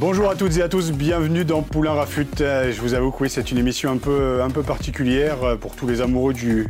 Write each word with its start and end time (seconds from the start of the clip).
Bonjour 0.00 0.30
à 0.30 0.36
toutes 0.36 0.56
et 0.56 0.62
à 0.62 0.68
tous, 0.68 0.92
bienvenue 0.92 1.44
dans 1.44 1.62
Poulain 1.62 1.92
Rafut. 1.92 2.40
Euh, 2.40 2.70
Je 2.70 2.80
vous 2.80 2.94
avoue 2.94 3.10
que 3.10 3.24
oui, 3.24 3.30
c'est 3.30 3.50
une 3.50 3.58
émission 3.58 3.90
un 3.90 3.96
peu, 3.96 4.62
particulière 4.62 5.42
euh, 5.42 5.56
pour 5.56 5.74
tous 5.74 5.88
les 5.88 6.00
amoureux 6.00 6.32
du, 6.32 6.68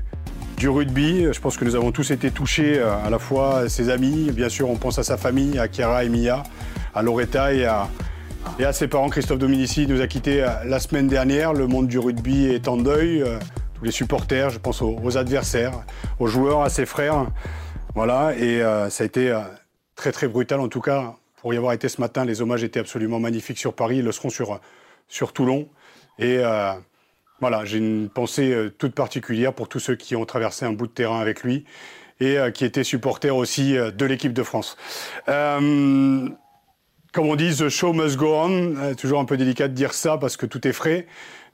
rugby. 0.63 1.27
Je 1.31 1.39
pense 1.39 1.59
que 1.59 1.65
nous 1.67 1.75
avons 1.75 1.93
tous 1.93 2.11
été 2.11 2.31
touchés, 2.31 2.79
euh, 2.79 2.97
à 3.05 3.11
la 3.11 3.19
fois 3.19 3.69
ses 3.69 3.91
amis, 3.91 4.31
bien 4.31 4.49
sûr, 4.49 4.71
on 4.71 4.77
pense 4.77 4.99
à 4.99 5.03
sa 5.03 5.19
famille, 5.19 5.59
à 5.59 5.69
Chiara 5.71 6.05
et 6.05 6.09
Mia, 6.09 6.43
à 6.95 7.03
Loretta 7.03 7.53
et 7.53 7.67
à, 7.67 7.89
ses 8.73 8.89
parents. 8.89 9.11
Christophe 9.11 9.39
Dominici 9.39 9.87
nous 9.87 10.01
a 10.01 10.07
quittés 10.07 10.43
euh, 10.43 10.49
la 10.65 10.81
semaine 10.81 11.07
dernière. 11.07 11.53
Le 11.53 11.67
monde 11.67 11.87
du 11.87 11.99
rugby 11.99 12.47
est 12.47 12.67
en 12.67 12.77
deuil. 12.79 13.23
Euh, 13.23 13.39
Tous 13.75 13.85
les 13.85 13.93
supporters, 13.93 14.51
je 14.51 14.59
pense 14.59 14.83
aux, 14.83 15.17
adversaires, 15.19 15.73
aux 16.19 16.27
joueurs, 16.27 16.63
à 16.63 16.71
ses 16.71 16.87
frères. 16.87 17.27
Voilà, 17.95 18.33
et 18.37 18.63
euh, 18.63 18.91
ça 18.91 19.05
a 19.05 19.07
été 19.07 19.31
euh, 19.31 19.41
très 19.97 20.13
très 20.13 20.29
brutal 20.29 20.61
en 20.61 20.69
tout 20.69 20.81
cas. 20.81 21.15
Pour 21.49 21.55
y 21.55 21.57
avoir 21.57 21.73
été 21.73 21.89
ce 21.89 21.99
matin, 21.99 22.27
les 22.27 22.43
hommages 22.43 22.63
étaient 22.63 22.79
absolument 22.79 23.21
magnifiques 23.21 23.57
sur 23.57 23.73
Paris. 23.73 24.01
Ils 24.01 24.05
le 24.05 24.13
seront 24.13 24.29
sur, 24.29 24.61
sur 25.09 25.33
Toulon. 25.33 25.67
Et 26.19 26.41
euh, 26.41 26.73
voilà, 27.41 27.65
j'ai 27.65 27.79
une 27.79 28.11
pensée 28.11 28.53
euh, 28.53 28.69
toute 28.69 28.95
particulière 28.95 29.55
pour 29.55 29.67
tous 29.67 29.79
ceux 29.79 29.95
qui 29.95 30.15
ont 30.15 30.27
traversé 30.27 30.67
un 30.67 30.75
bout 30.75 30.87
de 30.87 30.93
terrain 30.93 31.21
avec 31.21 31.43
lui 31.45 31.65
et 32.21 32.37
euh, 32.37 32.51
qui 32.51 32.67
étaient 32.67 32.85
supporters 32.85 33.35
aussi 33.35 33.79
euh, 33.79 33.91
de 33.91 34.05
l'équipe 34.05 34.35
de 34.35 34.43
France. 34.43 34.77
Euh, 35.31 36.29
comme 37.15 37.27
on 37.27 37.35
dit, 37.35 37.57
the 37.57 37.71
show 37.71 37.95
must 37.95 38.19
go 38.19 38.35
on. 38.35 38.77
Euh, 38.77 38.93
toujours 38.93 39.19
un 39.19 39.25
peu 39.25 39.39
délicat 39.39 39.69
de 39.69 39.73
dire 39.73 39.95
ça 39.95 40.19
parce 40.19 40.37
que 40.37 40.45
tout 40.45 40.69
est 40.69 40.75
frais, 40.75 41.07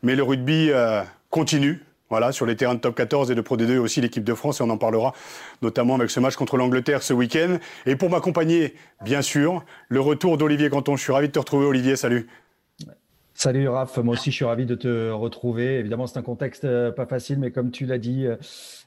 mais 0.03 0.17
le 0.17 0.25
rugby 0.25 0.73
euh, 0.73 1.05
continue. 1.31 1.84
Sur 2.33 2.47
les 2.47 2.57
terrains 2.57 2.75
de 2.75 2.81
top 2.81 2.95
14 2.95 3.31
et 3.31 3.34
de 3.34 3.41
Pro 3.41 3.57
D2 3.57 3.79
aussi 3.79 4.01
l'équipe 4.01 4.25
de 4.25 4.34
France 4.34 4.61
et 4.61 4.62
on 4.62 4.70
en 4.70 4.77
parlera 4.77 5.12
notamment 5.62 5.97
avec 5.97 6.11
ce 6.11 6.20
match 6.20 6.37
contre 6.37 6.57
l'Angleterre 6.57 7.03
ce 7.03 7.12
week-end. 7.12 7.59
Et 7.87 7.97
pour 7.97 8.11
m'accompagner, 8.11 8.75
bien 9.05 9.23
sûr, 9.23 9.65
le 9.89 10.01
retour 10.01 10.39
d'Olivier 10.39 10.70
Canton. 10.70 10.97
Je 10.97 11.03
suis 11.03 11.12
ravi 11.12 11.29
de 11.29 11.33
te 11.33 11.39
retrouver 11.39 11.67
Olivier, 11.67 11.97
salut. 11.97 12.29
Salut 13.36 13.66
Raph, 13.68 13.98
moi 13.98 14.12
aussi 14.12 14.30
je 14.30 14.36
suis 14.36 14.44
ravi 14.44 14.64
de 14.64 14.77
te 14.77 15.10
retrouver. 15.10 15.80
Évidemment, 15.80 16.06
c'est 16.06 16.18
un 16.18 16.22
contexte 16.22 16.64
euh, 16.64 16.92
pas 16.92 17.04
facile, 17.04 17.40
mais 17.40 17.50
comme 17.50 17.72
tu 17.72 17.84
l'as 17.84 17.98
dit, 17.98 18.27
euh, 18.27 18.36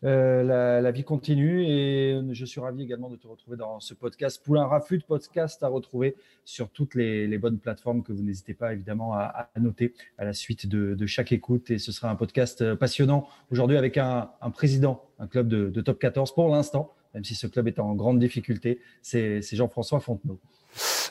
euh, 0.06 0.82
la, 0.82 0.92
vie 0.92 1.04
continue 1.04 1.66
et 1.66 2.18
je 2.32 2.46
suis 2.46 2.62
ravi 2.62 2.82
également 2.82 3.10
de 3.10 3.18
te 3.18 3.28
retrouver 3.28 3.58
dans 3.58 3.82
ce 3.82 3.94
podcast 3.94 4.42
Poulain 4.42 4.66
Rafut, 4.66 5.02
podcast 5.06 5.62
à 5.64 5.68
retrouver 5.68 6.16
sur 6.46 6.70
toutes 6.70 6.96
les, 6.96 7.38
bonnes 7.38 7.60
plateformes 7.60 8.04
que 8.04 8.14
vous 8.14 8.24
n'hésitez 8.24 8.54
pas 8.54 8.72
évidemment 8.72 9.14
à, 9.16 9.50
noter 9.60 9.94
à 10.18 10.24
la 10.24 10.34
suite 10.34 10.66
de, 10.66 11.06
chaque 11.06 11.34
écoute. 11.34 11.70
Et 11.70 11.78
ce 11.78 11.92
sera 11.92 12.10
un 12.10 12.16
podcast 12.16 12.74
passionnant 12.76 13.28
aujourd'hui 13.52 13.76
avec 13.76 13.98
un, 13.98 14.32
un 14.42 14.50
président, 14.50 15.04
un 15.20 15.28
club 15.28 15.50
de, 15.50 15.70
de 15.70 15.82
top 15.82 16.00
14 16.00 16.34
pour 16.34 16.48
l'instant, 16.48 16.94
même 17.14 17.26
si 17.26 17.36
ce 17.36 17.48
club 17.48 17.68
est 17.68 17.80
en 17.80 17.94
grande 17.96 18.18
difficulté, 18.18 18.80
c'est 19.02 19.42
Jean-François 19.42 20.00
Fontenot. 20.00 20.40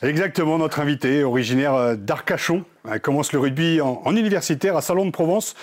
Exactement, 0.01 0.57
notre 0.57 0.79
invité, 0.79 1.23
originaire 1.23 1.73
euh, 1.73 1.95
d'Arcachon, 1.95 2.63
euh, 2.87 2.99
commence 2.99 3.33
le 3.33 3.39
rugby 3.39 3.81
en, 3.81 4.01
en, 4.05 4.15
universitaire 4.15 4.77
à 4.77 4.81
Salon 4.81 5.05
de 5.05 5.11
Provence, 5.11 5.55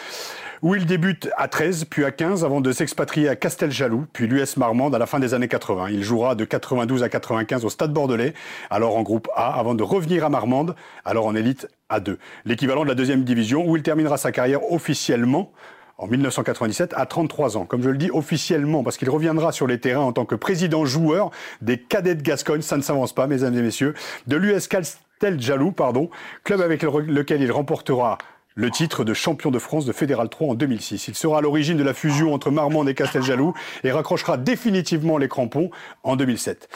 où 0.62 0.74
il 0.74 0.86
débute 0.86 1.28
à 1.36 1.46
13, 1.46 1.84
puis 1.84 2.04
à 2.04 2.10
15, 2.10 2.44
avant 2.44 2.60
de 2.60 2.72
s'expatrier 2.72 3.28
à 3.28 3.36
Casteljaloux, 3.36 4.06
puis 4.12 4.26
l'US 4.26 4.56
Marmande 4.56 4.94
à 4.94 4.98
la 4.98 5.06
fin 5.06 5.18
des 5.20 5.34
années 5.34 5.48
80. 5.48 5.88
Il 5.90 6.02
jouera 6.02 6.34
de 6.34 6.44
92 6.44 7.02
à 7.02 7.08
95 7.08 7.64
au 7.64 7.70
Stade 7.70 7.92
Bordelais, 7.92 8.34
alors 8.70 8.96
en 8.96 9.02
groupe 9.02 9.28
A, 9.36 9.58
avant 9.58 9.74
de 9.74 9.82
revenir 9.82 10.24
à 10.24 10.30
Marmande, 10.30 10.74
alors 11.04 11.26
en 11.26 11.34
élite 11.34 11.68
A2, 11.90 12.16
l'équivalent 12.44 12.84
de 12.84 12.88
la 12.88 12.94
deuxième 12.94 13.24
division, 13.24 13.66
où 13.66 13.76
il 13.76 13.82
terminera 13.82 14.16
sa 14.16 14.32
carrière 14.32 14.72
officiellement 14.72 15.52
en 15.98 16.06
1997 16.06 16.94
à 16.96 17.06
33 17.06 17.56
ans. 17.56 17.64
Comme 17.66 17.82
je 17.82 17.90
le 17.90 17.98
dis 17.98 18.10
officiellement, 18.10 18.82
parce 18.82 18.96
qu'il 18.96 19.10
reviendra 19.10 19.52
sur 19.52 19.66
les 19.66 19.78
terrains 19.78 20.02
en 20.02 20.12
tant 20.12 20.24
que 20.24 20.34
président-joueur 20.34 21.30
des 21.60 21.78
cadets 21.78 22.14
de 22.14 22.22
Gascogne, 22.22 22.62
ça 22.62 22.76
ne 22.76 22.82
s'avance 22.82 23.12
pas, 23.12 23.26
mesdames 23.26 23.56
et 23.56 23.62
messieurs, 23.62 23.94
de 24.26 24.36
l'US 24.36 24.68
Casteljaloux, 24.68 25.72
pardon, 25.72 26.10
club 26.42 26.60
avec 26.60 26.82
lequel 26.82 27.42
il 27.42 27.52
remportera 27.52 28.18
le 28.56 28.70
titre 28.70 29.04
de 29.04 29.14
champion 29.14 29.50
de 29.50 29.58
France 29.58 29.84
de 29.84 29.92
Fédéral 29.92 30.28
3 30.28 30.48
en 30.52 30.54
2006. 30.54 31.08
Il 31.08 31.14
sera 31.14 31.38
à 31.38 31.40
l'origine 31.40 31.76
de 31.76 31.82
la 31.82 31.94
fusion 31.94 32.32
entre 32.32 32.50
Marmande 32.50 32.88
et 32.88 32.94
Casteljaloux 32.94 33.52
et 33.82 33.90
raccrochera 33.90 34.36
définitivement 34.36 35.18
les 35.18 35.28
crampons 35.28 35.70
en 36.04 36.14
2007. 36.16 36.68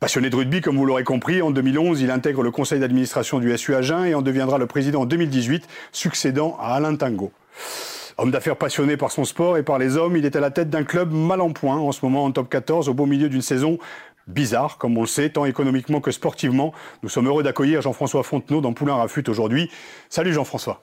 Passionné 0.00 0.30
de 0.30 0.36
rugby, 0.36 0.60
comme 0.60 0.76
vous 0.76 0.86
l'aurez 0.86 1.04
compris, 1.04 1.42
en 1.42 1.50
2011, 1.50 2.00
il 2.00 2.10
intègre 2.10 2.42
le 2.42 2.52
conseil 2.52 2.78
d'administration 2.78 3.40
du 3.40 3.56
SU 3.58 3.74
Agen 3.74 4.04
et 4.04 4.14
en 4.14 4.22
deviendra 4.22 4.56
le 4.56 4.66
président 4.66 5.02
en 5.02 5.06
2018, 5.06 5.66
succédant 5.90 6.56
à 6.60 6.74
Alain 6.74 6.94
Tango. 6.94 7.32
Homme 8.20 8.32
d'affaires 8.32 8.56
passionné 8.56 8.96
par 8.96 9.12
son 9.12 9.24
sport 9.24 9.58
et 9.58 9.62
par 9.62 9.78
les 9.78 9.96
hommes, 9.96 10.16
il 10.16 10.26
est 10.26 10.34
à 10.34 10.40
la 10.40 10.50
tête 10.50 10.68
d'un 10.70 10.82
club 10.82 11.12
mal 11.12 11.40
en 11.40 11.52
point 11.52 11.76
en 11.76 11.92
ce 11.92 12.04
moment 12.04 12.24
en 12.24 12.32
top 12.32 12.48
14 12.48 12.88
au 12.88 12.94
beau 12.94 13.06
milieu 13.06 13.28
d'une 13.28 13.42
saison 13.42 13.78
bizarre, 14.26 14.76
comme 14.76 14.98
on 14.98 15.02
le 15.02 15.06
sait, 15.06 15.30
tant 15.30 15.44
économiquement 15.44 16.00
que 16.00 16.10
sportivement. 16.10 16.74
Nous 17.04 17.08
sommes 17.08 17.28
heureux 17.28 17.44
d'accueillir 17.44 17.80
Jean-François 17.80 18.24
Fontenot 18.24 18.60
dans 18.60 18.72
Poulain 18.72 18.96
Rafut 18.96 19.22
aujourd'hui. 19.28 19.70
Salut 20.08 20.32
Jean-François. 20.32 20.82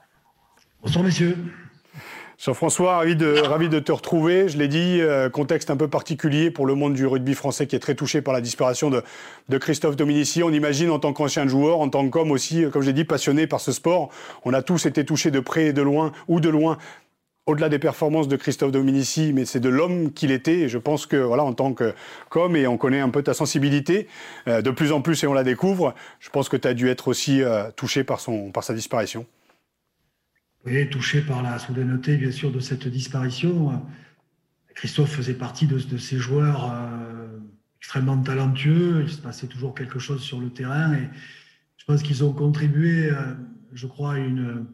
Bonsoir 0.81 1.03
messieurs. 1.03 1.37
Jean-François, 2.37 2.97
ravi 2.97 3.15
de, 3.15 3.39
ravi 3.39 3.69
de 3.69 3.79
te 3.79 3.91
retrouver. 3.91 4.49
Je 4.49 4.57
l'ai 4.57 4.67
dit, 4.67 4.99
euh, 5.01 5.29
contexte 5.29 5.69
un 5.69 5.77
peu 5.77 5.87
particulier 5.87 6.51
pour 6.51 6.65
le 6.65 6.75
monde 6.75 6.93
du 6.93 7.05
rugby 7.05 7.33
français 7.33 7.65
qui 7.65 7.75
est 7.75 7.79
très 7.79 7.95
touché 7.95 8.21
par 8.21 8.33
la 8.33 8.41
disparition 8.41 8.89
de, 8.89 9.03
de 9.47 9.57
Christophe 9.57 9.95
Dominici. 9.95 10.43
On 10.43 10.51
imagine 10.51 10.89
en 10.89 10.99
tant 10.99 11.13
qu'ancien 11.13 11.47
joueur, 11.47 11.79
en 11.79 11.87
tant 11.89 12.07
qu'homme 12.09 12.31
aussi, 12.31 12.65
comme 12.71 12.81
je 12.81 12.87
l'ai 12.87 12.93
dit, 12.93 13.05
passionné 13.05 13.47
par 13.47 13.61
ce 13.61 13.71
sport. 13.71 14.09
On 14.43 14.53
a 14.53 14.61
tous 14.61 14.85
été 14.85 15.05
touchés 15.05 15.31
de 15.31 15.39
près 15.39 15.67
et 15.67 15.73
de 15.73 15.81
loin, 15.81 16.11
ou 16.27 16.41
de 16.41 16.49
loin, 16.49 16.77
au-delà 17.45 17.69
des 17.69 17.79
performances 17.79 18.27
de 18.27 18.35
Christophe 18.35 18.71
Dominici, 18.71 19.31
mais 19.33 19.45
c'est 19.45 19.59
de 19.59 19.69
l'homme 19.69 20.11
qu'il 20.11 20.31
était. 20.31 20.67
Je 20.67 20.77
pense 20.77 21.05
que, 21.05 21.15
voilà, 21.15 21.43
en 21.43 21.53
tant 21.53 21.73
qu'homme, 21.73 22.55
et 22.55 22.65
on 22.67 22.77
connaît 22.77 22.99
un 22.99 23.09
peu 23.09 23.21
ta 23.21 23.33
sensibilité, 23.33 24.07
euh, 24.47 24.61
de 24.61 24.71
plus 24.71 24.91
en 24.91 25.01
plus, 25.01 25.23
et 25.23 25.27
on 25.27 25.33
la 25.33 25.43
découvre, 25.43 25.93
je 26.19 26.29
pense 26.29 26.49
que 26.49 26.57
tu 26.57 26.67
as 26.67 26.73
dû 26.73 26.89
être 26.89 27.07
aussi 27.07 27.43
euh, 27.43 27.69
touché 27.75 28.03
par, 28.03 28.19
son, 28.19 28.51
par 28.51 28.63
sa 28.63 28.73
disparition. 28.73 29.25
Oui, 30.65 30.89
touché 30.89 31.21
par 31.21 31.43
la 31.43 31.59
soudaineté, 31.59 32.17
bien 32.17 32.31
sûr, 32.31 32.51
de 32.51 32.59
cette 32.59 32.87
disparition. 32.87 33.83
Christophe 34.73 35.11
faisait 35.11 35.35
partie 35.35 35.67
de, 35.67 35.77
ces 35.97 36.17
joueurs 36.17 36.71
euh, 36.73 37.27
extrêmement 37.79 38.17
talentueux. 38.17 39.03
Il 39.03 39.11
se 39.11 39.21
passait 39.21 39.45
toujours 39.45 39.75
quelque 39.75 39.99
chose 39.99 40.23
sur 40.23 40.39
le 40.39 40.49
terrain. 40.49 40.95
Et 40.95 41.07
je 41.77 41.85
pense 41.85 42.01
qu'ils 42.01 42.23
ont 42.23 42.33
contribué, 42.33 43.11
je 43.73 43.85
crois, 43.85 44.13
à 44.13 44.17
une 44.17 44.65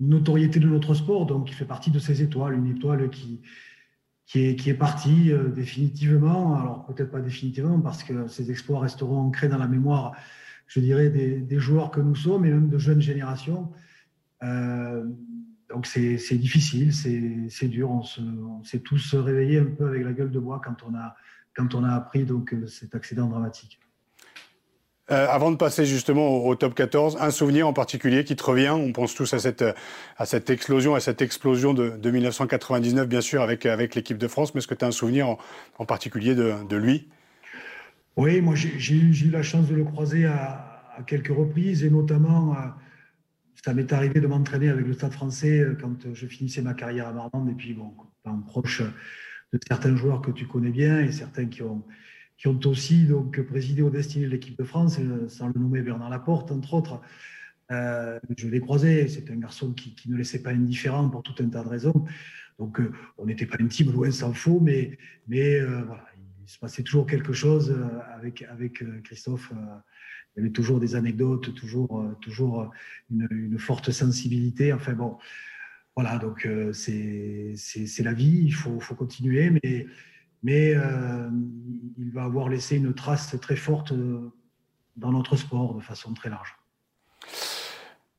notoriété 0.00 0.60
de 0.60 0.68
notre 0.68 0.94
sport. 0.94 1.26
Donc, 1.26 1.50
il 1.50 1.54
fait 1.54 1.64
partie 1.64 1.90
de 1.90 1.98
ces 1.98 2.22
étoiles, 2.22 2.54
une 2.54 2.66
étoile 2.66 3.10
qui, 3.10 3.40
qui, 4.26 4.44
est, 4.44 4.56
qui 4.56 4.70
est 4.70 4.74
partie 4.74 5.32
euh, 5.32 5.48
définitivement. 5.48 6.58
Alors, 6.60 6.86
peut-être 6.86 7.10
pas 7.10 7.20
définitivement, 7.20 7.80
parce 7.80 8.02
que 8.02 8.26
ces 8.26 8.50
exploits 8.50 8.80
resteront 8.80 9.18
ancrés 9.18 9.48
dans 9.48 9.58
la 9.58 9.68
mémoire, 9.68 10.12
je 10.66 10.80
dirais, 10.80 11.10
des, 11.10 11.40
des 11.40 11.58
joueurs 11.58 11.90
que 11.90 12.00
nous 12.00 12.14
sommes 12.14 12.44
et 12.44 12.50
même 12.50 12.68
de 12.68 12.78
jeunes 12.78 13.00
générations. 13.00 13.72
Euh, 14.42 15.04
donc, 15.68 15.86
c'est 15.86 16.38
difficile, 16.38 16.92
c'est 16.92 17.68
dur. 17.68 17.90
On 17.90 18.62
s'est 18.62 18.80
tous 18.80 19.14
réveillés 19.14 19.58
un 19.58 19.64
peu 19.64 19.88
avec 19.88 20.04
la 20.04 20.12
gueule 20.12 20.30
de 20.30 20.38
bois 20.38 20.60
quand 20.64 20.76
on 20.86 20.94
a, 20.94 21.16
quand 21.56 21.74
on 21.74 21.82
a 21.84 21.92
appris 21.92 22.24
donc, 22.24 22.54
cet 22.68 22.94
accident 22.94 23.28
dramatique. 23.28 23.80
Euh, 25.10 25.26
avant 25.28 25.50
de 25.50 25.56
passer 25.56 25.84
justement 25.84 26.46
au, 26.46 26.54
top 26.54 26.74
14, 26.74 27.18
un 27.20 27.30
souvenir 27.30 27.68
en 27.68 27.74
particulier 27.74 28.24
qui 28.24 28.36
te 28.36 28.42
revient. 28.42 28.70
On 28.70 28.90
pense 28.92 29.14
tous 29.14 29.34
à 29.34 29.38
cette, 29.38 29.62
à 30.16 30.24
cette 30.24 30.48
explosion, 30.48 30.94
à 30.94 31.00
cette 31.00 31.20
explosion 31.20 31.74
de, 31.74 31.90
de 31.90 32.10
1999, 32.10 33.06
bien 33.06 33.20
sûr, 33.20 33.42
avec, 33.42 33.66
avec 33.66 33.94
l'équipe 33.94 34.16
de 34.16 34.28
France. 34.28 34.54
Mais 34.54 34.60
est-ce 34.60 34.66
que 34.66 34.74
tu 34.74 34.84
as 34.84 34.88
un 34.88 34.92
souvenir 34.92 35.28
en, 35.28 35.38
en 35.78 35.84
particulier 35.84 36.34
de, 36.34 36.76
lui? 36.76 37.08
Oui, 38.16 38.40
moi 38.40 38.54
j'ai 38.54 38.94
eu 38.94 39.30
la 39.30 39.42
chance 39.42 39.68
de 39.68 39.74
le 39.74 39.84
croiser 39.84 40.24
à, 40.24 40.70
quelques 41.06 41.36
reprises 41.36 41.84
et 41.84 41.90
notamment, 41.90 42.54
euh, 42.54 42.60
ça 43.62 43.74
m'est 43.74 43.92
arrivé 43.92 44.20
de 44.20 44.26
m'entraîner 44.26 44.68
avec 44.68 44.86
le 44.86 44.92
Stade 44.94 45.12
français 45.12 45.58
euh, 45.58 45.76
quand 45.78 46.14
je 46.14 46.26
finissais 46.26 46.62
ma 46.62 46.72
carrière 46.72 47.08
à 47.08 47.12
Marmande 47.12 47.50
et 47.50 47.54
puis 47.54 47.74
bon, 47.74 47.92
en 48.24 48.38
proche 48.38 48.80
de 48.80 49.58
certains 49.66 49.96
joueurs 49.96 50.22
que 50.22 50.30
tu 50.30 50.46
connais 50.46 50.70
bien 50.70 51.00
et 51.00 51.10
certains 51.10 51.46
qui 51.46 51.62
ont 51.62 51.84
qui 52.36 52.48
ont 52.48 52.60
aussi 52.64 53.04
donc 53.04 53.40
présidé 53.42 53.82
au 53.82 53.90
destiné 53.90 54.26
de 54.26 54.30
l'équipe 54.30 54.58
de 54.58 54.64
France, 54.64 54.98
euh, 54.98 55.28
sans 55.28 55.48
le 55.48 55.54
nommer 55.54 55.82
Bernard 55.82 56.10
Laporte, 56.10 56.50
entre 56.50 56.74
autres. 56.74 57.00
Euh, 57.70 58.18
je 58.36 58.48
l'ai 58.48 58.60
croisé, 58.60 59.08
c'est 59.08 59.30
un 59.30 59.36
garçon 59.36 59.72
qui, 59.72 59.94
ne 60.08 60.16
laissait 60.16 60.42
pas 60.42 60.50
indifférent 60.50 61.08
pour 61.08 61.22
tout 61.22 61.34
un 61.42 61.48
tas 61.48 61.62
de 61.62 61.68
raisons. 61.68 62.04
Donc, 62.58 62.80
on 63.18 63.26
n'était 63.26 63.46
pas 63.46 63.56
intime, 63.58 63.92
loin 63.92 64.10
s'en 64.10 64.32
faut, 64.32 64.60
mais, 64.60 64.98
mais 65.26 65.60
voilà, 65.60 66.04
il 66.14 66.48
se 66.48 66.58
passait 66.58 66.84
toujours 66.84 67.06
quelque 67.06 67.32
chose 67.32 67.74
avec, 68.14 68.42
avec 68.42 68.84
Christophe. 69.02 69.50
il 70.36 70.40
y 70.40 70.40
avait 70.40 70.52
toujours 70.52 70.78
des 70.78 70.94
anecdotes, 70.94 71.52
toujours, 71.54 72.14
toujours 72.20 72.70
une, 73.10 73.26
une 73.32 73.58
forte 73.58 73.90
sensibilité. 73.90 74.72
Enfin 74.72 74.92
bon, 74.92 75.16
voilà, 75.96 76.18
donc 76.18 76.48
c'est 76.72 77.56
la 78.00 78.12
vie, 78.12 78.42
il 78.44 78.54
faut, 78.54 78.78
faut 78.78 78.94
continuer, 78.94 79.50
mais 79.50 79.86
mais 80.44 80.74
euh, 80.76 81.28
il 81.98 82.12
va 82.12 82.24
avoir 82.24 82.48
laissé 82.48 82.76
une 82.76 82.94
trace 82.94 83.34
très 83.40 83.56
forte 83.56 83.92
euh, 83.92 84.30
dans 84.96 85.10
notre 85.10 85.36
sport 85.36 85.74
de 85.74 85.80
façon 85.80 86.12
très 86.12 86.28
large. 86.28 86.54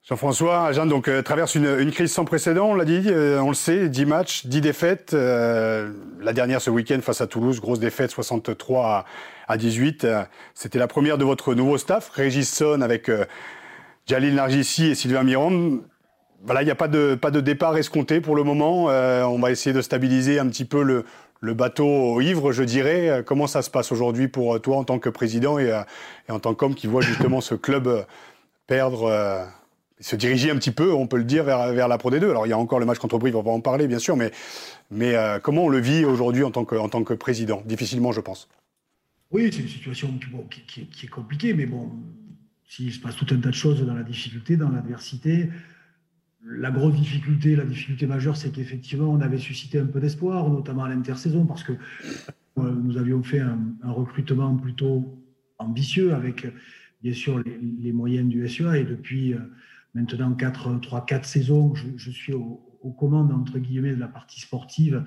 Jean-François, 0.04 0.72
Jeanne 0.72 0.90
donc, 0.90 1.08
euh, 1.08 1.22
traverse 1.22 1.56
une, 1.56 1.92
crise 1.92 2.12
sans 2.12 2.26
précédent, 2.26 2.70
on 2.70 2.76
l'a 2.76 2.86
dit, 2.86 3.08
on 3.10 3.50
le 3.50 3.56
sait, 3.56 3.90
10 3.90 4.06
matchs, 4.06 4.46
10 4.48 4.62
défaites. 4.62 5.14
la 5.14 6.34
dernière 6.34 6.62
ce 6.62 6.70
week-end 6.70 7.00
face 7.02 7.22
à 7.22 7.28
Toulouse, 7.28 7.62
grosse 7.62 7.80
défaite, 7.80 8.12
63 8.12 9.06
à, 9.48 9.58
18. 9.58 10.08
C'était 10.54 10.80
la 10.80 10.88
première 10.88 11.18
de 11.18 11.26
votre 11.26 11.54
nouveau 11.54 11.78
staff, 11.78 12.10
Régis 12.10 12.52
Son 12.52 12.82
avec 12.82 13.10
Jalil 14.08 14.36
Nargissi 14.36 14.88
et 14.88 14.96
Sylvain 14.96 15.24
Mirand. 15.24 15.80
Voilà, 16.44 16.62
il 16.62 16.66
n'y 16.66 16.72
a 16.72 16.76
pas 16.76 16.88
de, 16.88 17.16
pas 17.16 17.32
de 17.32 17.42
départ 17.42 17.76
escompté 17.76 18.22
pour 18.22 18.36
le 18.36 18.44
moment. 18.44 18.86
on 18.86 19.40
va 19.40 19.50
essayer 19.50 19.74
de 19.74 19.82
stabiliser 19.82 20.38
un 20.38 20.48
petit 20.48 20.66
peu 20.66 20.84
le, 20.84 21.06
le 21.46 21.54
bateau 21.54 22.20
ivre, 22.20 22.52
je 22.52 22.64
dirais. 22.64 23.24
Comment 23.26 23.48
ça 23.48 23.62
se 23.62 23.70
passe 23.70 23.92
aujourd'hui 23.92 24.28
pour 24.28 24.60
toi 24.60 24.78
en 24.78 24.84
tant 24.84 25.00
que 25.00 25.10
président 25.10 25.60
et, 25.60 25.72
euh, 25.72 25.82
en 26.28 26.40
tant 26.40 26.56
qu'homme 26.56 26.76
qui 26.76 26.88
voit 26.88 27.02
justement 27.02 27.40
ce 27.40 27.56
club 27.56 27.88
euh, 27.88 28.02
perdre, 28.68 29.04
euh, 29.04 29.46
se 30.00 30.16
diriger 30.16 30.50
un 30.50 30.56
petit 30.56 30.72
peu, 30.72 30.92
on 30.92 31.08
peut 31.08 31.18
le 31.18 31.24
dire, 31.24 31.44
vers, 31.44 31.88
la 31.88 31.98
Pro 31.98 32.12
D2 32.12 32.30
Alors 32.30 32.48
il 32.48 32.50
y 32.50 32.54
a 32.54 32.58
encore 32.58 32.80
le 32.80 32.86
match 32.86 32.98
contre 32.98 33.20
Brive, 33.20 33.38
on 33.38 33.44
va 33.44 33.52
en 33.52 33.62
parler 33.62 33.88
bien 33.88 34.00
sûr, 34.00 34.18
mais, 34.18 34.32
comment 35.44 35.66
on 35.66 35.70
le 35.70 35.80
vit 35.80 36.04
aujourd'hui 36.04 36.44
en, 36.44 36.52
tant 36.52 36.66
que, 36.66 36.76
en 36.76 36.90
tant 36.90 37.04
que 37.04 37.14
président? 37.14 37.62
Difficilement, 37.66 38.12
je 38.12 38.22
pense. 38.22 38.50
Oui, 39.32 39.50
c'est 39.54 39.62
une 39.62 39.68
situation 39.68 40.14
qui, 40.50 40.88
qui, 40.88 41.06
est 41.06 41.10
compliquée, 41.10 41.54
mais 41.54 41.66
bon, 41.66 41.92
s'il 42.68 42.92
se 42.92 43.00
passe 43.00 43.16
tout 43.16 43.28
un 43.32 43.38
tas 43.38 43.50
de 43.50 43.56
choses 43.56 43.86
dans 43.86 43.94
la 43.94 44.04
difficulté, 44.04 44.58
dans 44.58 44.70
l'adversité, 44.70 45.50
la 46.48 46.72
grosse 46.72 46.96
difficulté, 46.96 47.56
la 47.56 47.66
difficulté 47.66 48.06
majeure, 48.06 48.38
c'est 48.38 48.52
qu'effectivement, 48.52 49.12
on 49.12 49.22
avait 49.22 49.38
suscité 49.38 49.80
un 49.80 49.86
peu 49.86 50.00
d'espoir, 50.00 50.50
notamment 50.50 50.84
à 50.84 50.90
l'intersaison, 50.90 51.46
parce 51.46 51.64
que 51.64 51.74
euh, 52.58 52.72
nous 52.72 52.98
avions 52.98 53.24
fait 53.24 53.40
un, 53.40 53.60
recrutement 53.84 54.56
plutôt 54.56 55.24
ambitieux 55.58 56.14
avec, 56.14 56.48
bien 57.02 57.14
sûr, 57.14 57.44
les, 57.80 57.92
moyens 57.92 58.28
du 58.30 58.48
SEA. 58.48 58.78
Et 58.78 58.84
depuis 58.84 59.34
euh, 59.34 59.40
maintenant 59.94 60.34
4, 60.34 60.80
3, 60.80 61.06
4 61.06 61.26
saisons, 61.26 61.74
je, 61.76 62.12
suis 62.12 62.34
aux, 62.34 62.62
commandes, 63.00 63.32
entre 63.32 63.58
guillemets, 63.58 63.96
de 63.96 64.00
la 64.00 64.08
partie 64.08 64.40
sportive. 64.40 65.04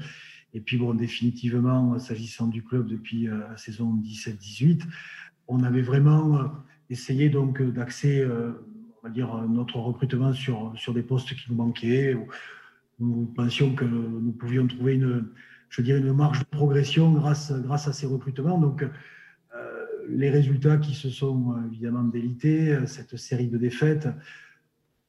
Et 0.54 0.60
puis, 0.60 0.76
bon, 0.76 0.94
définitivement, 0.94 1.98
s'agissant 1.98 2.48
du 2.48 2.64
club 2.64 2.88
depuis 2.88 3.28
euh, 3.28 3.38
la 3.50 3.56
saison 3.56 3.94
17-18, 4.02 4.82
on 5.46 5.62
avait 5.62 5.82
vraiment 5.82 6.50
essayé 6.90 7.28
donc 7.28 7.62
d'axer 7.62 8.26
on 9.02 9.06
va 9.06 9.12
dire, 9.12 9.34
notre 9.48 9.76
recrutement 9.76 10.32
sur, 10.32 10.74
des 10.94 11.02
postes 11.02 11.34
qui 11.34 11.44
nous 11.50 11.56
manquaient. 11.56 12.16
Nous 12.98 13.26
pensions 13.26 13.74
que 13.74 13.84
nous 13.84 14.32
pouvions 14.32 14.66
trouver 14.66 14.94
une, 14.94 15.28
je 15.68 15.82
dirais, 15.82 16.00
une 16.00 16.12
marge 16.12 16.40
de 16.40 16.44
progression 16.44 17.12
grâce, 17.12 17.50
à 17.50 17.92
ces 17.92 18.06
recrutements. 18.06 18.58
Donc, 18.58 18.82
euh, 18.82 19.84
les 20.08 20.30
résultats 20.30 20.78
qui 20.78 20.94
se 20.94 21.10
sont 21.10 21.54
évidemment 21.70 22.04
délités, 22.04 22.76
cette 22.86 23.16
série 23.16 23.48
de 23.48 23.58
défaites, 23.58 24.08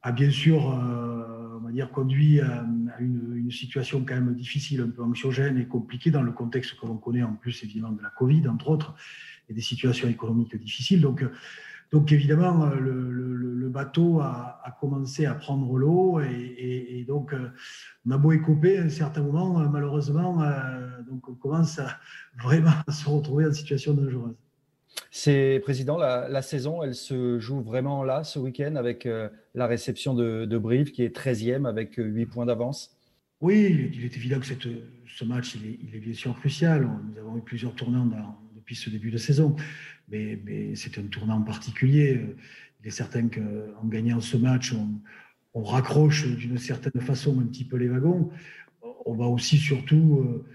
a 0.01 0.11
bien 0.11 0.29
sûr, 0.29 0.71
euh, 0.71 1.57
on 1.57 1.65
va 1.65 1.71
dire, 1.71 1.91
conduit 1.91 2.39
à, 2.39 2.65
une, 2.99 3.33
une, 3.35 3.51
situation 3.51 4.05
quand 4.05 4.15
même 4.15 4.33
difficile, 4.35 4.81
un 4.81 4.89
peu 4.89 5.03
anxiogène 5.03 5.57
et 5.57 5.65
compliquée 5.65 6.11
dans 6.11 6.21
le 6.21 6.31
contexte 6.31 6.79
que 6.79 6.85
l'on 6.85 6.97
connaît 6.97 7.23
en 7.23 7.33
plus 7.33 7.63
évidemment 7.63 7.91
de 7.91 8.01
la 8.01 8.09
Covid, 8.09 8.47
entre 8.47 8.69
autres, 8.69 8.95
et 9.49 9.53
des 9.53 9.61
situations 9.61 10.07
économiques 10.07 10.55
difficiles. 10.55 11.01
Donc, 11.01 11.25
donc 11.91 12.11
évidemment, 12.11 12.67
euh, 12.67 12.75
le, 12.79 13.69
bateau 13.69 14.19
a, 14.19 14.75
commencé 14.79 15.27
à 15.27 15.35
prendre 15.35 15.77
l'eau 15.77 16.19
et, 16.19 17.05
donc 17.07 17.33
euh, 17.33 17.49
on 18.07 18.11
a 18.11 18.17
beau 18.17 18.31
écouper 18.31 18.79
à 18.79 18.83
un 18.83 18.89
certain 18.89 19.21
moment, 19.21 19.59
euh, 19.59 19.67
malheureusement, 19.67 20.43
donc 21.07 21.29
on 21.29 21.35
commence 21.35 21.77
à 21.77 21.99
vraiment 22.41 22.71
se 22.87 23.07
retrouver 23.07 23.45
en 23.45 23.53
situation 23.53 23.93
dangereuse. 23.93 24.35
C'est 25.11 25.59
président, 25.63 25.97
la, 25.97 26.41
saison, 26.41 26.81
elle 26.81 26.95
se 26.95 27.37
joue 27.39 27.61
vraiment 27.61 28.03
là 28.03 28.23
ce 28.23 28.39
week-end 28.39 28.75
avec 28.75 29.07
la 29.53 29.67
réception 29.67 30.15
de, 30.15 30.57
Brive 30.57 30.91
qui 30.91 31.03
est 31.03 31.15
13e 31.15 31.67
avec 31.67 31.93
8 31.97 32.25
points 32.25 32.47
d'avance? 32.47 32.97
Oui, 33.39 33.91
il 33.93 34.03
est 34.03 34.17
évident 34.17 34.39
que 34.39 34.47
cette, 34.47 34.67
ce 35.15 35.25
match, 35.25 35.55
il 35.55 35.69
est, 35.69 35.79
il 35.83 35.95
est, 35.95 35.99
bien 35.99 36.13
sûr 36.13 36.35
crucial. 36.35 36.89
Nous 37.11 37.19
avons 37.19 37.37
eu 37.37 37.41
plusieurs 37.41 37.75
tournants 37.75 38.05
depuis 38.69 38.75
ce 38.75 38.91
début 38.91 39.09
de 39.09 39.17
saison 39.17 39.55
mais, 40.11 40.39
c'est 40.75 40.97
un 40.99 41.03
tournant 41.03 41.41
particulier. 41.41 42.19
Il 42.81 42.87
est 42.87 42.91
certain 42.91 43.27
qu'en 43.27 43.87
gagnant 43.87 44.21
ce 44.21 44.37
match, 44.37 44.73
on, 44.73 45.63
raccroche 45.63 46.25
d'une 46.37 46.57
certaine 46.57 47.01
façon 47.01 47.37
un 47.41 47.43
petit 47.43 47.65
peu 47.65 47.77
les 47.77 47.89
wagons. 47.89 48.31
On 49.05 49.13
va 49.13 49.25
aussi 49.25 49.57
surtout 49.57 50.45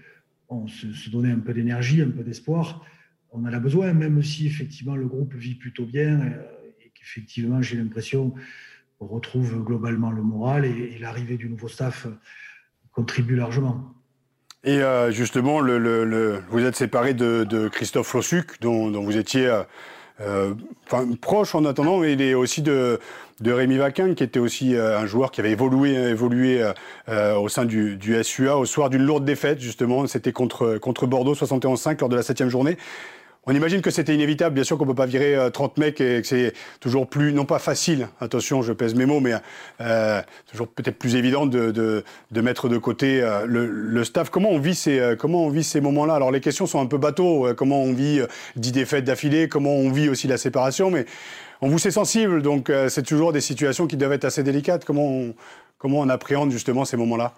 euh, 0.49 0.67
se, 0.67 1.09
donner 1.09 1.31
un 1.31 1.39
peu 1.39 1.53
d'énergie, 1.53 2.01
un 2.01 2.09
peu 2.09 2.23
d'espoir. 2.23 2.83
On 3.31 3.41
en 3.41 3.53
a 3.53 3.59
besoin, 3.59 3.93
même 3.93 4.23
si 4.23 4.47
effectivement 4.47 4.95
le 4.95 5.07
groupe 5.07 5.35
vit 5.35 5.55
plutôt 5.55 5.85
bien 5.85 6.21
euh, 6.21 6.41
et 6.83 6.91
qu'effectivement 6.95 7.61
j'ai 7.61 7.77
l'impression 7.77 8.33
qu'on 8.97 9.05
retrouve 9.05 9.63
globalement 9.63 10.09
le 10.09 10.23
moral 10.23 10.65
et 10.65 10.97
l'arrivée 10.97 11.37
du 11.37 11.49
nouveau 11.49 11.67
staff 11.67 12.07
contribue 12.91 13.35
largement. 13.35 13.94
Et 14.65 14.81
euh, 14.81 15.11
justement, 15.11 15.59
le, 15.59 16.41
vous 16.49 16.65
êtes 16.65 16.75
séparé 16.75 17.13
de, 17.13 17.69
Christophe 17.71 18.11
Lossuc, 18.15 18.59
dont, 18.61 18.89
vous 18.99 19.15
étiez 19.15 19.45
euh, 19.45 19.61
euh, 20.21 20.55
proche 21.21 21.53
en 21.53 21.65
attendant, 21.65 21.99
mais 21.99 22.13
il 22.13 22.21
est 22.21 22.33
aussi 22.33 22.63
de, 22.63 22.99
Rémi 23.45 23.77
Vaquin, 23.77 24.15
qui 24.15 24.23
était 24.23 24.39
aussi 24.39 24.75
un 24.75 25.05
joueur 25.05 25.29
qui 25.29 25.39
avait 25.39 25.51
évolué, 25.51 26.65
au 27.07 27.47
sein 27.47 27.65
du, 27.65 27.95
du, 27.95 28.23
SUA 28.23 28.57
au 28.57 28.65
soir 28.65 28.89
d'une 28.89 29.03
lourde 29.03 29.23
défaite, 29.23 29.61
justement. 29.61 30.07
C'était 30.07 30.31
contre, 30.31 30.79
contre 30.79 31.05
Bordeaux 31.05 31.35
71-5 31.35 31.99
lors 31.99 32.09
de 32.09 32.15
la 32.15 32.23
septième 32.23 32.49
journée. 32.49 32.77
On 33.47 33.53
imagine 33.53 33.81
que 33.81 33.91
c'était 33.91 34.15
inévitable, 34.15 34.55
bien 34.55 34.63
sûr 34.63 34.75
qu'on 34.75 34.87
peut 34.87 34.95
pas 34.95 35.05
virer 35.05 35.37
30 35.53 35.77
euh, 35.77 35.81
mecs 35.81 36.01
et 36.01 36.21
que 36.21 36.27
c'est 36.27 36.53
toujours 36.79 37.07
plus, 37.07 37.31
non 37.31 37.45
pas 37.45 37.59
facile, 37.59 38.07
attention, 38.19 38.63
je 38.63 38.73
pèse 38.73 38.95
mes 38.95 39.05
mots, 39.05 39.19
mais 39.19 39.33
euh, 39.81 40.21
toujours 40.49 40.67
peut-être 40.67 40.97
plus 40.97 41.15
évident 41.15 41.45
de, 41.45 41.69
de, 41.69 42.03
de, 42.31 42.41
mettre 42.41 42.69
de 42.69 42.79
côté 42.79 43.21
euh, 43.21 43.45
le, 43.45 43.67
le, 43.67 44.03
staff. 44.03 44.31
Comment 44.31 44.49
on 44.49 44.57
vit 44.57 44.73
ces, 44.73 44.99
euh, 44.99 45.15
comment 45.15 45.45
on 45.45 45.49
vit 45.49 45.63
ces 45.63 45.79
moments-là? 45.79 46.15
Alors 46.15 46.31
les 46.31 46.41
questions 46.41 46.65
sont 46.65 46.81
un 46.81 46.87
peu 46.87 46.97
bateaux. 46.97 47.53
Comment 47.55 47.83
on 47.83 47.93
vit 47.93 48.21
10 48.55 48.71
défaites 48.71 49.03
d'affilée 49.03 49.47
Comment 49.47 49.75
on 49.75 49.91
vit 49.91 50.09
aussi 50.09 50.27
la 50.27 50.37
séparation 50.37 50.89
Mais 50.89 51.05
on 51.61 51.69
vous 51.69 51.77
sait 51.77 51.91
sensible, 51.91 52.41
donc 52.41 52.71
c'est 52.89 53.03
toujours 53.03 53.31
des 53.31 53.41
situations 53.41 53.85
qui 53.85 53.95
doivent 53.95 54.13
être 54.13 54.25
assez 54.25 54.41
délicates. 54.41 54.85
Comment 54.85 55.07
on, 55.07 55.35
comment 55.77 55.99
on 55.99 56.09
appréhende 56.09 56.51
justement 56.51 56.83
ces 56.83 56.97
moments-là? 56.97 57.33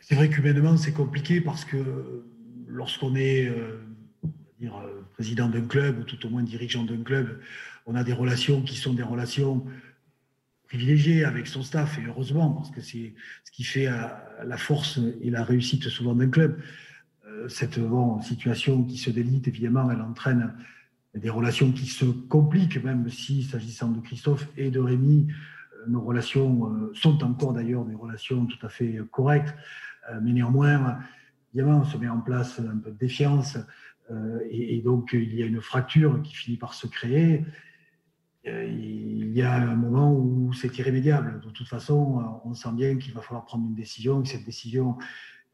C'est 0.00 0.16
vrai 0.16 0.28
qu'humainement 0.28 0.76
c'est 0.76 0.92
compliqué 0.92 1.40
parce 1.40 1.64
que 1.64 1.76
lorsqu'on 2.66 3.14
est 3.14 3.50
euh, 4.62 5.00
président 5.14 5.48
d'un 5.48 5.66
club 5.66 6.00
ou 6.00 6.04
tout 6.04 6.26
au 6.26 6.28
moins 6.28 6.42
dirigeant 6.42 6.84
d'un 6.84 7.02
club, 7.02 7.40
on 7.86 7.94
a 7.94 8.04
des 8.04 8.12
relations 8.12 8.60
qui 8.60 8.76
sont 8.76 8.92
des 8.92 9.02
relations 9.02 9.64
privilégiées 10.64 11.24
avec 11.24 11.46
son 11.46 11.62
staff 11.62 11.98
et 11.98 12.02
heureusement 12.06 12.50
parce 12.50 12.70
que 12.70 12.82
c'est 12.82 13.14
ce 13.44 13.52
qui 13.52 13.64
fait 13.64 13.88
euh, 13.88 14.02
la 14.44 14.58
force 14.58 15.00
et 15.22 15.30
la 15.30 15.44
réussite 15.44 15.88
souvent 15.88 16.14
d'un 16.14 16.28
club. 16.28 16.60
Euh, 17.26 17.48
cette 17.48 17.80
situation 18.22 18.84
qui 18.84 18.98
se 18.98 19.08
délite, 19.08 19.48
évidemment, 19.48 19.90
elle 19.90 20.02
entraîne 20.02 20.52
des 21.14 21.30
relations 21.30 21.72
qui 21.72 21.86
se 21.86 22.04
compliquent, 22.04 22.84
même 22.84 23.08
si, 23.08 23.42
s'agissant 23.42 23.88
de 23.88 24.00
Christophe 24.00 24.46
et 24.58 24.70
de 24.70 24.78
Rémi, 24.78 25.28
nos 25.88 26.02
relations 26.02 26.92
sont 26.92 27.24
encore 27.24 27.54
d'ailleurs 27.54 27.86
des 27.86 27.94
relations 27.94 28.44
tout 28.44 28.64
à 28.64 28.68
fait 28.68 29.00
correctes, 29.10 29.54
mais 30.22 30.32
néanmoins, 30.32 30.98
évidemment, 31.52 31.80
on 31.80 31.84
se 31.84 31.96
met 31.96 32.08
en 32.08 32.20
place 32.20 32.60
un 32.60 32.76
peu 32.76 32.90
de 32.90 32.98
défiance, 32.98 33.58
euh, 34.10 34.40
et, 34.50 34.80
donc, 34.82 35.10
il 35.12 35.34
y 35.34 35.42
a 35.42 35.46
une 35.46 35.60
fracture 35.60 36.20
qui 36.22 36.34
finit 36.34 36.56
par 36.56 36.74
se 36.74 36.86
créer. 36.86 37.44
Euh, 38.46 38.64
il 38.64 39.32
y 39.32 39.42
a 39.42 39.54
un 39.54 39.76
moment 39.76 40.12
où 40.12 40.52
c'est 40.52 40.76
irrémédiable. 40.78 41.40
De 41.44 41.50
toute 41.50 41.68
façon, 41.68 42.40
on 42.44 42.54
sent 42.54 42.72
bien 42.72 42.96
qu'il 42.96 43.12
va 43.14 43.20
falloir 43.20 43.44
prendre 43.44 43.66
une 43.66 43.74
décision, 43.74 44.22
que 44.22 44.28
cette 44.28 44.44
décision 44.44 44.96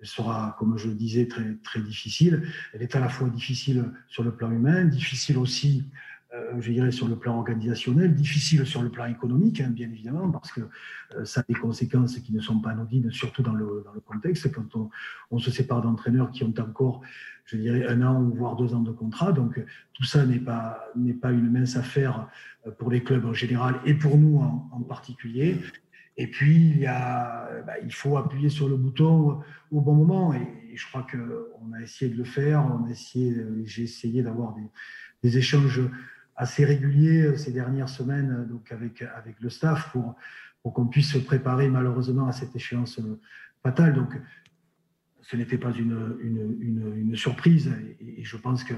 sera, 0.03 0.57
comme 0.59 0.77
je 0.77 0.89
le 0.89 0.95
disais, 0.95 1.27
très, 1.27 1.55
très 1.63 1.81
difficile. 1.81 2.47
Elle 2.73 2.83
est 2.83 2.95
à 2.95 3.01
la 3.01 3.09
fois 3.09 3.29
difficile 3.29 3.93
sur 4.09 4.23
le 4.23 4.35
plan 4.35 4.51
humain, 4.51 4.85
difficile 4.85 5.39
aussi 5.39 5.85
euh, 5.85 6.16
je 6.59 6.73
dirais, 6.73 6.91
sur 6.91 7.09
le 7.09 7.17
plan 7.17 7.39
organisationnel, 7.39 8.15
difficile 8.15 8.67
sur 8.67 8.83
le 8.83 8.91
plan 8.91 9.07
économique, 9.07 9.61
hein, 9.61 9.71
bien 9.71 9.89
évidemment, 9.89 10.31
parce 10.31 10.53
que 10.53 10.61
euh, 10.61 11.25
ça 11.25 11.41
a 11.41 11.45
des 11.49 11.59
conséquences 11.59 12.19
qui 12.19 12.33
ne 12.33 12.41
sont 12.41 12.61
pas 12.61 12.71
anodines, 12.71 13.11
surtout 13.11 13.43
dans 13.43 13.55
le, 13.55 13.83
dans 13.85 13.93
le 13.93 14.01
contexte, 14.01 14.51
quand 14.53 14.91
on, 15.31 15.39
se 15.39 15.51
sépare 15.51 15.83
d'entraîneurs 15.83 16.31
qui 16.31 16.45
ont 16.45 16.55
encore, 16.59 17.03
je 17.45 17.57
dirais, 17.57 17.87
un 17.87 18.03
an 18.03 18.23
ou 18.23 18.35
voire 18.35 18.57
deux 18.57 18.75
ans 18.75 18.81
de 18.81 18.91
contrat. 18.91 19.33
Donc, 19.33 19.63
tout 19.93 20.05
ça 20.05 20.25
n'est 20.25 20.39
pas, 20.39 20.87
n'est 20.97 21.15
pas 21.15 21.31
une 21.31 21.51
mince 21.51 21.77
affaire 21.77 22.29
euh, 22.67 22.71
pour 22.71 22.91
les 22.91 23.03
clubs 23.03 23.25
en 23.25 23.35
général 23.35 23.81
et 23.85 23.95
pour 23.95 24.17
nous 24.17 24.39
en, 24.39 24.81
particulier. 24.81 25.61
Et 26.17 26.29
puis, 26.29 26.71
il, 26.71 26.79
y 26.79 26.87
a, 26.87 27.63
bah, 27.67 27.75
il 27.83 27.93
faut 27.93 28.17
appuyer 28.17 28.49
sur 28.49 28.69
le 28.69 28.77
bouton 28.77 29.41
au 29.71 29.81
bon 29.81 29.95
moment. 29.95 30.33
Et, 30.33 30.63
je 30.75 30.87
crois 30.89 31.07
qu'on 31.11 31.73
a 31.73 31.81
essayé 31.81 32.13
de 32.13 32.19
le 32.19 32.25
faire. 32.25 32.63
On 32.63 32.87
a 32.87 32.91
essayé, 32.91 33.35
j'ai 33.65 33.85
essayé 33.85 34.23
d'avoir 34.23 34.55
des, 35.23 35.39
échanges 35.39 35.81
assez 36.37 36.65
réguliers 36.65 37.37
ces 37.37 37.53
dernières 37.53 37.89
semaines 37.89 38.47
donc 38.49 38.71
avec, 38.73 39.03
avec 39.03 39.37
le 39.41 39.51
staff 39.51 39.91
pour, 39.91 40.15
pour 40.63 40.73
qu'on 40.73 40.87
puisse 40.87 41.13
se 41.13 41.19
préparer 41.19 41.69
malheureusement 41.69 42.29
à 42.29 42.33
cette 42.33 42.55
échéance 42.55 43.01
fatale. 43.63 43.95
Donc, 43.95 44.15
ce 45.23 45.37
n'était 45.37 45.59
pas 45.59 45.73
une, 45.73 46.17
une, 46.61 47.17
surprise. 47.17 47.73
Et, 48.01 48.25
je 48.25 48.37
pense 48.37 48.63
que 48.65 48.75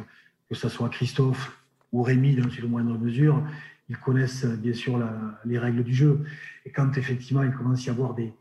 que 0.48 0.54
ce 0.54 0.68
soit 0.68 0.88
Christophe 0.88 1.62
ou 1.92 2.02
Rémi 2.02 2.34
dans 2.34 2.48
une 2.48 2.68
moindre 2.68 2.98
mesure, 2.98 3.46
ils 3.88 3.98
connaissent 3.98 4.46
bien 4.46 4.72
sûr 4.72 4.98
les 5.44 5.58
règles 5.58 5.84
du 5.84 5.94
jeu. 5.94 6.24
Et 6.64 6.70
quand 6.70 6.96
effectivement 6.96 7.42
il 7.42 7.52
commence 7.52 7.82
à 7.82 7.86
y 7.86 7.90
avoir 7.90 8.14
des, 8.14 8.32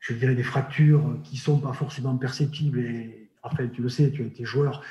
je 0.00 0.14
dirais, 0.14 0.34
des 0.34 0.42
fractures 0.42 1.18
qui 1.24 1.36
sont 1.36 1.60
pas 1.60 1.72
forcément 1.72 2.16
perceptibles, 2.16 2.80
et 2.80 3.28
Raphaël, 3.42 3.70
tu 3.72 3.82
le 3.82 3.88
sais, 3.88 4.10
tu 4.10 4.22
as 4.22 4.26
été 4.26 4.44
joueur, 4.44 4.80
euh, 4.80 4.84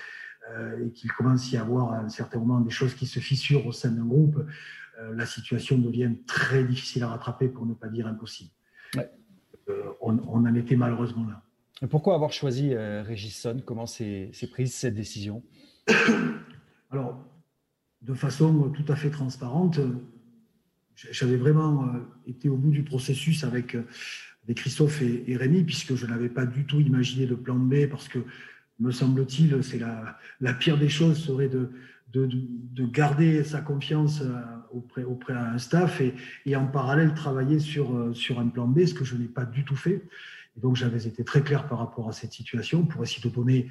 et 0.82 0.92
qu'il 0.92 1.12
commence 1.12 1.48
à 1.48 1.56
y 1.56 1.58
avoir 1.58 1.94
à 1.94 2.00
un 2.00 2.10
certain 2.10 2.40
moment 2.40 2.60
des 2.60 2.70
choses 2.70 2.94
qui 2.94 3.08
se 3.08 3.20
fissurent 3.20 3.66
au 3.66 3.72
sein 3.72 3.90
d'un 3.90 4.06
groupe, 4.06 4.46
euh, 5.00 5.14
la 5.16 5.25
situation 5.25 5.78
devient 5.78 6.12
très 6.28 6.64
difficile 6.64 7.04
à 7.04 7.08
rattraper, 7.10 7.48
pour 7.48 7.66
ne 7.66 7.74
pas 7.74 7.88
dire 7.88 8.08
impossible. 8.08 8.52
Euh, 9.68 9.84
on, 10.02 10.18
en 10.20 10.56
était 10.56 10.75
malheureusement 10.75 11.25
là. 11.28 11.42
Et 11.82 11.88
pourquoi 11.88 12.16
avoir 12.16 12.32
choisi 12.32 12.75
Régis 12.75 13.48
Comment 13.66 13.88
s'est 13.88 14.32
prise 14.52 14.74
cette 14.74 14.94
décision? 14.94 15.44
Alors, 16.92 17.20
de 18.06 18.14
façon 18.14 18.70
tout 18.70 18.86
à 18.92 18.96
fait 18.96 19.10
transparente. 19.10 19.80
J'avais 20.96 21.36
vraiment 21.36 21.84
euh, 21.84 22.00
été 22.28 22.48
au 22.48 22.56
bout 22.56 22.72
du 22.72 22.84
processus 22.84 23.44
avec, 23.44 23.75
euh, 23.75 23.84
avec 24.46 24.58
Christophe 24.58 25.02
et, 25.02 25.36
Rémi, 25.36 25.64
puisque 25.64 25.96
je 25.96 26.06
n'avais 26.06 26.30
pas 26.30 26.46
du 26.46 26.66
tout 26.66 26.80
imaginé 26.80 27.25
de 27.25 27.36
plan 27.36 27.56
B, 27.56 27.88
parce 27.90 28.08
que, 28.08 28.20
me 28.79 28.91
semble-t-il, 28.91 29.63
c'est 29.63 29.79
la, 29.79 30.17
la, 30.41 30.53
pire 30.53 30.77
des 30.77 30.89
choses 30.89 31.17
serait 31.17 31.48
de, 31.48 31.72
de, 32.13 32.27
de 32.32 32.86
garder 32.86 33.44
sa 33.44 33.62
confiance 33.62 34.22
euh, 34.22 34.34
auprès, 34.72 35.03
auprès 35.03 35.34
d'un 35.34 35.58
staff 35.58 36.01
et, 36.01 36.13
et, 36.46 36.55
en 36.55 36.67
parallèle 36.67 37.13
travailler 37.13 37.60
sur, 37.60 38.15
sur 38.15 38.39
un 38.39 38.48
plan 38.48 38.67
B, 38.67 38.86
ce 38.86 38.94
que 38.94 39.05
je 39.05 39.15
n'ai 39.15 39.27
pas 39.27 39.46
du 39.46 39.63
tout 39.63 39.75
fait. 39.75 40.03
Et 40.58 40.60
donc 40.60 40.75
j'avais 40.75 41.05
été 41.05 41.24
très 41.24 41.41
clair 41.41 41.67
par 41.67 41.79
rapport 41.79 42.10
à 42.10 42.12
cette 42.12 42.34
situation 42.34 42.86
pour 42.86 43.03
essayer 43.03 43.27
de 43.27 43.34
donner 43.34 43.70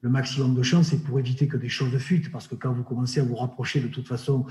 le 0.00 0.10
maximum 0.10 0.54
de 0.54 0.62
chance 0.62 0.92
et 0.92 0.98
pour 0.98 1.18
éviter 1.18 1.48
que 1.48 1.56
des 1.56 1.68
choses 1.68 1.96
fuitent. 1.96 2.30
Parce 2.30 2.46
que 2.46 2.54
quand 2.54 2.72
vous 2.72 2.82
commencez 2.82 3.20
à 3.20 3.24
vous 3.24 3.36
rapprocher 3.36 3.80
de 3.80 3.88
toute 3.88 4.06
façon 4.06 4.46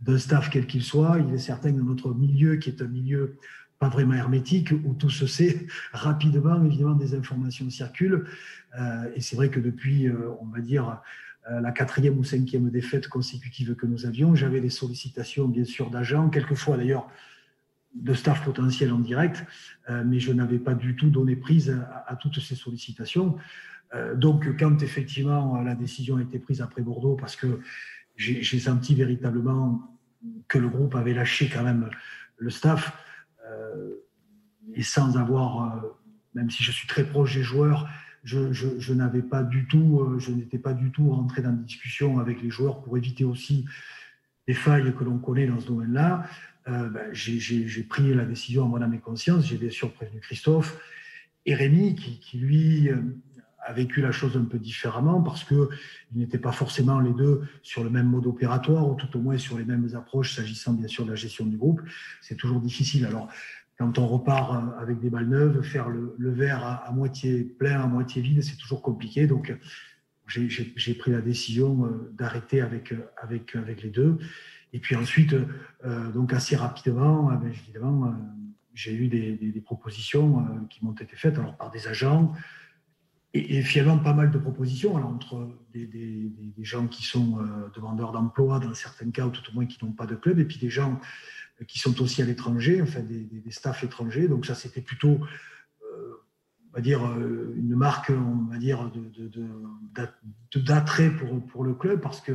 d'un 0.00 0.18
staff 0.18 0.50
quel 0.50 0.66
qu'il 0.66 0.82
soit, 0.82 1.18
il 1.26 1.32
est 1.32 1.38
certain 1.38 1.72
que 1.72 1.80
notre 1.80 2.12
milieu, 2.12 2.56
qui 2.56 2.70
est 2.70 2.82
un 2.82 2.88
milieu 2.88 3.36
pas 3.78 3.88
vraiment 3.88 4.14
hermétique, 4.14 4.72
où 4.84 4.94
tout 4.94 5.10
se 5.10 5.26
sait 5.26 5.66
rapidement, 5.92 6.62
évidemment, 6.64 6.94
des 6.94 7.14
informations 7.14 7.68
circulent. 7.70 8.26
Euh, 8.78 9.10
et 9.14 9.20
c'est 9.20 9.36
vrai 9.36 9.50
que 9.50 9.60
depuis, 9.60 10.08
euh, 10.08 10.30
on 10.40 10.46
va 10.46 10.60
dire, 10.60 11.00
euh, 11.50 11.60
la 11.60 11.72
quatrième 11.72 12.18
ou 12.18 12.24
cinquième 12.24 12.70
défaite 12.70 13.08
consécutive 13.08 13.74
que 13.74 13.86
nous 13.86 14.06
avions, 14.06 14.34
j'avais 14.34 14.60
des 14.60 14.70
sollicitations, 14.70 15.48
bien 15.48 15.64
sûr, 15.64 15.90
d'agents, 15.90 16.28
quelquefois 16.28 16.76
d'ailleurs 16.76 17.08
de 17.94 18.12
staff 18.12 18.44
potentiel 18.44 18.92
en 18.92 18.98
direct, 18.98 19.42
mais 19.88 20.20
je 20.20 20.30
n'avais 20.30 20.58
pas 20.58 20.74
du 20.74 20.96
tout 20.96 21.08
donné 21.08 21.34
prise 21.34 21.82
à 22.06 22.14
toutes 22.16 22.40
ces 22.40 22.54
sollicitations. 22.54 23.38
Donc, 24.16 24.58
quand 24.58 24.82
effectivement 24.82 25.62
la 25.62 25.74
décision 25.74 26.18
a 26.18 26.22
été 26.22 26.38
prise 26.38 26.60
après 26.60 26.82
Bordeaux, 26.82 27.16
parce 27.16 27.36
que 27.36 27.60
j'ai 28.16 28.58
senti 28.58 28.94
véritablement 28.94 29.98
que 30.46 30.58
le 30.58 30.68
groupe 30.68 30.94
avait 30.94 31.14
lâché 31.14 31.48
quand 31.48 31.62
même 31.62 31.88
le 32.36 32.50
staff, 32.50 32.92
et 34.76 34.82
sans 34.82 35.16
avoir, 35.16 35.84
euh, 35.84 35.88
même 36.34 36.50
si 36.50 36.62
je 36.62 36.70
suis 36.70 36.86
très 36.86 37.04
proche 37.04 37.34
des 37.34 37.42
joueurs, 37.42 37.88
je, 38.22 38.92
n'avais 38.92 39.22
pas 39.22 39.42
du 39.42 39.66
tout, 39.66 40.16
je 40.18 40.32
n'étais 40.32 40.58
pas 40.58 40.72
du 40.72 40.90
tout 40.90 41.10
rentré 41.10 41.42
dans 41.42 41.52
des 41.52 41.64
discussions 41.64 42.18
avec 42.18 42.42
les 42.42 42.50
joueurs 42.50 42.82
pour 42.82 42.96
éviter 42.96 43.24
aussi 43.24 43.66
les 44.48 44.54
failles 44.54 44.92
que 44.96 45.04
l'on 45.04 45.18
connaît 45.18 45.46
dans 45.46 45.60
ce 45.60 45.66
domaine-là. 45.68 46.26
Ben, 46.66 46.90
j'ai 47.12 47.82
pris 47.84 48.12
la 48.14 48.24
décision 48.24 48.64
en 48.64 48.68
mon 48.68 48.82
âme 48.82 48.94
et 48.94 48.98
conscience. 48.98 49.46
J'ai 49.46 49.56
bien 49.56 49.70
sûr 49.70 49.92
prévenu 49.92 50.18
Christophe 50.18 50.76
et 51.44 51.54
Rémi, 51.54 51.94
qui, 51.94 52.18
qui 52.18 52.38
lui 52.38 52.90
a 53.66 53.72
vécu 53.72 54.00
la 54.00 54.12
chose 54.12 54.36
un 54.36 54.44
peu 54.44 54.58
différemment 54.58 55.20
parce 55.20 55.42
qu'ils 55.42 55.66
n'étaient 56.14 56.38
pas 56.38 56.52
forcément 56.52 57.00
les 57.00 57.12
deux 57.12 57.42
sur 57.62 57.82
le 57.82 57.90
même 57.90 58.06
mode 58.06 58.26
opératoire 58.26 58.88
ou 58.88 58.94
tout 58.94 59.16
au 59.16 59.20
moins 59.20 59.38
sur 59.38 59.58
les 59.58 59.64
mêmes 59.64 59.88
approches 59.96 60.36
s'agissant 60.36 60.72
bien 60.72 60.86
sûr 60.86 61.04
de 61.04 61.10
la 61.10 61.16
gestion 61.16 61.44
du 61.44 61.56
groupe. 61.56 61.82
C'est 62.20 62.36
toujours 62.36 62.60
difficile. 62.60 63.06
Alors, 63.06 63.28
quand 63.78 63.98
on 63.98 64.06
repart 64.06 64.54
euh, 64.54 64.80
avec 64.80 65.00
des 65.00 65.10
balles 65.10 65.28
neuves, 65.28 65.62
faire 65.62 65.88
le, 65.88 66.14
verre 66.18 66.64
à, 66.64 66.90
moitié 66.92 67.44
plein, 67.44 67.80
à 67.80 67.86
moitié 67.86 68.22
vide, 68.22 68.42
c'est 68.42 68.56
toujours 68.56 68.82
compliqué. 68.82 69.26
Donc, 69.26 69.54
j'ai 70.26 70.94
pris 70.94 71.12
la 71.12 71.20
décision 71.20 71.86
euh, 71.86 72.12
d'arrêter 72.14 72.60
avec, 72.60 72.92
euh, 72.92 73.08
avec, 73.22 73.54
avec 73.54 73.82
les 73.82 73.90
deux. 73.90 74.18
Et 74.72 74.80
puis 74.80 74.96
ensuite, 74.96 75.34
donc 76.12 76.34
assez 76.34 76.54
rapidement, 76.54 77.40
évidemment, 77.46 78.14
j'ai 78.74 78.92
eu 78.92 79.08
des, 79.08 79.32
des, 79.36 79.60
propositions 79.60 80.44
qui 80.68 80.84
m'ont 80.84 80.92
été 80.92 81.16
faites 81.16 81.38
alors 81.38 81.56
par 81.56 81.70
des 81.70 81.86
agents, 81.86 82.34
et, 83.32 83.62
finalement 83.62 83.98
pas 83.98 84.12
mal 84.12 84.30
de 84.30 84.38
propositions 84.38 84.96
entre 84.96 85.48
des, 85.72 86.30
gens 86.58 86.88
qui 86.88 87.04
sont 87.04 87.38
demandeurs 87.74 88.12
d'emploi 88.12 88.58
dans 88.58 88.74
certains 88.74 89.10
cas, 89.12 89.24
ou 89.24 89.30
tout 89.30 89.48
au 89.50 89.54
moins 89.54 89.64
qui 89.64 89.82
n'ont 89.82 89.92
pas 89.92 90.04
de 90.04 90.16
club, 90.16 90.40
et 90.40 90.44
puis 90.44 90.58
des 90.58 90.68
gens 90.68 91.00
qui 91.66 91.78
sont 91.78 92.00
aussi 92.02 92.22
à 92.22 92.24
l'étranger, 92.24 92.82
enfin 92.82 93.00
des, 93.00 93.50
staffs 93.50 93.84
étrangers. 93.84 94.28
Donc 94.28 94.46
ça, 94.46 94.54
c'était 94.54 94.80
plutôt, 94.80 95.20
euh, 95.82 96.12
on 96.70 96.76
va 96.76 96.80
dire, 96.80 97.00
une 97.56 97.74
marque, 97.74 98.10
on 98.10 98.50
va 98.50 98.58
dire, 98.58 98.90
d'attrait 100.54 101.10
pour, 101.10 101.46
pour 101.46 101.64
le 101.64 101.74
club, 101.74 102.00
parce 102.00 102.20
que 102.20 102.32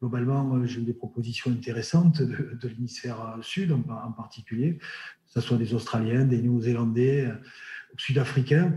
globalement, 0.00 0.64
j'ai 0.66 0.80
eu 0.80 0.84
des 0.84 0.92
propositions 0.92 1.50
intéressantes 1.50 2.22
de, 2.22 2.68
l'hémisphère 2.68 3.38
sud 3.42 3.72
en, 3.72 3.82
en, 3.90 4.12
particulier, 4.12 4.78
que 4.78 5.32
ce 5.32 5.40
soit 5.40 5.56
des 5.56 5.74
Australiens, 5.74 6.24
des 6.24 6.40
Néo-Zélandais, 6.42 7.32
Sud-Africains. 7.96 8.74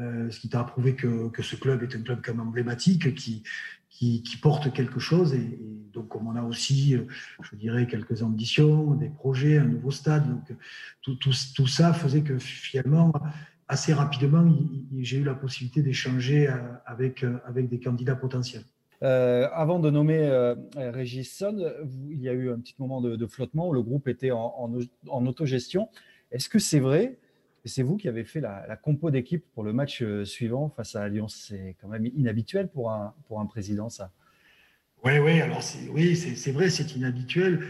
Euh, 0.00 0.30
ce 0.30 0.40
qui 0.40 0.48
t'a 0.48 0.64
prouvé 0.64 0.94
que, 0.94 1.30
ce 1.42 1.56
club 1.56 1.82
est 1.82 1.94
un 1.94 2.02
club 2.02 2.20
quand 2.24 2.32
même 2.32 2.46
emblématique 2.46 3.14
qui, 3.14 3.42
porte 4.40 4.72
quelque 4.72 4.98
chose. 4.98 5.34
Et, 5.34 5.58
donc, 5.92 6.08
comme 6.08 6.28
on 6.28 6.36
a 6.36 6.42
aussi, 6.42 6.94
euh, 6.94 7.04
je 7.42 7.56
dirais, 7.56 7.86
quelques 7.86 8.22
ambitions, 8.22 8.94
des 8.94 9.10
projets, 9.10 9.58
un 9.58 9.64
nouveau 9.64 9.90
stade, 9.90 10.26
donc 10.28 10.56
tout, 11.02 11.66
ça 11.66 11.92
faisait 11.92 12.22
que 12.22 12.38
finalement, 12.38 13.12
assez 13.68 13.92
rapidement, 13.92 14.46
j'ai 14.98 15.18
eu 15.18 15.24
la 15.24 15.34
possibilité 15.34 15.82
d'échanger 15.82 16.48
euh, 16.48 16.54
avec, 16.86 17.24
des 17.54 17.80
candidats 17.80 18.16
potentiels. 18.16 18.64
avant 19.02 19.80
de 19.80 19.90
nommer 19.90 20.20
euh, 20.22 20.54
Régis 20.76 21.36
Son, 21.36 21.58
il 22.08 22.20
y 22.20 22.28
a 22.28 22.32
eu 22.32 22.50
un 22.50 22.58
petit 22.58 22.76
moment 22.78 23.02
de, 23.02 23.16
de 23.16 23.26
flottement 23.26 23.68
où 23.68 23.72
le 23.74 23.82
groupe 23.82 24.08
était 24.08 24.30
en, 24.30 24.54
en, 24.56 24.78
en 25.08 25.26
autogestion. 25.26 25.88
Est-ce 26.30 26.48
que 26.48 26.60
c'est 26.60 26.80
vrai 26.80 27.18
c'est 27.64 27.82
vous 27.82 27.96
qui 27.96 28.08
avez 28.08 28.24
fait 28.24 28.40
la, 28.40 28.76
compo 28.76 29.10
d'équipe 29.10 29.44
pour 29.52 29.64
le 29.64 29.72
match 29.72 30.02
euh, 30.02 30.24
suivant 30.24 30.70
face 30.70 30.96
à 30.96 31.08
Lyon. 31.08 31.28
C'est 31.28 31.76
quand 31.80 31.88
même 31.88 32.06
inhabituel 32.06 32.68
pour 32.68 32.90
un, 32.90 33.14
pour 33.26 33.40
un 33.40 33.46
président, 33.46 33.88
ça. 33.88 34.12
Oui, 35.04 35.18
oui, 35.18 35.40
alors 35.40 35.62
oui, 35.92 36.16
c'est 36.16 36.52
vrai, 36.52 36.68
c'est 36.68 36.94
inhabituel. 36.94 37.64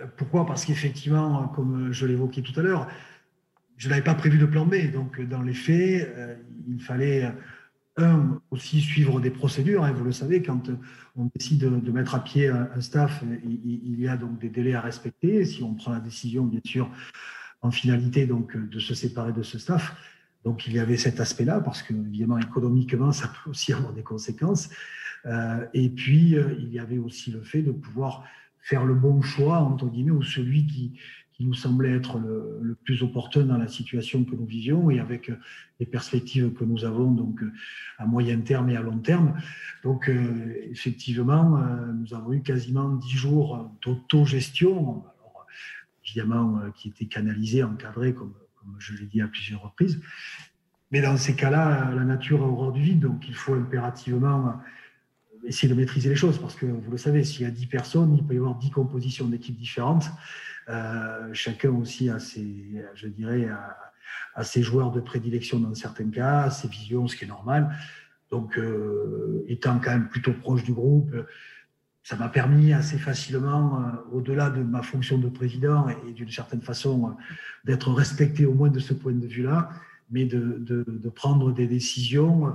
Euh, 0.00 0.06
pourquoi? 0.16 0.46
Parce 0.46 0.64
qu'effectivement, 0.64 1.48
comme 1.48 1.92
je 1.92 2.06
l'évoquais 2.06 2.42
tout 2.42 2.58
à 2.58 2.62
l'heure, 2.62 2.88
je 3.76 3.88
n'avais 3.88 4.02
pas 4.02 4.14
prévu 4.14 4.38
de 4.38 4.46
plan 4.46 4.66
B. 4.66 4.90
Donc, 4.92 5.20
dans 5.20 5.42
les 5.42 5.54
faits, 5.54 6.12
euh, 6.16 6.36
il 6.68 6.80
fallait, 6.80 7.30
un, 7.96 8.40
aussi 8.50 8.80
suivre 8.80 9.20
des 9.20 9.30
procédures. 9.30 9.84
Hein, 9.84 9.92
vous 9.92 10.04
le 10.04 10.12
savez, 10.12 10.42
quand 10.42 10.70
on 11.16 11.30
décide 11.34 11.60
de, 11.60 11.90
mettre 11.90 12.14
à 12.14 12.24
pied 12.24 12.48
un, 12.48 12.80
staff, 12.80 13.22
il, 13.44 13.80
il, 13.84 14.00
y 14.00 14.08
a 14.08 14.16
donc 14.16 14.38
des 14.38 14.48
délais 14.48 14.74
à 14.74 14.80
respecter. 14.80 15.44
Si 15.44 15.62
on 15.62 15.74
prend 15.74 15.92
la 15.92 16.00
décision, 16.00 16.44
bien 16.44 16.60
sûr, 16.64 16.90
en 17.62 17.70
finalité 17.70 18.26
donc 18.26 18.56
de 18.56 18.78
se 18.78 18.94
séparer 18.94 19.32
de 19.32 19.42
ce 19.42 19.58
staff. 19.58 19.94
Donc 20.44 20.66
il 20.66 20.72
y 20.72 20.78
avait 20.78 20.96
cet 20.96 21.20
aspect-là 21.20 21.60
parce 21.60 21.82
que 21.82 21.92
évidemment 21.92 22.38
économiquement 22.38 23.12
ça 23.12 23.28
peut 23.28 23.50
aussi 23.50 23.72
avoir 23.74 23.92
des 23.92 24.02
conséquences. 24.02 24.70
Euh, 25.26 25.66
et 25.74 25.90
puis 25.90 26.36
euh, 26.36 26.54
il 26.58 26.72
y 26.72 26.78
avait 26.78 26.98
aussi 26.98 27.30
le 27.30 27.42
fait 27.42 27.62
de 27.62 27.72
pouvoir 27.72 28.24
faire 28.58 28.84
le 28.84 28.94
bon 28.94 29.20
choix 29.20 29.58
entre 29.58 29.86
guillemets 29.86 30.10
ou 30.12 30.22
celui 30.22 30.66
qui, 30.66 30.98
nous 31.40 31.54
semblait 31.54 31.96
être 31.96 32.18
le, 32.18 32.76
plus 32.84 33.02
opportun 33.02 33.44
dans 33.44 33.56
la 33.56 33.66
situation 33.66 34.24
que 34.24 34.36
nous 34.36 34.44
vivions 34.44 34.90
et 34.90 35.00
avec 35.00 35.30
euh, 35.30 35.38
les 35.78 35.86
perspectives 35.86 36.52
que 36.52 36.64
nous 36.64 36.84
avons 36.84 37.10
donc 37.12 37.40
à 37.96 38.04
moyen 38.04 38.38
terme 38.42 38.68
et 38.68 38.76
à 38.76 38.82
long 38.82 38.98
terme. 38.98 39.40
Donc 39.82 40.10
effectivement 40.70 41.58
nous 41.94 42.12
avons 42.12 42.34
eu 42.34 42.42
quasiment 42.42 42.90
dix 42.90 43.16
jours 43.16 43.70
d'autogestion 43.80 45.02
évidemment, 46.04 46.58
euh, 46.58 46.70
qui 46.70 46.88
était 46.88 47.06
canalisé, 47.06 47.62
encadré, 47.62 48.14
comme, 48.14 48.34
je 48.78 48.94
l'ai 48.94 49.06
dit 49.06 49.22
à 49.22 49.28
plusieurs 49.28 49.62
reprises. 49.62 50.00
Mais 50.90 51.00
dans 51.00 51.16
ces 51.16 51.34
cas-là, 51.34 51.92
la 51.94 52.04
nature 52.04 52.42
a 52.42 52.46
horreur 52.46 52.72
du 52.72 52.82
vide, 52.82 53.00
donc 53.00 53.26
il 53.28 53.34
faut 53.34 53.54
impérativement 53.54 54.60
essayer 55.44 55.72
de 55.72 55.78
maîtriser 55.78 56.08
les 56.08 56.16
choses, 56.16 56.38
parce 56.38 56.54
que 56.54 56.66
vous 56.66 56.90
le 56.90 56.98
savez, 56.98 57.24
s'il 57.24 57.42
y 57.42 57.44
a 57.46 57.50
10 57.50 57.66
personnes, 57.66 58.14
il 58.14 58.24
peut 58.24 58.34
y 58.34 58.38
avoir 58.38 58.56
10 58.56 58.70
compositions 58.70 59.26
d'équipes 59.26 59.56
différentes. 59.56 60.10
Euh, 60.68 61.32
chacun 61.32 61.70
aussi 61.70 62.10
a 62.10 62.18
ses, 62.18 62.84
je 62.94 63.08
dirais, 63.08 63.48
a, 64.34 64.44
ses 64.44 64.62
joueurs 64.62 64.90
de 64.90 65.00
prédilection 65.00 65.58
dans 65.58 65.74
certains 65.74 66.10
cas, 66.10 66.50
ses 66.50 66.68
visions, 66.68 67.08
ce 67.08 67.16
qui 67.16 67.24
est 67.24 67.28
normal. 67.28 67.74
Donc, 68.30 68.58
euh, 68.58 69.44
étant 69.48 69.78
quand 69.80 69.90
même 69.90 70.08
plutôt 70.08 70.32
proche 70.32 70.62
du 70.62 70.72
groupe, 70.72 71.14
ça 72.02 72.16
m'a 72.16 72.28
permis 72.28 72.72
assez 72.72 72.98
facilement, 72.98 73.80
euh, 73.80 74.16
au-delà 74.16 74.50
de 74.50 74.62
ma 74.62 74.82
fonction 74.82 75.18
de 75.18 75.28
président 75.28 75.88
et, 75.88 76.12
d'une 76.12 76.30
certaine 76.30 76.62
façon 76.62 77.08
euh, 77.08 77.12
d'être 77.64 77.92
respecté 77.92 78.46
au 78.46 78.54
moins 78.54 78.70
de 78.70 78.80
ce 78.80 78.94
point 78.94 79.12
de 79.12 79.26
vue-là, 79.26 79.70
mais 80.10 80.24
de, 80.24 81.08
prendre 81.14 81.52
des 81.52 81.66
décisions 81.66 82.54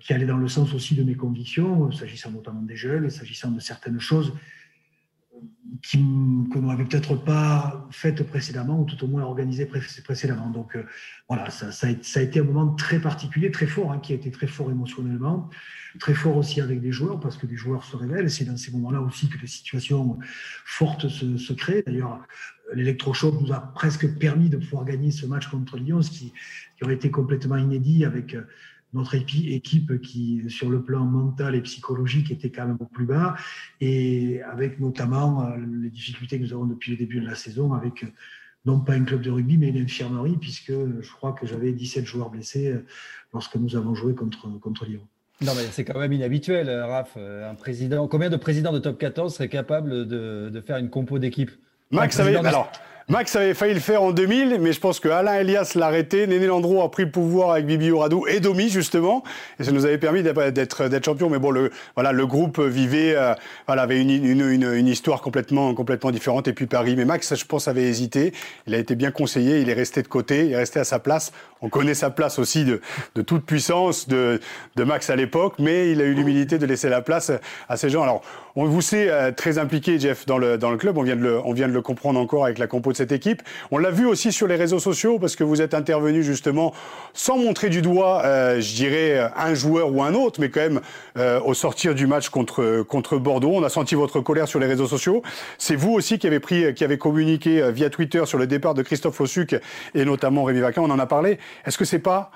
qui 0.00 0.12
allaient 0.12 0.26
dans 0.26 0.36
le 0.36 0.48
sens 0.48 0.74
aussi 0.74 0.94
de 0.94 1.02
mes 1.02 1.14
convictions, 1.14 1.90
s'agissant 1.92 2.30
notamment 2.30 2.62
des 2.62 2.76
jeunes, 2.76 3.08
s'agissant 3.10 3.50
de 3.50 3.60
certaines 3.60 4.00
choses 4.00 4.32
que 5.92 5.98
nous 5.98 6.66
n'avions 6.66 6.86
peut-être 6.86 7.16
pas 7.16 7.86
faites 7.90 8.22
précédemment, 8.26 8.80
ou 8.80 8.84
tout 8.84 9.02
au 9.04 9.08
moins 9.08 9.22
organisées 9.22 9.66
précédemment. 10.04 10.48
Donc 10.50 10.76
euh, 10.76 10.84
voilà, 11.28 11.50
ça, 11.50 11.86
a, 11.86 12.22
été 12.22 12.40
un 12.40 12.44
moment 12.44 12.74
très 12.74 12.98
particulier, 12.98 13.50
très 13.50 13.66
fort, 13.66 13.92
hein, 13.92 13.98
qui 13.98 14.12
a 14.12 14.16
été 14.16 14.30
très 14.30 14.46
fort 14.46 14.70
émotionnellement, 14.70 15.50
très 15.98 16.14
fort 16.14 16.36
aussi 16.36 16.60
avec 16.60 16.80
les 16.80 16.92
joueurs, 16.92 17.20
parce 17.20 17.36
que 17.36 17.46
les 17.46 17.56
joueurs 17.56 17.84
se 17.84 17.96
révèlent, 17.96 18.30
c'est 18.30 18.44
dans 18.44 18.56
ces 18.56 18.72
moments-là 18.72 19.00
aussi 19.00 19.28
que 19.28 19.38
des 19.38 19.46
situations 19.46 20.18
fortes 20.64 21.08
se, 21.08 21.52
créent. 21.52 21.82
D'ailleurs, 21.86 22.26
l'électrochoc 22.74 23.40
nous 23.40 23.52
a 23.52 23.60
presque 23.60 24.08
permis 24.18 24.48
de 24.48 24.56
pouvoir 24.56 24.84
gagner 24.84 25.10
ce 25.10 25.26
match 25.26 25.48
contre 25.48 25.76
Lyon, 25.76 26.02
ce 26.02 26.10
qui, 26.10 26.32
qui 26.76 26.84
aurait 26.84 26.94
été 26.94 27.10
complètement 27.10 27.56
inédit 27.56 28.04
avec 28.04 28.36
notre 28.94 29.14
équipe 29.14 30.00
qui, 30.00 30.42
sur 30.48 30.70
le 30.70 30.82
plan 30.82 31.04
mental 31.04 31.54
et 31.54 31.60
psychologique, 31.60 32.30
était 32.30 32.50
quand 32.50 32.66
même 32.66 32.78
au 32.80 32.86
plus 32.86 33.04
bas, 33.04 33.34
et 33.80 34.40
avec 34.42 34.80
notamment 34.80 35.46
euh, 35.46 35.56
les 35.82 35.90
difficultés 35.90 36.38
que 36.38 36.44
nous 36.44 36.52
avons 36.52 36.64
depuis 36.64 36.92
le 36.92 36.96
début 36.96 37.20
de 37.20 37.26
la 37.26 37.34
saison, 37.34 37.74
avec 37.74 38.04
euh, 38.04 38.08
non 38.64 38.80
pas 38.80 38.94
un 38.94 39.04
club 39.04 39.20
de 39.20 39.30
rugby, 39.30 39.58
mais 39.58 39.68
une 39.68 39.82
infirmerie, 39.82 40.36
puisque 40.40 40.72
je 40.72 41.12
crois 41.12 41.32
que 41.32 41.46
j'avais 41.46 41.72
17 41.72 42.06
joueurs 42.06 42.30
blessés 42.30 42.68
euh, 42.68 42.86
lorsque 43.32 43.56
nous 43.56 43.76
avons 43.76 43.94
joué 43.94 44.14
contre, 44.14 44.48
contre 44.60 44.86
Lyon. 44.86 45.02
Non, 45.40 45.52
mais 45.56 45.64
c'est 45.72 45.84
quand 45.84 45.98
même 45.98 46.12
inhabituel, 46.12 46.70
Raph. 46.70 47.16
Un 47.16 47.56
président, 47.56 48.06
combien 48.06 48.30
de 48.30 48.36
présidents 48.36 48.72
de 48.72 48.78
top 48.78 48.98
14 48.98 49.34
seraient 49.34 49.48
capables 49.48 50.06
de, 50.06 50.48
de 50.48 50.60
faire 50.60 50.76
une 50.76 50.88
compo 50.88 51.18
d'équipe? 51.18 51.50
Max, 51.90 52.18
avait, 52.20 52.36
alors, 52.36 52.70
Max 53.08 53.36
avait 53.36 53.52
failli 53.52 53.74
le 53.74 53.80
faire 53.80 54.02
en 54.02 54.12
2000, 54.12 54.60
mais 54.62 54.72
je 54.72 54.80
pense 54.80 54.98
que 54.98 55.10
Alain 55.10 55.34
Elias 55.34 55.72
l'a 55.74 55.88
arrêté. 55.88 56.26
Néné 56.26 56.46
Landreau 56.46 56.80
a 56.80 56.90
pris 56.90 57.04
le 57.04 57.10
pouvoir 57.10 57.50
avec 57.50 57.66
Bibi 57.66 57.90
Ouradou 57.90 58.26
et 58.26 58.40
Domi, 58.40 58.70
justement. 58.70 59.22
Et 59.60 59.64
ça 59.64 59.72
nous 59.72 59.84
avait 59.84 59.98
permis 59.98 60.22
d'être, 60.22 61.04
champion. 61.04 61.28
Mais 61.28 61.38
bon, 61.38 61.50
le, 61.50 61.70
voilà, 61.96 62.12
le 62.12 62.26
groupe 62.26 62.58
vivait, 62.60 63.14
euh, 63.14 63.34
voilà, 63.66 63.82
avait 63.82 64.00
une, 64.00 64.08
une, 64.08 64.72
une, 64.72 64.88
histoire 64.88 65.20
complètement, 65.20 65.74
complètement 65.74 66.12
différente. 66.12 66.48
Et 66.48 66.54
puis 66.54 66.64
Paris. 66.64 66.94
Mais 66.96 67.04
Max, 67.04 67.34
je 67.34 67.44
pense, 67.44 67.68
avait 67.68 67.82
hésité. 67.82 68.32
Il 68.66 68.74
a 68.74 68.78
été 68.78 68.94
bien 68.94 69.10
conseillé. 69.10 69.60
Il 69.60 69.68
est 69.68 69.74
resté 69.74 70.00
de 70.00 70.08
côté. 70.08 70.46
Il 70.46 70.52
est 70.52 70.56
resté 70.56 70.80
à 70.80 70.84
sa 70.84 70.98
place. 70.98 71.30
On 71.60 71.68
connaît 71.68 71.94
sa 71.94 72.08
place 72.08 72.38
aussi 72.38 72.64
de, 72.64 72.80
de 73.16 73.20
toute 73.20 73.44
puissance 73.44 74.08
de, 74.08 74.40
de 74.76 74.84
Max 74.84 75.10
à 75.10 75.16
l'époque. 75.16 75.56
Mais 75.58 75.90
il 75.90 76.00
a 76.00 76.04
eu 76.04 76.14
l'humilité 76.14 76.56
de 76.56 76.64
laisser 76.64 76.88
la 76.88 77.02
place 77.02 77.30
à 77.68 77.76
ces 77.76 77.90
gens. 77.90 78.02
Alors, 78.02 78.22
on 78.56 78.64
vous 78.64 78.80
sait 78.80 79.10
euh, 79.10 79.30
très 79.30 79.58
impliqué, 79.58 79.98
Jeff, 79.98 80.24
dans 80.24 80.38
le, 80.38 80.56
dans 80.56 80.70
le 80.70 80.78
club. 80.78 80.96
On 80.96 81.02
vient, 81.02 81.16
de 81.16 81.22
le, 81.22 81.38
on 81.44 81.52
vient 81.52 81.68
de 81.68 81.74
le 81.74 81.82
comprendre 81.82 82.18
encore 82.18 82.46
avec 82.46 82.56
la 82.56 82.66
compo 82.66 82.93
de 82.94 82.98
cette 82.98 83.12
équipe. 83.12 83.42
On 83.70 83.78
l'a 83.78 83.90
vu 83.90 84.06
aussi 84.06 84.32
sur 84.32 84.46
les 84.46 84.56
réseaux 84.56 84.78
sociaux 84.78 85.18
parce 85.18 85.36
que 85.36 85.44
vous 85.44 85.60
êtes 85.60 85.74
intervenu 85.74 86.22
justement 86.22 86.72
sans 87.12 87.36
montrer 87.36 87.68
du 87.68 87.82
doigt, 87.82 88.22
euh, 88.24 88.60
je 88.60 88.74
dirais, 88.74 89.30
un 89.36 89.52
joueur 89.54 89.92
ou 89.92 90.02
un 90.02 90.14
autre, 90.14 90.40
mais 90.40 90.48
quand 90.48 90.60
même 90.60 90.80
euh, 91.18 91.40
au 91.40 91.52
sortir 91.54 91.94
du 91.94 92.06
match 92.06 92.30
contre, 92.30 92.82
contre 92.88 93.18
Bordeaux. 93.18 93.52
On 93.52 93.62
a 93.62 93.68
senti 93.68 93.94
votre 93.94 94.20
colère 94.20 94.48
sur 94.48 94.60
les 94.60 94.66
réseaux 94.66 94.88
sociaux. 94.88 95.22
C'est 95.58 95.76
vous 95.76 95.92
aussi 95.92 96.18
qui 96.18 96.26
avez, 96.26 96.40
pris, 96.40 96.72
qui 96.74 96.84
avez 96.84 96.96
communiqué 96.96 97.70
via 97.72 97.90
Twitter 97.90 98.22
sur 98.24 98.38
le 98.38 98.46
départ 98.46 98.74
de 98.74 98.82
Christophe 98.82 99.20
Ossuc 99.20 99.56
et 99.94 100.04
notamment 100.04 100.44
Rémi 100.44 100.60
Vacan. 100.60 100.84
On 100.84 100.90
en 100.90 100.98
a 100.98 101.06
parlé. 101.06 101.38
Est-ce 101.66 101.76
que 101.76 101.84
c'est 101.84 101.98
pas 101.98 102.30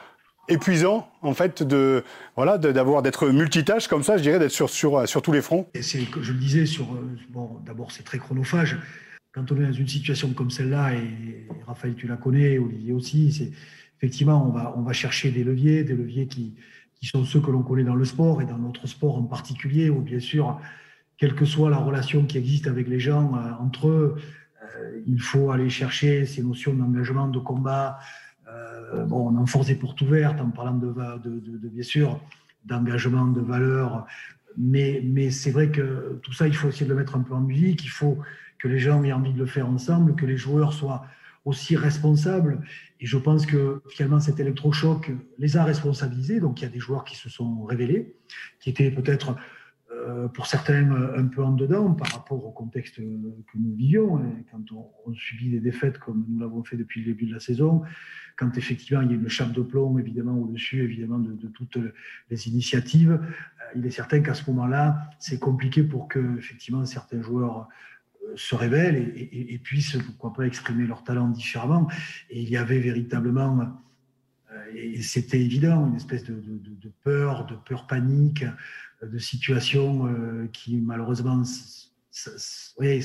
épuisant 0.49 1.09
en 1.23 1.35
fait 1.35 1.63
de 1.63 2.05
voilà 2.37 2.59
d'avoir 2.59 3.03
d'être 3.03 3.29
multitâche 3.29 3.87
comme 3.87 4.03
ça 4.03 4.17
je 4.17 4.23
dirais 4.23 4.39
d'être 4.39 4.51
sur, 4.51 4.71
sur 4.71 5.07
sur 5.09 5.23
tous 5.23 5.33
les 5.33 5.43
fronts? 5.43 5.69
Et 5.75 5.83
c'est 5.83 6.01
je 6.21 6.33
le 6.33 6.39
disais 6.39 6.67
sur 6.67 6.85
euh, 6.85 7.17
bon 7.29 7.61
d'abord 7.65 7.93
c'est 7.93 8.03
très 8.03 8.19
chronophage 8.19 8.79
quand 9.33 9.53
on 9.53 9.57
est 9.57 9.67
dans 9.67 9.73
une 9.73 9.89
situation 9.89 10.33
comme 10.33 10.51
celle-là 10.51 10.95
et, 10.95 11.47
Raphaël 11.67 11.95
tu 11.95 12.07
la 12.07 12.17
connais 12.17 12.59
Olivier 12.59 12.93
aussi 12.93 13.33
c'est 13.33 13.51
effectivement 13.99 14.47
on 14.47 14.51
va 14.51 14.75
on 14.77 14.83
va 14.83 14.93
chercher 14.93 15.31
des 15.31 15.45
leviers 15.45 15.85
des 15.85 15.95
leviers 15.95 16.27
qui 16.27 16.55
qui 16.95 17.07
sont 17.07 17.25
ceux 17.25 17.41
que 17.41 17.51
l'on 17.51 17.63
connaît 17.63 17.85
dans 17.85 17.95
le 17.95 18.05
sport 18.05 18.43
et 18.43 18.47
dans 18.47 18.59
notre 18.59 18.87
sport 18.87 19.19
en 19.19 19.25
particulier 19.25 19.91
où 19.91 20.01
bien 20.01 20.21
sûr 20.21 20.61
quelle 21.17 21.35
que 21.35 21.45
soit 21.45 21.69
la 21.69 21.79
relation 21.79 22.25
qui 22.25 22.39
existe 22.39 22.67
avec 22.67 22.89
les 22.89 23.01
gens 23.01 23.35
euh, 23.35 23.51
entre 23.61 23.89
eux 23.89 24.17
euh, 24.63 25.03
il 25.07 25.21
faut 25.21 25.51
aller 25.51 25.69
chercher 25.69 26.25
ces 26.25 26.43
notions 26.43 26.75
d'engagement 26.75 27.29
de 27.29 27.39
combat 27.39 27.99
euh, 28.95 29.05
bon, 29.05 29.29
on 29.29 29.37
enfonce 29.37 29.67
des 29.67 29.75
portes 29.75 30.01
ouvertes 30.01 30.41
en 30.41 30.51
parlant 30.51 30.75
de, 30.75 30.93
de, 31.23 31.69
bien 31.69 31.83
sûr 31.83 32.21
d'engagement, 32.65 33.27
de 33.27 33.41
valeur, 33.41 34.07
mais, 34.57 35.01
mais 35.05 35.31
c'est 35.31 35.51
vrai 35.51 35.71
que 35.71 36.19
tout 36.23 36.33
ça, 36.33 36.47
il 36.47 36.55
faut 36.55 36.69
essayer 36.69 36.87
de 36.87 36.91
le 36.91 36.99
mettre 36.99 37.17
un 37.17 37.21
peu 37.21 37.35
en 37.35 37.41
musique, 37.41 37.85
il 37.85 37.91
faut 37.91 38.19
que 38.59 38.69
les 38.69 38.79
gens 38.79 39.03
aient 39.05 39.13
envie 39.13 39.33
de 39.33 39.39
le 39.39 39.47
faire 39.47 39.69
ensemble, 39.69 40.15
que 40.17 40.27
les 40.27 40.37
joueurs 40.37 40.73
soient 40.73 41.07
aussi 41.45 41.77
responsables. 41.77 42.61
Et 43.01 43.07
je 43.07 43.17
pense 43.17 43.47
que 43.47 43.83
finalement, 43.89 44.21
cet 44.21 44.41
électrochoc 44.41 45.11
les 45.39 45.57
a 45.57 45.65
responsabilisés. 45.65 46.41
Donc, 46.41 46.61
il 46.61 46.65
y 46.65 46.67
a 46.67 46.71
des 46.71 46.81
joueurs 46.81 47.05
qui 47.05 47.17
se 47.17 47.29
sont 47.29 47.65
révélés, 47.65 48.17
qui 48.61 48.71
étaient 48.71 48.91
peut-être 48.91 49.37
euh, 49.91 50.29
pour 50.29 50.47
certains 50.47 50.93
un 51.17 51.27
peu 51.27 51.43
en 51.43 51.53
dedans 51.53 51.95
par 51.95 52.09
rapport 52.13 52.45
au 52.45 52.51
contexte 52.51 52.97
que 52.97 53.03
nous 53.59 53.75
vivions. 53.75 54.21
Quand 54.51 54.63
on, 55.07 55.15
subit 55.15 55.51
des 55.51 55.61
défaites 55.61 55.99
comme 55.99 56.27
nous 56.29 56.39
l'avons 56.39 56.63
fait 56.63 56.77
depuis 56.77 57.01
le 57.01 57.07
début 57.07 57.27
de 57.27 57.33
la 57.33 57.41
saison, 57.41 57.83
quand 58.37 58.57
effectivement 58.59 59.01
il 59.01 59.11
y 59.11 59.15
a 59.15 59.17
une 59.17 59.29
chape 59.29 59.53
de 59.53 59.63
plomb 59.63 59.99
évidemment 59.99 60.39
au-dessus 60.39 60.83
évidemment 60.85 61.19
de, 61.19 61.49
toutes 61.49 61.79
les 62.31 62.49
initiatives, 62.49 63.13
euh, 63.13 63.65
il 63.77 63.87
est 63.87 63.91
certain 63.91 64.21
qu'à 64.21 64.35
ce 64.35 64.49
moment-là, 64.51 65.11
c'est 65.19 65.39
compliqué 65.39 65.83
pour 65.83 66.07
que 66.07 66.37
effectivement 66.37 66.85
certains 66.85 67.23
joueurs 67.23 67.69
se 68.37 68.55
révèlent 68.55 69.13
et, 69.17 69.59
puissent 69.63 69.97
pourquoi 70.07 70.33
pas 70.33 70.45
exprimer 70.45 70.87
leur 70.87 71.05
talent 71.05 71.29
différemment. 71.29 71.89
Et 72.31 72.43
il 72.43 72.49
y 72.49 72.57
avait 72.57 72.81
véritablement 72.81 73.79
et 74.75 75.03
c'était 75.03 75.41
évident, 75.41 75.87
une 75.89 75.97
espèce 75.97 76.25
de, 76.25 76.33
peur, 77.03 77.47
de 77.47 77.55
peur 77.55 77.87
panique, 77.87 78.45
de 79.03 79.19
situations 79.19 80.07
euh, 80.07 80.49
qui 80.53 80.77
malheureusement, 80.77 81.43
oui, 82.79 83.05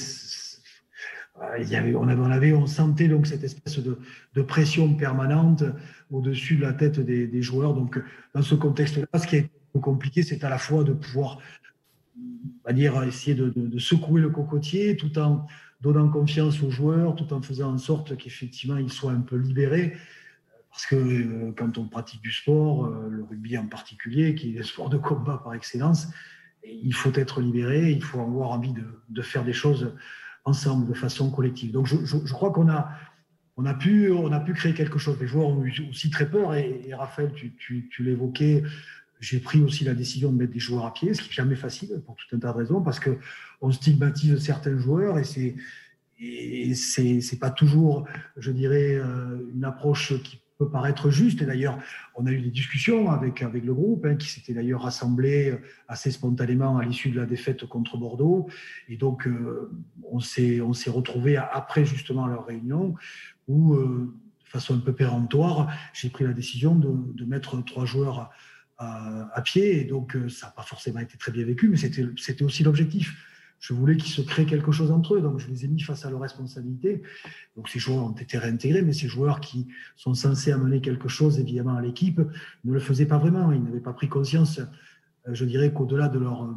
on, 1.95 2.29
avait, 2.29 2.67
sentait 2.67 3.07
donc 3.07 3.27
cette 3.27 3.43
espèce 3.43 3.79
de, 3.79 4.41
pression 4.41 4.93
permanente 4.95 5.63
au-dessus 6.11 6.57
de 6.57 6.61
la 6.61 6.73
tête 6.73 6.99
des, 6.99 7.41
joueurs. 7.41 7.73
Donc, 7.73 7.99
dans 8.33 8.41
ce 8.41 8.55
contexte-là, 8.55 9.05
ce 9.19 9.27
qui 9.27 9.35
est 9.37 9.49
compliqué, 9.81 10.23
c'est 10.23 10.43
à 10.43 10.49
la 10.49 10.57
fois 10.57 10.83
de 10.83 10.93
pouvoir, 10.93 11.39
on 12.65 12.73
dire, 12.73 13.03
essayer 13.03 13.35
de, 13.35 13.79
secouer 13.79 14.21
le 14.21 14.29
cocotier 14.29 14.95
tout 14.95 15.17
en 15.19 15.45
donnant 15.81 16.09
confiance 16.09 16.61
aux 16.63 16.71
joueurs, 16.71 17.15
tout 17.15 17.33
en 17.33 17.41
faisant 17.41 17.73
en 17.73 17.77
sorte 17.77 18.15
qu'effectivement 18.15 18.77
ils 18.77 18.91
soient 18.91 19.11
un 19.11 19.21
peu 19.21 19.35
libérés. 19.35 19.93
Parce 20.71 20.87
que 20.87 20.95
euh, 20.95 21.51
quand 21.55 21.77
on 21.77 21.87
pratique 21.87 22.21
du 22.21 22.31
sport, 22.31 22.85
euh, 22.85 23.07
le 23.09 23.23
rugby 23.23 23.57
en 23.57 23.67
particulier, 23.67 24.33
qui 24.33 24.55
est 24.55 24.59
le 24.59 24.63
sport 24.63 24.89
de 24.89 24.97
combat 24.97 25.39
par 25.43 25.53
excellence, 25.53 26.07
il 26.65 26.93
faut 26.93 27.11
être 27.13 27.41
libéré, 27.41 27.91
il 27.91 28.01
faut 28.01 28.21
avoir 28.21 28.51
envie 28.51 28.73
de, 28.73 29.21
faire 29.21 29.43
des 29.43 29.53
choses 29.53 29.93
ensemble, 30.45 30.87
de 30.87 30.93
façon 30.93 31.29
collective. 31.29 31.71
Donc 31.71 31.85
je, 31.85 32.33
crois 32.33 32.51
qu'on 32.51 32.69
a, 32.69 32.89
on 33.57 33.65
a, 33.65 33.73
pu, 33.73 34.11
a 34.11 34.39
pu 34.39 34.53
créer 34.53 34.73
quelque 34.73 34.97
chose. 34.97 35.17
Les 35.19 35.27
joueurs 35.27 35.49
ont 35.49 35.63
eu 35.63 35.89
aussi 35.89 36.09
très 36.09 36.29
peur, 36.29 36.55
et, 36.55 36.93
Raphaël, 36.93 37.33
tu, 37.35 37.53
tu, 37.55 37.89
tu 37.91 38.03
l'évoquais, 38.03 38.63
j'ai 39.23 39.39
pris 39.39 39.61
aussi 39.61 39.85
la 39.85 39.93
décision 39.93 40.31
de 40.31 40.37
mettre 40.37 40.51
des 40.51 40.59
joueurs 40.59 40.85
à 40.85 40.93
pied, 40.93 41.13
ce 41.13 41.21
qui 41.21 41.29
n'est 41.29 41.33
jamais 41.33 41.55
facile 41.55 42.01
pour 42.05 42.15
tout 42.15 42.35
un 42.35 42.39
tas 42.39 42.51
de 42.51 42.57
raisons, 42.57 42.81
parce 42.81 42.99
qu'on 42.99 43.71
stigmatise 43.71 44.37
certains 44.39 44.77
joueurs 44.77 45.17
et 45.17 45.23
c'est 45.23 45.55
et 46.19 46.73
c'est 46.75 47.39
pas 47.39 47.49
toujours, 47.49 48.05
je 48.37 48.51
dirais, 48.51 48.95
euh, 48.95 49.39
une 49.53 49.65
approche 49.65 50.13
qui 50.23 50.39
peut 50.57 50.69
paraître 50.69 51.09
juste. 51.09 51.41
Et 51.41 51.45
d'ailleurs, 51.45 51.77
on 52.15 52.25
a 52.27 52.31
eu 52.31 52.39
des 52.39 52.51
discussions 52.51 53.11
avec, 53.11 53.41
avec 53.41 53.65
le 53.65 53.73
groupe, 53.73 54.05
hein, 54.05 54.15
qui 54.15 54.29
s'était 54.29 54.53
d'ailleurs 54.53 54.83
rassemblé 54.83 55.57
assez 55.89 56.11
spontanément 56.11 56.77
à 56.77 56.85
l'issue 56.85 57.09
de 57.09 57.19
la 57.19 57.25
défaite 57.25 57.65
contre 57.65 57.97
Bordeaux. 57.97 58.47
Et 58.87 58.95
donc, 58.95 59.27
euh, 59.27 59.71
on 60.09 60.19
s'est 60.19 60.61
retrouvé 60.87 61.35
après 61.35 61.83
justement 61.83 62.27
leur 62.27 62.45
réunion 62.45 62.95
où, 63.49 63.73
euh, 63.73 64.13
de 64.45 64.49
façon 64.49 64.75
un 64.75 64.79
peu 64.79 64.93
péremptoire, 64.93 65.73
j'ai 65.93 66.09
pris 66.09 66.23
la 66.23 66.33
décision 66.33 66.75
de, 66.75 66.89
de 67.13 67.25
mettre 67.25 67.61
trois 67.65 67.85
joueurs 67.85 68.31
à, 68.77 69.41
pied. 69.43 69.81
Et 69.81 69.83
donc, 69.85 70.15
euh, 70.15 70.29
ça 70.29 70.47
n'a 70.47 70.51
pas 70.53 70.63
forcément 70.63 70.99
été 70.99 71.17
très 71.17 71.31
bien 71.31 71.45
vécu, 71.45 71.69
mais 71.69 71.77
c'était 71.77 72.43
aussi 72.43 72.63
l'objectif 72.63 73.15
je 73.63 73.73
voulais 73.73 73.95
qu'ils 73.95 74.11
se 74.11 74.21
créent 74.21 74.45
quelque 74.45 74.73
chose 74.73 74.91
entre 74.91 75.15
eux, 75.15 75.21
donc 75.21 75.39
je 75.39 75.47
les 75.47 75.63
ai 75.63 75.69
mis 75.69 75.79
face 75.79 76.05
à 76.05 76.09
leurs 76.09 76.19
responsabilités. 76.19 77.01
Donc 77.55 77.69
ces 77.69 77.79
joueurs 77.79 78.03
ont 78.03 78.11
été 78.11 78.37
réintégrés, 78.37 78.81
mais 78.81 78.91
ces 78.91 79.07
joueurs 79.07 79.39
qui 79.39 79.69
sont 79.95 80.13
censés 80.13 80.51
amener 80.51 80.81
quelque 80.81 81.07
chose 81.07 81.39
évidemment 81.39 81.77
à 81.77 81.81
l'équipe 81.81 82.19
ne 82.65 82.73
le 82.73 82.79
faisaient 82.81 83.05
pas 83.05 83.17
vraiment. 83.17 83.53
Ils 83.53 83.63
n'avaient 83.63 83.79
pas 83.79 83.93
pris 83.93 84.09
conscience, 84.09 84.59
euh, 84.59 85.33
je 85.33 85.45
dirais 85.45 85.71
qu'au-delà 85.71 86.09
de 86.09 86.19
leur, 86.19 86.53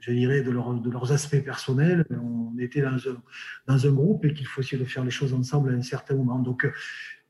je 0.00 0.12
dirais 0.12 0.42
de, 0.42 0.50
leur, 0.50 0.74
de 0.74 0.90
leurs 0.90 1.10
aspects 1.10 1.42
personnels, 1.42 2.04
on 2.10 2.58
était 2.58 2.82
dans 2.82 2.98
un, 2.98 3.22
dans 3.66 3.86
un 3.86 3.92
groupe 3.92 4.26
et 4.26 4.34
qu'il 4.34 4.46
faut 4.46 4.60
essayer 4.60 4.76
de 4.76 4.86
faire 4.86 5.04
les 5.04 5.10
choses 5.10 5.32
ensemble 5.32 5.70
à 5.70 5.72
un 5.72 5.82
certain 5.82 6.16
moment. 6.16 6.38
Donc 6.38 6.70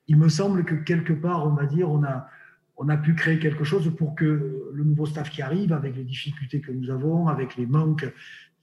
il 0.08 0.16
me 0.16 0.28
semble 0.28 0.64
que 0.64 0.74
quelque 0.74 1.12
part, 1.12 1.46
on 1.46 1.54
va 1.54 1.66
dire, 1.66 1.88
on 1.88 2.02
a, 2.02 2.28
on 2.82 2.88
a 2.88 2.96
pu 2.96 3.14
créer 3.14 3.38
quelque 3.38 3.62
chose 3.62 3.90
pour 3.96 4.16
que 4.16 4.70
le 4.72 4.84
nouveau 4.84 5.06
staff 5.06 5.30
qui 5.30 5.40
arrive, 5.40 5.72
avec 5.72 5.94
les 5.96 6.02
difficultés 6.02 6.60
que 6.60 6.72
nous 6.72 6.90
avons, 6.90 7.28
avec 7.28 7.56
les 7.56 7.66
manques 7.66 8.06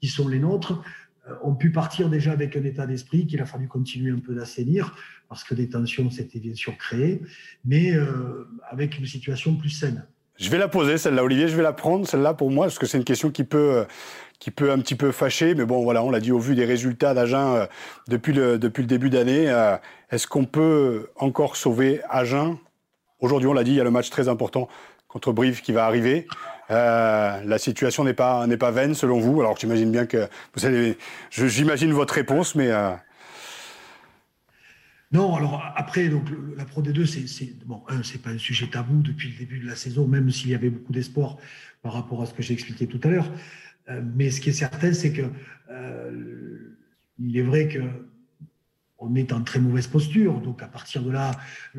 qui 0.02 0.10
sont 0.10 0.28
les 0.28 0.40
nôtres, 0.40 0.82
euh, 1.30 1.36
ont 1.42 1.56
pu 1.56 1.72
partir 1.72 2.10
déjà 2.10 2.34
avec 2.34 2.58
un 2.58 2.64
état 2.64 2.86
d'esprit 2.86 3.28
qu'il 3.28 3.42
a 3.42 3.46
fallu 3.46 3.68
continuer 3.70 4.12
un 4.12 4.20
peu 4.20 4.36
d'assainir, 4.36 4.94
parce 5.30 5.46
que 5.46 5.56
des 5.56 5.70
tensions 5.70 6.10
s'étaient 6.10 6.40
bien 6.40 6.54
sûr 6.54 6.78
créées, 6.78 7.22
mais 7.64 7.96
euh, 7.96 8.46
avec 8.70 9.00
une 9.00 9.06
situation 9.06 9.56
plus 9.56 9.70
saine. 9.70 10.06
Je 10.36 10.50
vais 10.50 10.58
la 10.58 10.68
poser, 10.68 10.98
celle-là, 10.98 11.24
Olivier, 11.24 11.48
je 11.48 11.56
vais 11.56 11.64
la 11.64 11.74
prendre, 11.74 12.06
celle-là, 12.06 12.34
pour 12.34 12.52
moi, 12.52 12.66
parce 12.66 12.80
que 12.80 12.86
c'est 12.86 12.98
une 12.98 13.06
question 13.06 13.30
qui 13.30 13.46
peut, 13.46 13.86
qui 14.40 14.52
peut 14.52 14.72
un 14.72 14.80
petit 14.80 14.96
peu 14.96 15.12
fâcher, 15.12 15.56
mais 15.56 15.66
bon, 15.66 15.82
voilà, 15.82 16.04
on 16.04 16.10
l'a 16.10 16.20
dit 16.20 16.32
au 16.34 16.40
vu 16.40 16.56
des 16.56 16.66
résultats 16.66 17.14
d'Agen 17.14 17.56
euh, 17.56 17.66
depuis, 18.10 18.34
le, 18.34 18.60
depuis 18.60 18.82
le 18.82 18.88
début 18.88 19.10
d'année. 19.10 19.46
Est-ce 20.12 20.28
qu'on 20.28 20.46
peut 20.46 21.08
encore 21.16 21.56
sauver 21.56 22.02
Agen? 22.10 22.58
Aujourd'hui, 23.20 23.48
on 23.48 23.54
l'a 23.54 23.64
dit, 23.64 23.72
il 23.72 23.78
y 23.78 23.82
a 23.82 23.84
le 23.84 23.92
match 23.92 24.10
très 24.10 24.28
important 24.30 24.70
contre 25.10 25.34
Brive 25.34 25.62
qui 25.62 25.74
va 25.74 25.86
arriver. 25.86 26.28
Euh, 26.72 27.44
la 27.44 27.58
situation 27.58 28.04
n'est 28.04 28.14
pas 28.14 28.46
n'est 28.48 28.58
pas 28.58 28.72
vaine 28.72 28.94
selon 28.94 29.20
vous. 29.20 29.42
Alors 29.42 29.58
j'imagine 29.58 29.92
bien 29.92 30.06
que 30.06 30.30
vous 30.56 30.66
allez, 30.66 30.98
j'imagine 31.32 31.92
votre 31.92 32.14
réponse, 32.14 32.56
mais 32.56 32.70
euh, 32.70 32.92
non. 35.12 35.36
Alors 35.36 35.64
après, 35.76 36.08
donc 36.10 36.26
la 36.56 36.66
Pro 36.66 36.82
D2, 36.82 37.06
c'est 37.06 37.66
bon, 37.66 37.82
c'est 38.04 38.22
pas 38.22 38.30
un 38.30 38.38
sujet 38.38 38.68
tabou 38.68 39.02
depuis 39.02 39.30
le 39.32 39.38
début 39.40 39.60
de 39.60 39.68
la 39.68 39.76
saison, 39.76 40.08
même 40.08 40.30
s'il 40.30 40.52
y 40.52 40.56
avait 40.56 40.70
beaucoup 40.70 40.94
d'espoir 40.94 41.38
par 41.82 41.94
rapport 41.94 42.22
à 42.22 42.28
ce 42.28 42.34
que 42.34 42.44
j'ai 42.44 42.54
expliqué 42.54 42.86
tout 42.86 43.00
à 43.04 43.08
l'heure. 43.08 43.32
Euh, 43.90 44.02
mais 44.16 44.30
ce 44.30 44.40
qui 44.40 44.50
est 44.50 44.54
certain, 44.54 44.94
c'est 44.94 45.12
que 45.12 45.24
il 47.22 47.38
est 47.38 47.44
vrai 47.44 47.68
que 47.68 47.80
on 49.00 49.16
est 49.16 49.32
en 49.34 49.42
très 49.42 49.60
mauvaise 49.60 49.88
posture. 49.88 50.40
Donc 50.42 50.62
à 50.62 50.68
partir 50.68 51.02
de 51.02 51.12
là, 51.12 51.32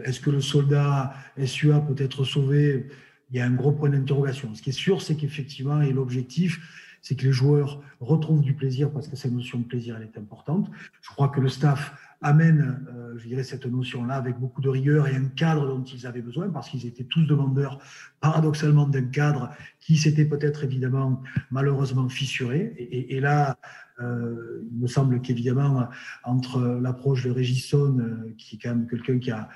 est-ce 0.05 0.21
que 0.21 0.31
le 0.31 0.41
soldat 0.41 1.15
SUA 1.45 1.81
peut 1.81 2.03
être 2.03 2.25
sauvé? 2.25 2.87
Il 3.31 3.37
y 3.37 3.41
a 3.41 3.47
un 3.47 3.53
gros 3.53 3.73
point 3.73 3.91
d'interrogation. 3.91 4.55
Ce 4.55 4.63
qui 4.63 4.71
est 4.71 4.73
sûr, 4.73 5.03
c'est 5.03 5.17
qu'effectivement, 5.17 5.81
et 5.83 5.93
l'objectif, 5.93 6.61
c'est 7.03 7.17
que 7.17 7.25
les 7.25 7.33
joueurs 7.33 7.83
retrouvent 8.01 8.43
du 8.43 8.55
plaisir 8.55 8.91
parce 8.91 9.09
que 9.09 9.17
cette 9.17 9.33
notion 9.33 9.59
de 9.59 9.65
plaisir, 9.65 9.97
elle 9.97 10.03
est 10.03 10.19
importante. 10.19 10.71
Je 11.01 11.11
crois 11.11 11.29
que 11.29 11.41
le 11.41 11.49
staff 11.49 11.95
amène, 12.23 12.87
euh, 12.95 13.17
je 13.19 13.27
dirais, 13.29 13.43
cette 13.43 13.67
notion-là 13.67 14.15
avec 14.15 14.39
beaucoup 14.39 14.61
de 14.61 14.69
rigueur 14.69 15.09
et 15.09 15.17
un 15.17 15.27
cadre 15.29 15.67
dont 15.67 15.83
ils 15.83 16.07
avaient 16.07 16.21
besoin 16.21 16.51
parce 16.51 16.69
qu'ils 16.69 16.87
étaient 16.87 17.05
tous 17.05 17.25
demandeurs, 17.25 17.79
paradoxalement, 18.21 18.87
d'un 18.87 19.07
cadre 19.07 19.51
qui 19.79 19.97
s'était 19.97 20.27
peut-être 20.27 20.65
évidemment 20.65 21.23
malheureusement 21.51 22.09
fissuré. 22.09 22.75
Et, 22.79 23.21
là, 23.21 23.57
euh, 24.01 24.63
il 24.71 24.79
me 24.79 24.87
semble 24.87 25.21
qu'évidemment, 25.23 25.89
entre 26.25 26.61
l'approche 26.61 27.25
de 27.25 27.31
Régisson, 27.31 27.99
euh, 27.99 28.35
qui 28.37 28.57
est 28.57 28.59
quand 28.59 28.71
même 28.71 28.87
quelqu'un 28.87 29.19
qui 29.19 29.31
a 29.31 29.49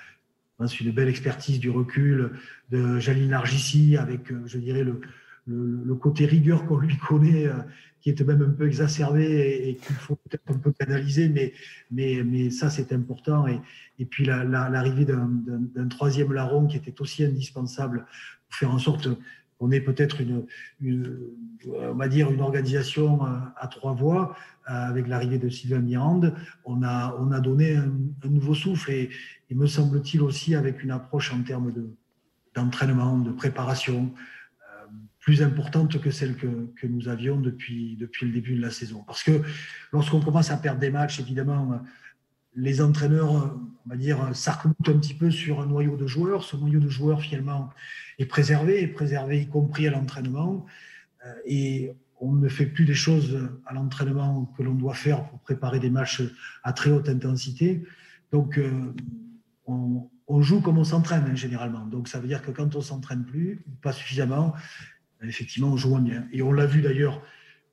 une 0.81 0.93
belle 0.93 1.09
expertise 1.09 1.59
du 1.59 1.71
recul, 1.71 2.33
de 2.71 2.99
Jaline 2.99 3.33
Argissi, 3.33 3.97
avec, 3.97 4.31
euh, 4.31 4.43
je 4.47 4.59
dirais, 4.59 4.85
le, 4.85 5.01
le, 5.47 5.95
côté 5.95 6.27
rigueur 6.27 6.67
qu'on 6.67 6.79
lui 6.79 6.97
connaît, 6.97 7.49
qui 8.01 8.11
est 8.11 8.21
même 8.23 8.43
un 8.43 8.51
peu 8.51 8.67
exacerbé 8.67 9.69
et, 9.69 9.77
qu'il 9.77 9.97
faut 9.97 10.17
peut-être 10.17 10.43
un 10.49 10.59
peu 10.59 10.73
canaliser, 10.73 11.29
mais, 11.29 11.53
mais, 11.91 12.23
mais 12.25 12.51
ça, 12.51 12.71
c'est 12.71 12.93
important. 12.93 13.47
Et, 13.47 13.61
et 13.99 14.05
puis 14.05 14.25
l'arrivée 14.25 15.05
d'un 15.05 15.89
troisième 15.89 16.33
larron 16.33 16.67
qui 16.67 16.77
était 16.77 17.01
aussi 17.01 17.25
indispensable 17.25 18.07
pour 18.49 18.59
faire 18.59 18.71
en 18.73 18.79
sorte 18.79 19.09
on 19.61 19.71
est 19.71 19.81
peut-être 19.81 20.21
une, 20.21 20.45
une 20.81 22.41
organisation 22.41 23.25
euh, 23.25 23.29
à 23.57 23.69
trois 23.69 23.95
voies 23.95 24.37
euh, 24.69 24.73
avec 24.73 25.09
l'arrivée 25.09 25.39
de 25.39 25.49
Sylvain 25.49 25.79
Mirande. 25.79 26.35
On 26.65 26.83
a, 26.83 27.17
on 27.19 27.33
a 27.33 27.41
donné 27.41 27.77
un, 27.77 27.91
nouveau 28.25 28.55
souffle 28.55 28.91
et, 28.91 29.11
me 29.51 29.67
semble-t-il 29.67 30.21
aussi 30.21 30.57
avec 30.57 30.83
une 30.83 30.91
approche 30.91 31.33
en 31.33 31.41
termes 31.45 31.73
de, 31.73 31.89
d'entraînement, 32.57 33.19
de 33.19 33.31
préparation 33.31 34.13
euh, 34.13 34.19
plus 35.25 35.43
importante 35.43 36.01
que 36.01 36.11
celle 36.11 36.37
que, 36.37 36.71
que, 36.77 36.87
nous 36.87 37.09
avions 37.09 37.41
depuis, 37.41 37.97
depuis 37.97 38.27
le 38.27 38.33
début 38.33 38.57
de 38.57 38.61
la 38.61 38.71
saison. 38.71 39.03
Parce 39.07 39.23
que 39.23 39.43
lorsqu'on 39.93 40.21
commence 40.21 40.51
à 40.51 40.57
perdre 40.59 40.81
des 40.81 40.91
matchs, 40.91 41.19
évidemment, 41.19 41.81
les 42.55 42.81
entraîneurs, 42.81 43.33
on 43.33 43.89
va 43.89 43.97
dire, 43.97 44.35
sarc 44.35 44.67
un 44.67 44.73
petit 44.99 45.15
peu 45.15 45.31
sur 45.31 45.61
un 45.61 45.67
noyau 45.67 45.97
de 45.97 46.07
joueurs. 46.07 46.45
Ce 46.45 46.57
noyau 46.57 46.79
de 46.79 46.89
joueurs, 46.89 47.21
finalement, 47.21 47.71
est 48.19 48.27
préservé, 48.27 48.83
est 48.83 48.89
préservé 48.89 49.41
y 49.41 49.49
compris 49.49 49.89
à 49.89 49.91
l'entraînement. 49.91 50.67
Euh, 51.25 51.33
et 51.47 51.93
on 52.21 52.33
ne 52.33 52.49
fait 52.49 52.67
plus 52.67 52.85
des 52.85 52.95
choses 52.95 53.49
à 53.67 53.75
l'entraînement 53.75 54.53
que 54.57 54.63
l'on 54.63 54.75
doit 54.75 54.95
faire 54.95 55.25
pour 55.25 55.41
préparer 55.41 55.81
des 55.81 55.91
matchs 55.91 56.23
à 56.63 56.73
très 56.73 56.91
haute 56.91 57.09
intensité. 57.09 57.83
Donc, 58.31 58.59
euh, 58.59 58.95
on, 59.67 60.43
joue 60.43 60.61
comme 60.61 60.79
on 60.79 60.85
s'entraîne 60.85 61.25
hein, 61.31 61.35
généralement. 61.35 61.87
Donc, 61.87 62.09
ça 62.09 62.21
veut 62.21 62.29
dire 62.29 62.43
que 62.43 62.51
quand 62.51 62.77
on 62.77 62.81
s'entraîne 62.81 63.25
plus, 63.25 63.65
pas 63.83 63.93
suffisamment, 63.93 64.55
effectivement, 65.27 65.73
on 65.73 65.77
joue 65.77 65.99
bien. 65.99 66.27
Et 66.33 66.43
on 66.43 66.53
l'a 66.53 66.67
vu 66.67 66.81
d'ailleurs 66.81 67.23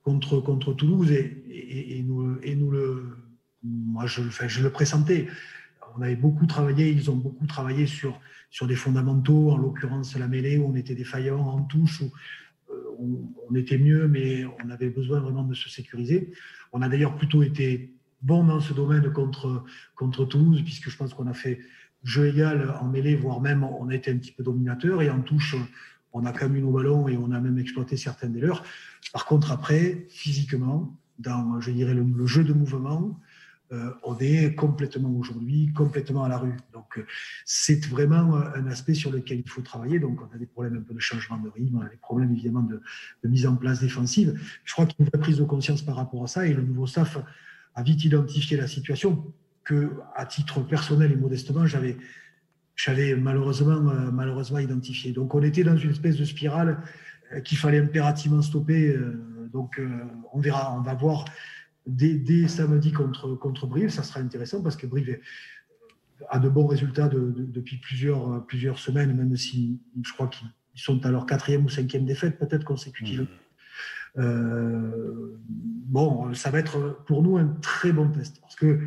contre, 0.04 0.40
contre 0.40 0.74
Toulouse 0.74 1.12
et, 1.12 2.04
nous, 2.06 2.38
et 2.42 2.56
nous 2.56 2.72
le, 2.72 3.18
moi 3.64 4.06
je, 4.08 4.22
je 4.30 4.64
le 4.64 4.70
pressentais 4.70 5.28
on 5.98 6.02
avait 6.02 6.16
beaucoup 6.16 6.46
travaillé, 6.46 6.90
ils 6.90 7.10
ont 7.10 7.16
beaucoup 7.16 7.48
travaillé 7.48 7.88
sur, 7.88 8.20
sur 8.50 8.68
des 8.68 8.76
fondamentaux, 8.76 9.52
en 9.52 9.58
l'occurrence 9.58 10.18
la 10.18 10.28
mêlée, 10.28 10.58
où 10.58 10.68
on 10.68 10.76
était 10.76 10.96
défaillant 10.96 11.40
en 11.40 11.62
touche, 11.64 12.02
où 12.02 12.12
euh, 12.72 13.30
on, 13.50 13.56
était 13.56 13.78
mieux, 13.78 14.08
mais 14.08 14.46
on 14.64 14.70
avait 14.70 14.90
besoin 14.90 15.20
vraiment 15.20 15.44
de 15.44 15.54
se 15.54 15.70
sécuriser. 15.70 16.32
On 16.72 16.82
a 16.82 16.90
d'ailleurs 16.90 17.16
plutôt 17.16 17.44
été 17.44 17.94
bon 18.22 18.44
dans 18.44 18.60
ce 18.60 18.74
domaine 18.74 19.12
contre, 19.12 19.66
contre 19.96 20.26
Toulouse, 20.26 20.62
puisque 20.64 20.90
je 20.90 20.98
pense 20.98 21.14
qu'on 21.14 21.28
a 21.28 21.34
fait 21.34 21.60
jeu 22.04 22.28
égal 22.28 22.76
en 22.80 22.88
mêlée, 22.88 23.16
voire 23.16 23.42
même 23.42 23.64
on 23.64 23.90
a 23.90 23.96
été 23.96 24.12
un 24.12 24.18
petit 24.18 24.32
peu 24.32 24.44
dominateur, 24.44 25.02
et 25.02 25.10
en 25.10 25.22
touche, 25.22 25.56
on 26.13 26.26
a 26.26 26.32
quand 26.32 26.47
même 26.47 26.58
eu 26.58 26.62
nos 26.62 26.71
ballons 26.71 27.08
et 27.08 27.17
on 27.17 27.32
a 27.32 27.39
même 27.39 27.58
exploité 27.58 27.97
certaines 27.97 28.34
des 28.34 28.39
leurs. 28.39 28.63
Par 29.13 29.26
contre, 29.26 29.52
après, 29.52 30.06
physiquement, 30.10 30.97
dans, 31.19 31.60
je 31.62 31.71
dirais, 31.71 31.93
le 31.93 32.26
jeu 32.26 32.43
de 32.43 32.54
mouvement, 32.54 33.19
euh, 33.74 33.91
on 34.04 34.17
est 34.19 34.54
complètement 34.54 35.12
aujourd'hui, 35.12 35.71
complètement 35.74 36.26
à 36.26 36.30
la 36.30 36.38
rue. 36.38 36.58
Donc, 36.74 36.97
euh, 36.97 37.06
c'est 37.45 37.86
vraiment 37.86 38.36
euh, 38.36 38.43
un 38.56 38.67
aspect 38.67 38.93
sur 38.93 39.12
lequel 39.12 39.39
il 39.39 39.50
faut 39.50 39.62
travailler. 39.62 39.97
Donc, 39.97 40.19
on 40.21 40.36
a 40.36 40.38
des 40.38 40.45
problèmes 40.45 40.78
un 40.78 40.82
peu 40.82 40.93
de 40.93 41.00
changement 41.00 41.38
de 41.38 41.47
rythme, 41.47 41.78
on 41.78 41.82
a 41.82 41.88
des 41.88 41.95
problèmes 41.95 42.34
évidemment 42.34 42.63
de, 42.63 42.82
mise 43.24 43.47
en 43.47 43.56
place 43.56 43.80
défensive. 43.80 44.38
Je 44.65 44.74
crois 44.74 44.86
qu'il 44.86 45.00
y 45.00 45.04
a 45.04 45.12
une 45.13 45.21
prise 45.21 45.38
de 45.38 45.45
conscience 45.45 45.82
par 45.84 45.95
rapport 45.95 46.24
à 46.24 46.28
ça 46.28 46.45
et 46.45 46.54
le 46.54 46.63
nouveau 46.63 46.86
staff 46.86 47.17
a 47.76 47.84
vite 47.84 48.04
identifié 48.04 48.58
la 48.58 48.67
situation 48.67 49.34
que, 49.63 49.93
à 50.15 50.26
titre 50.26 50.60
personnel 50.62 51.13
et 51.13 51.15
modestement, 51.15 51.65
j'avais 51.65 51.95
j'avais 52.76 53.16
malheureusement, 53.16 53.80
malheureusement 54.12 54.60
identifié. 54.60 55.12
Donc, 55.12 55.36
on 55.36 55.42
était 55.44 55.64
dans 55.64 55.78
une 55.78 55.92
espèce 55.92 56.18
de 56.18 56.26
spirale 56.26 56.82
qu'il 57.44 57.58
fallait 57.58 57.80
impérativement 57.80 58.42
stopper. 58.42 58.98
Donc, 59.54 59.80
on 60.34 60.40
verra, 60.40 60.76
on 60.78 60.82
va 60.82 60.94
voir 60.94 61.26
dès, 61.86 62.48
samedi 62.48 62.92
contre, 62.92 63.36
contre 63.36 63.68
Brive. 63.68 63.90
Ça 63.90 64.04
sera 64.04 64.20
intéressant 64.20 64.62
parce 64.62 64.76
que 64.76 64.88
Brive 64.88 65.20
a 66.30 66.40
de 66.40 66.50
bons 66.50 66.68
résultats 66.68 67.10
depuis 67.10 67.78
plusieurs, 67.78 68.46
plusieurs 68.46 68.80
semaines, 68.80 69.16
même 69.16 69.36
si 69.36 69.80
je 70.04 70.14
crois 70.14 70.28
qu'ils 70.28 70.48
sont 70.76 71.06
à 71.06 71.12
leur 71.12 71.26
quatrième 71.26 71.66
ou 71.66 71.70
cinquième 71.70 72.06
défaite, 72.06 72.40
peut-être 72.40 72.64
consécutive. 72.64 73.22
Mmh. 73.22 73.28
Euh, 74.18 75.40
bon, 75.40 76.34
ça 76.34 76.50
va 76.50 76.60
être 76.60 77.04
pour 77.06 77.24
nous 77.24 77.38
un 77.38 77.48
très 77.62 77.92
bon 77.94 78.10
test 78.10 78.42
parce 78.42 78.56
que 78.56 78.82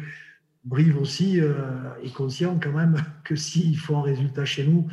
Brive 0.64 1.00
aussi 1.00 1.40
euh, 1.40 1.54
est 2.02 2.12
conscient 2.12 2.58
quand 2.62 2.72
même 2.72 2.96
que 3.24 3.36
s'il 3.36 3.78
faut 3.78 3.96
un 3.96 4.02
résultat 4.02 4.44
chez 4.44 4.64
nous, 4.64 4.86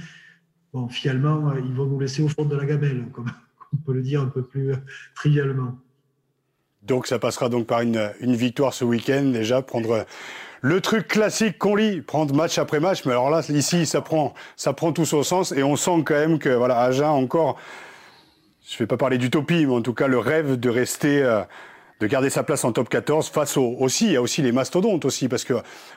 bon, 0.73 0.89
finalement, 0.89 1.49
euh, 1.49 1.61
ils 1.63 1.73
vont 1.73 1.85
nous 1.85 1.99
laisser 1.99 2.21
au 2.21 2.27
fond 2.27 2.45
de 2.45 2.55
la 2.55 2.65
gamelle, 2.65 3.05
comme 3.13 3.31
on 3.73 3.77
peut 3.77 3.93
le 3.93 4.01
dire 4.01 4.21
un 4.21 4.27
peu 4.27 4.43
plus 4.43 4.73
trivialement. 5.15 5.77
Donc 6.83 7.07
ça 7.07 7.19
passera 7.19 7.47
donc 7.47 7.67
par 7.67 7.81
une, 7.81 8.11
victoire 8.21 8.73
ce 8.73 8.83
week-end 8.83 9.25
déjà, 9.25 9.61
prendre 9.61 10.05
le 10.61 10.81
truc 10.81 11.07
classique 11.07 11.59
qu'on 11.59 11.75
lit, 11.75 12.01
prendre 12.01 12.33
match 12.33 12.57
après 12.57 12.79
match. 12.79 13.05
Mais 13.05 13.11
alors 13.11 13.29
là, 13.29 13.41
ici, 13.49 13.85
ça 13.85 14.01
prend, 14.01 14.33
ça 14.55 14.73
prend 14.73 14.91
tout 14.91 15.05
son 15.05 15.21
sens 15.21 15.51
et 15.51 15.61
on 15.63 15.75
sent 15.75 16.03
quand 16.05 16.15
même 16.15 16.39
que 16.39 16.49
voilà, 16.49 16.79
Agen 16.79 17.09
encore, 17.09 17.59
je 18.67 18.75
ne 18.75 18.79
vais 18.79 18.87
pas 18.87 18.97
parler 18.97 19.19
d'utopie, 19.19 19.65
mais 19.65 19.73
en 19.73 19.81
tout 19.81 19.93
cas 19.93 20.07
le 20.07 20.17
rêve 20.17 20.59
de 20.59 20.69
rester 20.69 21.21
euh, 21.21 21.43
de 22.01 22.07
garder 22.07 22.31
sa 22.31 22.41
place 22.41 22.65
en 22.65 22.71
top 22.71 22.89
14 22.89 23.29
face 23.29 23.57
au, 23.57 23.75
aussi, 23.79 24.07
il 24.07 24.11
y 24.13 24.15
a 24.15 24.21
aussi 24.21 24.41
les 24.41 24.51
mastodontes 24.51 25.05
aussi, 25.05 25.29
parce 25.29 25.43
que 25.43 25.53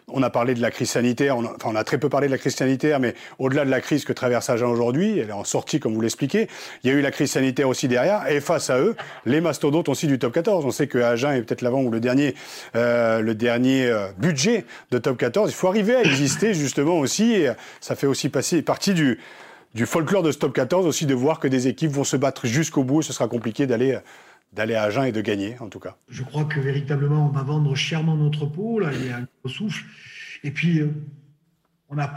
on 0.06 0.22
a 0.22 0.28
parlé 0.28 0.52
de 0.52 0.60
la 0.60 0.70
crise 0.70 0.90
sanitaire, 0.90 1.38
on 1.38 1.46
a, 1.46 1.54
enfin 1.56 1.70
on 1.72 1.74
a 1.74 1.82
très 1.82 1.96
peu 1.96 2.10
parlé 2.10 2.26
de 2.26 2.32
la 2.32 2.36
crise 2.36 2.54
sanitaire, 2.54 3.00
mais 3.00 3.14
au-delà 3.38 3.64
de 3.64 3.70
la 3.70 3.80
crise 3.80 4.04
que 4.04 4.12
traverse 4.12 4.50
Agen 4.50 4.68
aujourd'hui, 4.68 5.18
elle 5.18 5.30
est 5.30 5.32
en 5.32 5.44
sortie 5.44 5.80
comme 5.80 5.94
vous 5.94 6.02
l'expliquez, 6.02 6.48
il 6.82 6.90
y 6.90 6.94
a 6.94 6.96
eu 6.96 7.00
la 7.00 7.10
crise 7.10 7.30
sanitaire 7.30 7.70
aussi 7.70 7.88
derrière, 7.88 8.30
et 8.30 8.42
face 8.42 8.68
à 8.68 8.78
eux, 8.78 8.94
les 9.24 9.40
mastodontes 9.40 9.88
aussi 9.88 10.06
du 10.06 10.18
top 10.18 10.34
14. 10.34 10.66
On 10.66 10.70
sait 10.70 10.88
que 10.88 10.98
Agen 10.98 11.32
est 11.32 11.42
peut-être 11.42 11.62
l'avant 11.62 11.80
ou 11.80 11.90
le 11.90 12.00
dernier, 12.00 12.34
euh, 12.76 13.20
le 13.20 13.34
dernier 13.34 13.86
euh, 13.86 14.08
budget 14.18 14.66
de 14.90 14.98
top 14.98 15.16
14. 15.16 15.50
Il 15.50 15.54
faut 15.54 15.68
arriver 15.68 15.96
à 15.96 16.02
exister 16.02 16.52
justement 16.52 16.98
aussi, 16.98 17.32
et 17.32 17.50
ça 17.80 17.96
fait 17.96 18.06
aussi 18.06 18.28
passer 18.28 18.60
partie 18.60 18.92
du 18.92 19.16
folklore 19.86 20.22
de 20.22 20.32
ce 20.32 20.38
top 20.38 20.52
14 20.52 20.86
aussi 20.86 21.06
de 21.06 21.14
voir 21.14 21.40
que 21.40 21.48
des 21.48 21.66
équipes 21.66 21.92
vont 21.92 22.04
se 22.04 22.18
battre 22.18 22.46
jusqu'au 22.46 22.84
bout 22.84 23.02
ce 23.02 23.12
sera 23.12 23.26
compliqué 23.26 23.66
d'aller 23.66 23.98
d'aller 24.54 24.74
à 24.74 24.84
Agen 24.84 25.04
et 25.04 25.12
de 25.12 25.20
gagner, 25.20 25.58
en 25.60 25.68
tout 25.68 25.80
cas. 25.80 25.96
Je 26.08 26.22
crois 26.22 26.44
que 26.44 26.60
véritablement, 26.60 27.26
on 27.26 27.30
va 27.30 27.42
vendre 27.42 27.74
chèrement 27.74 28.16
notre 28.16 28.46
peau. 28.46 28.78
Là, 28.78 28.90
il 28.92 29.06
y 29.06 29.10
a 29.10 29.18
un 29.18 29.26
gros 29.40 29.48
souffle. 29.48 29.84
Et 30.42 30.50
puis, 30.50 30.80
euh, 30.80 30.90
on 31.88 31.98
a 31.98 32.12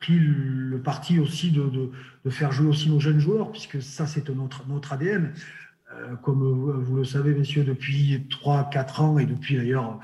pris 0.00 0.18
le 0.18 0.80
parti 0.80 1.18
aussi 1.18 1.50
de, 1.50 1.90
de, 2.24 2.30
faire 2.30 2.52
jouer 2.52 2.68
aussi 2.68 2.88
nos 2.90 3.00
jeunes 3.00 3.20
joueurs, 3.20 3.50
puisque 3.50 3.80
ça, 3.82 4.06
c'est 4.06 4.28
notre, 4.28 4.66
notre 4.68 4.92
ADN. 4.92 5.32
Euh, 5.94 6.14
comme 6.16 6.40
vous 6.40 6.96
le 6.96 7.04
savez, 7.04 7.32
messieurs, 7.32 7.64
depuis 7.64 8.26
3-4 8.28 9.00
ans 9.00 9.18
et 9.18 9.24
depuis 9.24 9.56
d'ailleurs 9.56 9.98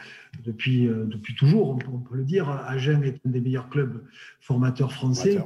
depuis, 0.45 0.87
euh, 0.87 1.05
depuis 1.07 1.35
toujours, 1.35 1.71
on, 1.71 1.99
peut 1.99 2.17
le 2.17 2.25
dire, 2.25 2.49
Agen 2.49 3.03
est 3.03 3.21
un 3.27 3.31
des 3.31 3.41
meilleurs 3.41 3.69
clubs 3.69 4.03
formateurs 4.41 4.93
français. 4.93 5.39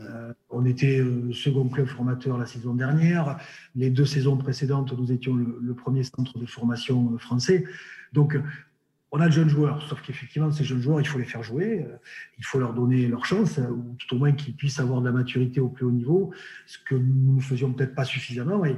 Euh, 0.00 0.32
on 0.50 0.64
était 0.64 0.98
le 0.98 1.32
second 1.32 1.68
club 1.68 1.86
formateur 1.86 2.38
la 2.38 2.46
saison 2.46 2.74
dernière. 2.74 3.38
Les 3.74 3.90
deux 3.90 4.04
saisons 4.04 4.36
précédentes, 4.36 4.92
nous 4.92 5.12
étions 5.12 5.34
le, 5.34 5.74
premier 5.74 6.02
centre 6.02 6.38
de 6.38 6.46
formation 6.46 7.16
français. 7.18 7.64
Donc, 8.12 8.36
on 9.16 9.20
a 9.20 9.28
de 9.28 9.32
jeunes 9.32 9.48
joueurs, 9.48 9.80
sauf 9.88 10.02
qu'effectivement, 10.02 10.50
ces 10.50 10.64
jeunes 10.64 10.80
joueurs, 10.80 11.00
il 11.00 11.06
faut 11.06 11.18
les 11.18 11.24
faire 11.24 11.44
jouer, 11.44 11.84
euh, 11.84 11.96
il 12.36 12.44
faut 12.44 12.58
leur 12.58 12.74
donner 12.74 13.06
leur 13.06 13.24
chance, 13.24 13.58
euh, 13.58 13.68
ou 13.68 13.94
tout 13.96 14.16
au 14.16 14.18
moins 14.18 14.32
qu'ils 14.32 14.56
puissent 14.56 14.80
avoir 14.80 15.00
de 15.00 15.06
la 15.06 15.12
maturité 15.12 15.60
au 15.60 15.68
plus 15.68 15.84
haut 15.84 15.92
niveau, 15.92 16.32
ce 16.66 16.78
que 16.84 16.96
nous 16.96 17.36
ne 17.36 17.40
faisions 17.40 17.72
peut-être 17.72 17.94
pas 17.94 18.04
suffisamment. 18.04 18.64
Et, 18.64 18.76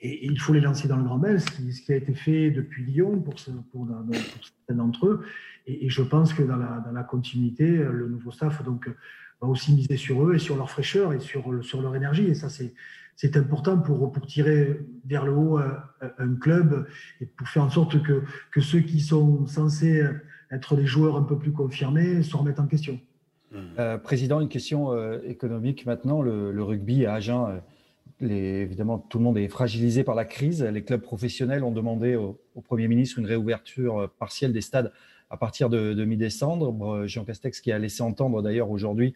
il 0.00 0.38
faut 0.38 0.52
les 0.52 0.60
lancer 0.60 0.88
dans 0.88 0.98
le 0.98 1.04
grand 1.04 1.16
bain, 1.16 1.38
ce 1.38 1.50
qui, 1.50 1.92
a 1.92 1.96
été 1.96 2.14
fait 2.14 2.50
depuis 2.50 2.84
Lyon 2.84 3.18
pour, 3.20 3.34
pour, 3.72 3.88
certains 3.88 4.74
d'entre 4.74 5.06
eux. 5.06 5.24
Et, 5.66 5.88
je 5.88 6.02
pense 6.02 6.34
que 6.34 6.42
dans 6.42 6.56
la, 6.56 7.02
continuité, 7.02 7.66
le 7.66 8.08
nouveau 8.08 8.30
staff 8.30 8.62
donc, 8.62 8.88
va 9.40 9.48
aussi 9.48 9.72
miser 9.72 9.96
sur 9.96 10.26
eux 10.26 10.34
et 10.34 10.38
sur 10.38 10.56
leur 10.56 10.70
fraîcheur 10.70 11.12
et 11.12 11.20
sur, 11.20 11.50
leur 11.80 11.96
énergie. 11.96 12.26
Et 12.26 12.34
ça, 12.34 12.48
c'est 12.48 13.36
important 13.36 13.78
pour, 13.78 14.12
pour 14.12 14.26
tirer 14.26 14.80
vers 15.06 15.24
le 15.24 15.32
haut 15.32 15.58
euh, 15.58 15.72
un, 16.18 16.34
club 16.34 16.86
et 17.20 17.26
pour 17.26 17.48
faire 17.48 17.64
en 17.64 17.70
sorte 17.70 18.02
que, 18.02 18.22
que 18.50 18.60
ceux 18.60 18.80
qui 18.80 19.00
sont 19.00 19.46
censés 19.46 20.02
être 20.50 20.76
des 20.76 20.86
joueurs 20.86 21.16
un 21.16 21.22
peu 21.22 21.38
plus 21.38 21.52
confirmés 21.52 22.22
se 22.22 22.36
remettent 22.36 22.60
en 22.60 22.66
question. 22.66 22.98
Euh, 23.78 23.96
président, 23.96 24.40
une 24.40 24.48
question 24.48 24.92
euh, 24.92 25.20
économique 25.24 25.86
maintenant. 25.86 26.20
Le, 26.20 26.62
rugby 26.62 27.06
à 27.06 27.14
Agen, 27.14 27.60
évidemment, 28.20 28.98
tout 28.98 29.18
le 29.18 29.24
monde 29.24 29.38
est 29.38 29.48
fragilisé 29.48 30.04
par 30.04 30.14
la 30.14 30.24
crise. 30.24 30.62
Les 30.62 30.82
clubs 30.82 31.00
professionnels 31.00 31.64
ont 31.64 31.72
demandé 31.72 32.16
au, 32.16 32.38
Premier 32.64 32.88
ministre 32.88 33.20
une 33.20 33.26
réouverture 33.26 34.10
partielle 34.18 34.52
des 34.52 34.60
stades 34.60 34.92
à 35.30 35.36
partir 35.36 35.68
de, 35.68 36.04
mi-décembre. 36.04 37.06
Jean 37.06 37.24
Castex 37.24 37.60
qui 37.60 37.72
a 37.72 37.78
laissé 37.78 38.02
entendre 38.02 38.42
d'ailleurs 38.42 38.70
aujourd'hui 38.70 39.14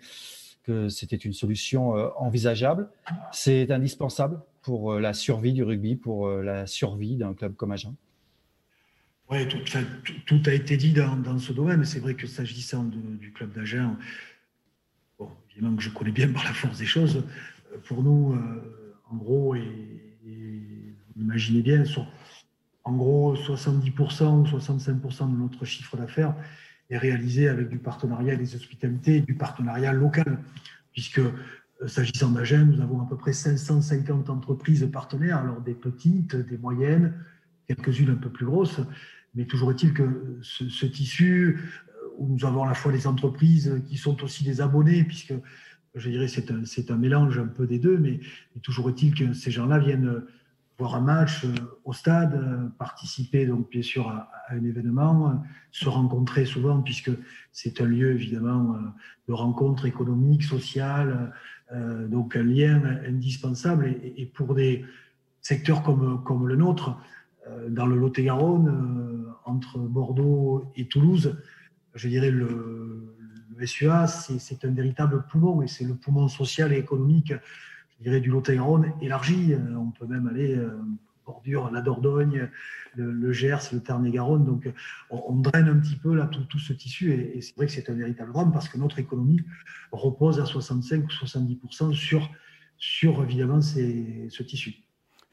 que 0.63 0.89
c'était 0.89 1.17
une 1.17 1.33
solution 1.33 1.97
euh, 1.97 2.09
envisageable. 2.17 2.89
C'est 3.33 3.71
indispensable 3.71 4.41
pour 4.63 4.93
euh, 4.93 5.01
la 5.01 5.13
survie 5.13 5.53
du 5.53 5.63
rugby, 5.63 5.97
pour 5.97 6.29
euh, 6.29 6.43
la 6.43 6.67
survie 6.67 7.17
d'un 7.17 7.35
club 7.35 7.55
comme 7.55 7.73
Agen. 7.73 7.95
Oui, 9.31 9.49
tout, 10.27 10.43
a 10.47 10.53
été 10.53 10.77
dit 10.77 10.93
dans, 10.93 11.39
ce 11.39 11.53
domaine. 11.53 11.85
C'est 11.85 12.01
vrai 12.01 12.15
que 12.15 12.27
s'agissant 12.27 12.85
du 12.85 13.33
club 13.33 13.53
d'Agen, 13.53 13.97
bon, 15.19 15.31
évidemment 15.53 15.77
que 15.77 15.83
je 15.83 15.89
connais 15.89 16.11
bien 16.11 16.31
par 16.31 16.45
la 16.45 16.53
force 16.53 16.79
des 16.79 16.85
choses, 16.85 17.25
pour 17.85 18.03
nous, 18.03 18.39
en 19.11 19.17
gros, 19.17 19.55
et, 19.55 19.63
vous 20.23 21.23
imaginez 21.23 21.63
bien, 21.63 21.85
en 22.85 22.93
gros 22.93 23.37
70% 23.37 24.41
ou 24.41 24.45
65% 24.45 25.33
de 25.33 25.37
notre 25.37 25.65
chiffre 25.65 25.97
d'affaires 25.97 26.35
est 26.91 26.99
réalisé 26.99 27.49
avec 27.49 27.69
du 27.69 27.79
partenariat 27.79 28.37
des 28.37 28.55
hospitalités 28.55 29.17
et 29.17 29.21
du 29.21 29.35
partenariat 29.35 29.93
local, 29.93 30.39
puisque 30.93 31.21
euh, 31.21 31.33
s'agissant 31.87 32.31
d'Agen, 32.31 32.67
nous 32.67 32.81
avons 32.83 33.01
à 33.01 33.07
peu 33.09 33.17
près 33.17 33.33
550 33.33 34.31
entreprises 34.31 34.89
partenaires, 34.93 35.39
alors 35.39 35.61
des 35.61 35.75
petites, 35.75 36.37
des 36.37 36.59
moyennes, 36.59 37.15
quelques-unes 37.69 38.11
un 38.11 38.17
peu 38.17 38.31
plus 38.31 38.47
grosses, 38.47 38.81
mais 39.35 39.47
toujours 39.47 39.71
est-il 39.71 39.95
que 39.95 40.39
ce, 40.43 40.87
tissu, 40.87 41.59
euh, 41.59 42.09
où 42.19 42.29
nous 42.29 42.45
avons 42.45 42.65
à 42.65 42.69
la 42.69 42.75
fois 42.75 42.93
des 42.93 43.07
entreprises 43.07 43.81
qui 43.87 43.97
sont 43.97 44.23
aussi 44.23 44.45
des 44.45 44.61
abonnés, 44.61 45.05
puisque 45.05 45.35
je 45.95 46.11
dirais 46.11 46.29
c'est 46.29 46.91
un, 46.91 46.97
mélange 46.97 47.39
un 47.39 47.47
peu 47.47 47.67
des 47.67 47.79
deux, 47.79 47.99
mais 47.99 48.21
toujours 48.63 48.91
est-il 48.91 49.15
que 49.15 49.33
ces 49.35 49.51
gens-là 49.51 49.79
viennent 49.79 50.23
voir 50.79 50.95
un 50.95 51.01
match 51.01 51.45
euh, 51.45 51.55
au 51.85 51.93
stade, 51.93 52.35
euh, 52.35 52.69
participer 52.79 53.47
donc 53.47 53.71
bien 53.71 53.83
sûr 53.83 54.09
à, 54.09 54.31
un 54.51 54.65
événement, 54.65 55.29
euh, 55.29 55.35
se 55.71 55.89
rencontrer 55.89 56.45
souvent 56.45 56.81
puisque 56.83 57.11
c'est 57.53 57.81
un 57.81 57.87
lieu 57.87 58.13
évidemment 58.13 58.77
de 59.29 59.33
rencontre 59.33 59.87
économique, 59.87 60.43
sociale, 60.43 61.33
donc 62.09 62.37
un 62.37 62.43
lien 62.43 62.83
indispensable. 63.07 63.87
Et, 63.87 64.27
pour 64.27 64.55
des 64.55 64.85
secteurs 65.41 65.83
comme, 65.83 66.23
comme 66.25 66.47
le 66.47 66.57
nôtre, 66.57 66.99
dans 67.69 67.87
le 67.87 67.97
Lot-et-Garonne, 67.97 69.27
entre 69.45 69.79
Bordeaux 69.79 70.71
et 70.77 70.87
Toulouse, 70.87 71.39
je 71.95 72.09
dirais 72.09 72.31
le, 72.31 73.17
le 73.57 73.67
SUA, 73.67 74.07
c'est 74.07 74.65
un 74.65 74.71
véritable 74.71 75.25
poumon 75.31 75.63
et 75.63 75.67
c'est 75.67 75.85
le 75.85 75.95
poumon 75.95 76.29
social 76.29 76.73
et 76.73 76.79
économique 76.79 77.33
du 78.03 78.31
Lot-et-Garonne 78.31 78.93
élargi. 79.01 79.55
Euh, 79.55 79.77
on 79.77 79.91
peut 79.91 80.07
même 80.07 80.27
aller 80.29 80.57
euh, 80.57 80.71
bordure 81.27 81.71
la 81.71 81.81
Dordogne, 81.81 82.49
le, 82.97 83.33
Gers, 83.33 83.73
le 83.73 83.81
Tarn-et-Garonne. 83.81 84.45
Donc, 84.45 84.69
on, 85.11 85.37
draine 85.37 85.69
un 85.69 85.79
petit 85.79 85.97
peu 85.97 86.15
là 86.15 86.27
tout, 86.27 86.59
ce 86.59 86.73
tissu 86.73 87.13
et, 87.13 87.41
c'est 87.41 87.57
vrai 87.57 87.67
que 87.67 87.73
c'est 87.73 87.89
un 87.89 87.95
véritable 87.95 88.33
drame 88.33 88.53
parce 88.53 88.69
que 88.69 88.79
notre 88.79 88.99
économie 88.99 89.41
repose 89.93 90.41
à 90.41 90.47
65 90.47 91.05
ou 91.05 91.11
70 91.11 91.59
sur, 91.93 92.29
sur 92.77 93.23
évidemment 93.23 93.61
ce 93.63 94.43
tissu. 94.43 94.83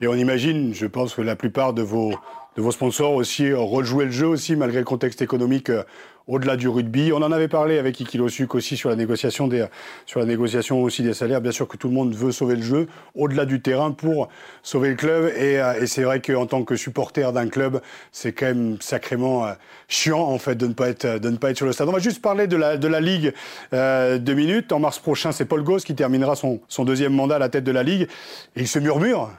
Et 0.02 0.08
on 0.08 0.16
imagine, 0.16 0.74
je 0.74 0.86
pense 0.86 1.14
que 1.14 1.22
la 1.22 1.36
plupart 1.36 1.74
de 1.74 1.82
vos, 1.82 2.14
de 2.56 2.62
vos 2.62 2.72
sponsors 2.72 3.14
aussi 3.14 3.52
rejouaient 3.52 4.06
le 4.06 4.12
jeu 4.12 4.28
aussi 4.28 4.56
malgré 4.56 4.80
le 4.80 4.86
contexte 4.86 5.22
économique 5.22 5.70
euh, 5.70 5.84
au-delà 6.30 6.56
du 6.56 6.70
rugby. 6.70 7.12
On 7.12 7.18
en 7.18 7.32
avait 7.32 7.48
parlé 7.48 7.78
avec 7.80 8.00
Ikilosuk 8.00 8.56
aussi 8.56 8.78
sur 8.78 8.89
la 8.89 8.96
négociation 8.96 9.48
des, 9.48 9.65
sur 10.06 10.20
la 10.20 10.26
négociation 10.26 10.82
aussi 10.82 11.02
des 11.04 11.13
salaires. 11.13 11.42
Bien 11.42 11.52
sûr 11.52 11.68
que 11.68 11.76
tout 11.76 11.89
le 11.89 11.94
monde 11.94 12.15
veut 12.15 12.32
sauver 12.32 12.56
le 12.56 12.62
jeu 12.62 12.88
au-delà 13.15 13.46
du 13.46 13.62
terrain 13.62 13.92
pour 13.92 14.30
sauver 14.63 14.89
le 14.89 14.96
club. 14.96 15.32
Et, 15.36 15.60
euh, 15.60 15.82
et 15.82 15.88
c'est 15.88 16.04
vrai 16.04 16.22
qu'en 16.22 16.46
tant 16.46 16.63
que 16.63 16.76
supporter 16.76 17.34
d'un 17.34 17.50
club, 17.50 17.82
c'est 18.12 18.32
quand 18.32 18.46
même 18.46 18.78
sacrément 18.80 19.46
euh, 19.46 19.54
chiant 19.88 20.22
en 20.22 20.38
fait 20.38 20.56
de 20.56 20.68
ne 20.68 20.74
pas 20.74 20.89
être 20.89 21.20
de 21.20 21.30
ne 21.30 21.38
pas 21.38 21.50
être 21.50 21.58
sur 21.58 21.65
le 21.65 21.74
stade. 21.74 21.89
On 21.89 21.92
va 21.94 22.00
juste 22.00 22.22
parler 22.22 22.48
de 22.48 22.56
la 22.56 22.78
de 22.78 22.88
la 22.88 23.02
ligue 23.02 23.34
euh, 23.74 24.20
deux 24.20 24.36
minutes. 24.36 24.72
En 24.72 24.80
mars 24.80 25.00
prochain, 25.00 25.32
c'est 25.32 25.46
Paul 25.46 25.63
Gauss 25.63 25.84
qui 25.84 25.96
terminera 25.96 26.36
son, 26.36 26.62
son 26.68 26.86
deuxième 26.86 27.13
mandat 27.13 27.38
à 27.38 27.39
la 27.39 27.50
tête 27.50 27.63
de 27.63 27.72
la 27.72 27.82
ligue. 27.82 28.04
Et 28.56 28.62
il 28.62 28.68
se 28.68 28.78
murmure 28.78 29.32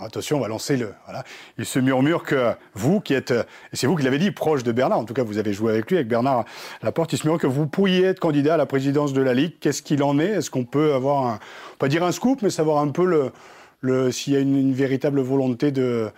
Attention, 0.00 0.36
on 0.36 0.40
va 0.40 0.48
lancer 0.48 0.76
le. 0.76 0.92
Voilà. 1.06 1.24
Il 1.58 1.64
se 1.64 1.78
murmure 1.78 2.22
que 2.22 2.52
vous, 2.74 3.00
qui 3.00 3.14
êtes, 3.14 3.30
et 3.30 3.76
c'est 3.76 3.86
vous 3.86 3.96
qui 3.96 4.04
l'avez 4.04 4.18
dit, 4.18 4.30
proche 4.30 4.62
de 4.62 4.72
Bernard, 4.72 4.98
en 4.98 5.04
tout 5.04 5.14
cas 5.14 5.22
vous 5.22 5.38
avez 5.38 5.52
joué 5.52 5.72
avec 5.72 5.90
lui, 5.90 5.96
avec 5.96 6.08
Bernard 6.08 6.44
Laporte, 6.82 7.12
il 7.12 7.18
se 7.18 7.24
murmure 7.24 7.40
que 7.40 7.46
vous 7.46 7.66
pourriez 7.66 8.04
être 8.04 8.20
candidat 8.20 8.54
à 8.54 8.56
la 8.56 8.66
présidence 8.66 9.12
de 9.12 9.22
la 9.22 9.34
Ligue. 9.34 9.54
Qu'est-ce 9.58 9.82
qu'il 9.82 10.02
en 10.02 10.18
est? 10.18 10.28
Est-ce 10.28 10.50
qu'on 10.50 10.64
peut 10.64 10.92
avoir, 10.94 11.26
un, 11.26 11.38
pas 11.78 11.88
dire 11.88 12.04
un 12.04 12.12
scoop, 12.12 12.42
mais 12.42 12.50
savoir 12.50 12.82
un 12.82 12.88
peu 12.88 13.32
le, 13.80 14.10
s'il 14.10 14.34
y 14.34 14.36
a 14.36 14.40
une, 14.40 14.74
véritable 14.74 15.20
volonté 15.20 15.72
de, 15.72 16.10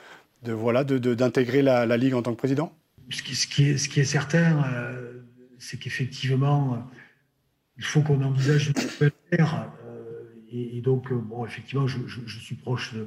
voilà, 0.45 0.85
d'intégrer 0.85 1.63
la, 1.63 1.97
Ligue 1.97 2.15
en 2.15 2.23
tant 2.23 2.33
que 2.33 2.39
président? 2.39 2.73
Ce 3.11 3.23
qui, 3.23 3.71
est, 3.71 4.05
certain, 4.05 4.63
euh, 4.65 5.23
c'est 5.59 5.79
qu'effectivement, 5.79 6.75
euh, 6.75 6.77
il 7.79 7.85
faut 7.85 8.03
qu'on 8.03 8.23
envisage 8.23 8.69
une 8.69 8.83
nouvelle 8.83 9.13
ère. 9.33 9.71
Euh, 9.87 10.25
et, 10.51 10.81
donc, 10.81 11.13
bon, 11.13 11.47
effectivement, 11.47 11.87
je 11.87 12.39
suis 12.41 12.57
proche 12.57 12.93
de 12.95 13.07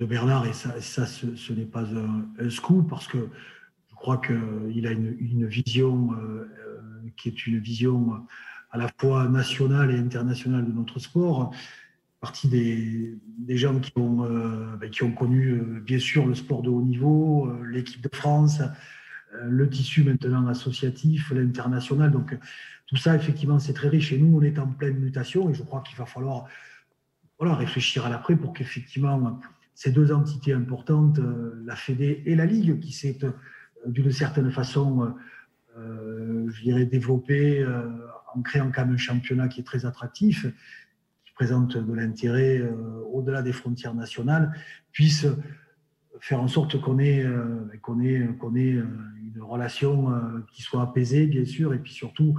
de 0.00 0.06
Bernard, 0.06 0.46
et 0.46 0.54
ça, 0.54 0.80
ce, 1.06 1.52
n'est 1.52 1.66
pas 1.66 1.84
un, 1.84 2.50
scoop, 2.50 2.88
parce 2.88 3.06
que 3.06 3.18
je 3.18 3.94
crois 3.94 4.16
qu'il 4.16 4.86
a 4.86 4.92
une, 4.92 5.46
vision 5.46 6.12
euh, 6.14 6.48
euh, 6.58 6.80
qui 7.18 7.28
est 7.28 7.46
une 7.46 7.58
vision 7.58 8.26
à 8.70 8.78
la 8.78 8.88
fois 8.98 9.28
nationale 9.28 9.90
et 9.90 9.98
internationale 9.98 10.64
de 10.64 10.72
notre 10.72 10.98
sport. 10.98 11.52
Partie 12.20 12.48
des, 12.48 13.18
des 13.38 13.58
gens 13.58 13.78
qui 13.78 13.92
ont, 13.96 14.24
euh, 14.24 14.76
ben, 14.76 14.88
qui 14.88 15.02
ont 15.02 15.12
connu, 15.12 15.60
bien 15.84 15.98
sûr, 15.98 16.26
le 16.26 16.34
sport 16.34 16.62
de 16.62 16.70
haut 16.70 16.82
niveau, 16.82 17.52
l'équipe 17.64 18.00
de 18.00 18.14
France, 18.14 18.62
le 19.42 19.68
tissu 19.68 20.02
maintenant 20.02 20.46
associatif, 20.46 21.30
l'international. 21.30 22.10
Donc, 22.10 22.38
tout 22.86 22.96
ça, 22.96 23.14
effectivement, 23.14 23.58
c'est 23.58 23.74
très 23.74 23.88
riche. 23.88 24.12
Et 24.12 24.18
nous, 24.18 24.38
on 24.38 24.42
est 24.42 24.58
en 24.58 24.66
pleine 24.66 24.98
mutation 24.98 25.50
et 25.50 25.54
je 25.54 25.62
crois 25.62 25.82
qu'il 25.82 25.96
va 25.98 26.06
falloir 26.06 26.46
voilà, 27.38 27.54
réfléchir 27.54 28.06
à 28.06 28.10
l'après 28.10 28.34
pour 28.34 28.52
qu'effectivement, 28.52 29.38
ces 29.80 29.92
deux 29.92 30.12
entités 30.12 30.52
importantes, 30.52 31.20
euh, 31.20 31.54
la 31.64 31.74
Fédé 31.74 32.22
et 32.26 32.34
la 32.34 32.44
Ligue, 32.44 32.80
qui 32.80 32.92
s'est 32.92 33.16
euh, 33.22 33.30
d'une 33.86 34.12
certaine 34.12 34.50
façon, 34.50 35.14
euh, 35.78 36.50
je 36.52 36.62
dirais, 36.62 36.84
développée 36.84 37.66
en 38.34 38.42
créant 38.42 38.70
quand 38.70 38.84
même 38.84 38.96
un 38.96 38.98
championnat 38.98 39.48
qui 39.48 39.60
est 39.60 39.64
très 39.64 39.86
attractif, 39.86 40.44
qui 41.24 41.32
présente 41.32 41.78
de 41.78 41.92
l'intérêt 41.94 42.62
au-delà 43.10 43.40
des 43.40 43.52
frontières 43.52 43.94
nationales, 43.94 44.52
puisse 44.92 45.26
faire 46.20 46.42
en 46.42 46.48
sorte 46.48 46.78
qu'on 46.78 46.98
ait, 46.98 47.24
qu'on 47.80 48.02
ait, 48.02 48.28
qu'on 48.38 48.54
ait 48.56 48.72
une 48.72 49.40
relation 49.40 50.12
qui 50.52 50.60
soit 50.60 50.82
apaisée, 50.82 51.26
bien 51.26 51.46
sûr, 51.46 51.72
et 51.72 51.78
puis 51.78 51.94
surtout 51.94 52.38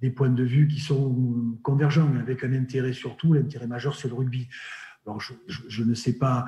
des 0.00 0.10
points 0.10 0.30
de 0.30 0.42
vue 0.42 0.66
qui 0.66 0.80
sont 0.80 1.56
convergents, 1.62 2.12
avec 2.16 2.42
un 2.42 2.52
intérêt 2.52 2.92
surtout, 2.92 3.32
l'intérêt 3.32 3.68
majeur, 3.68 3.94
c'est 3.94 4.08
le 4.08 4.14
rugby. 4.14 4.48
Alors, 5.06 5.20
je, 5.20 5.32
je, 5.46 5.82
ne 5.82 5.94
sais 5.94 6.18
pas 6.18 6.46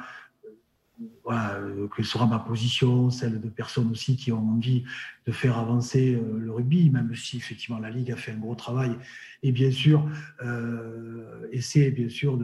voilà, 1.24 1.54
euh, 1.54 1.88
quelle 1.94 2.04
sera 2.04 2.26
ma 2.26 2.40
position, 2.40 3.10
celle 3.10 3.40
de 3.40 3.48
personnes 3.48 3.90
aussi 3.90 4.16
qui 4.16 4.32
ont 4.32 4.38
envie 4.38 4.84
de 5.26 5.32
faire 5.32 5.56
avancer 5.56 6.14
euh, 6.14 6.38
le 6.38 6.50
rugby, 6.50 6.90
même 6.90 7.14
si 7.14 7.36
effectivement 7.36 7.78
la 7.78 7.90
Ligue 7.90 8.10
a 8.10 8.16
fait 8.16 8.32
un 8.32 8.38
gros 8.38 8.56
travail 8.56 8.96
et 9.44 9.52
bien 9.52 9.70
sûr 9.70 10.08
euh, 10.44 11.46
essaie 11.52 11.90
bien 11.92 12.08
sûr 12.08 12.38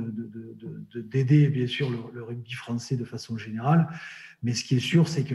d'aider 0.95 1.47
de, 1.47 1.53
bien 1.53 1.67
sûr 1.67 1.91
le, 1.91 2.23
rugby 2.23 2.53
français 2.53 2.97
de 2.97 3.05
façon 3.05 3.37
générale. 3.37 3.89
Mais 4.45 4.55
ce 4.55 4.63
qui 4.63 4.77
est 4.77 4.81
sûr, 4.81 5.09
c'est 5.09 5.25
que 5.25 5.35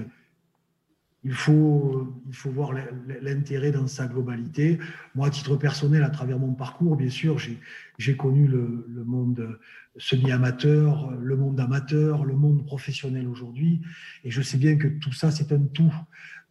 il 1.26 1.34
faut, 1.34 2.14
il 2.28 2.36
faut 2.36 2.50
voir 2.50 2.74
l'intérêt 3.22 3.72
dans 3.72 3.88
sa 3.88 4.08
globalité. 4.08 4.78
Moi, 5.16 5.28
à 5.28 5.30
titre 5.30 5.56
personnel, 5.56 6.04
à 6.04 6.10
travers 6.10 6.38
mon 6.38 6.54
parcours, 6.54 6.98
bien 6.98 7.10
sûr, 7.10 7.38
j'ai 7.98 8.18
connu 8.18 8.48
le, 8.48 9.04
monde 9.06 9.58
semi-amateur, 9.98 11.12
le 11.12 11.38
monde 11.38 11.60
amateur, 11.60 12.26
le 12.26 12.36
monde 12.36 12.66
professionnel 12.66 13.28
aujourd'hui. 13.28 13.82
Et 14.26 14.32
je 14.32 14.42
sais 14.42 14.58
bien 14.58 14.76
que 14.76 14.88
tout 14.88 15.14
ça, 15.14 15.32
c'est 15.32 15.54
un 15.54 15.60
tout. 15.60 15.94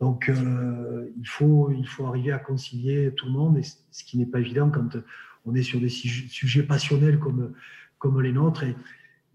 Donc, 0.00 0.30
euh, 0.30 1.06
il, 1.18 1.28
faut, 1.28 1.70
il 1.70 1.86
faut 1.86 2.06
arriver 2.06 2.32
à 2.32 2.38
concilier 2.38 3.12
tout 3.14 3.26
le 3.26 3.32
monde, 3.32 3.58
et 3.58 3.62
ce 3.62 4.04
qui 4.04 4.16
n'est 4.16 4.26
pas 4.26 4.40
évident 4.40 4.70
quand 4.70 4.96
on 5.44 5.54
est 5.54 5.62
sur 5.62 5.80
des 5.80 5.90
sujets 5.90 6.62
passionnels 6.62 7.18
comme, 7.18 7.52
comme 7.98 8.20
les 8.22 8.32
nôtres. 8.32 8.64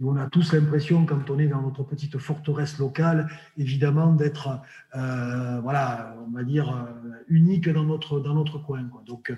On 0.04 0.16
a 0.18 0.28
tous 0.28 0.54
l'impression, 0.54 1.06
quand 1.06 1.30
on 1.30 1.40
est 1.40 1.48
dans 1.48 1.62
notre 1.62 1.84
petite 1.84 2.18
forteresse 2.18 2.78
locale, 2.78 3.28
évidemment, 3.58 4.14
d'être, 4.14 4.62
euh, 4.96 5.60
voilà, 5.62 6.16
on 6.28 6.32
va 6.32 6.44
dire, 6.44 6.70
euh, 6.70 7.24
unique 7.28 7.68
dans 7.70 7.84
notre, 7.84 8.20
dans 8.20 8.36
notre 8.36 8.60
coin. 8.60 8.84
Quoi. 8.90 9.04
Donc, 9.06 9.34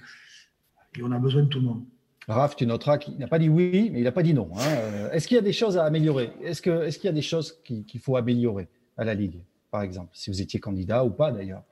et 0.98 1.04
on 1.04 1.12
a 1.12 1.20
besoin 1.20 1.44
de 1.44 1.48
tout 1.48 1.60
le 1.60 1.66
monde. 1.66 1.84
Raph, 2.28 2.56
tu 2.56 2.66
noteras 2.66 2.98
qu'il 2.98 3.18
n'a 3.18 3.28
pas 3.28 3.40
dit 3.40 3.50
oui, 3.50 3.90
mais 3.92 4.00
il 4.00 4.04
n'a 4.04 4.12
pas 4.12 4.22
dit 4.22 4.34
non. 4.34 4.50
Hein. 4.56 4.62
Euh, 4.62 5.12
est-ce 5.12 5.28
qu'il 5.28 5.36
y 5.36 5.40
a 5.40 5.44
des 5.44 5.54
choses 5.54 5.78
à 5.78 5.86
améliorer? 5.86 6.32
Est-ce 6.44 6.62
qu'il 6.62 6.72
est 6.72 7.04
y 7.04 7.08
a 7.08 7.12
des 7.12 7.22
choses 7.22 7.60
qu'il 7.64 8.00
faut 8.00 8.18
améliorer 8.18 8.68
à 8.98 9.04
la 9.04 9.14
Ligue, 9.14 9.42
par 9.72 9.82
exemple, 9.82 10.12
si 10.14 10.30
vous 10.30 10.42
étiez 10.42 10.60
candidat 10.60 11.04
ou 11.04 11.10
pas 11.10 11.32
d'ailleurs? 11.32 11.64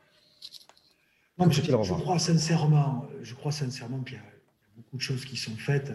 Je, 1.40 1.62
je, 1.62 1.94
crois 1.94 2.18
sincèrement, 2.18 3.06
je 3.22 3.36
crois 3.36 3.52
sincèrement 3.52 4.00
qu'il 4.00 4.16
y 4.16 4.20
a 4.20 4.24
beaucoup 4.76 4.98
de 4.98 5.02
choses 5.02 5.24
qui 5.24 5.38
sont 5.38 5.56
faites. 5.56 5.94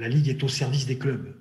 La 0.00 0.08
Ligue 0.08 0.28
est 0.28 0.42
au 0.42 0.48
service 0.48 0.86
des 0.86 0.98
clubs. 0.98 1.32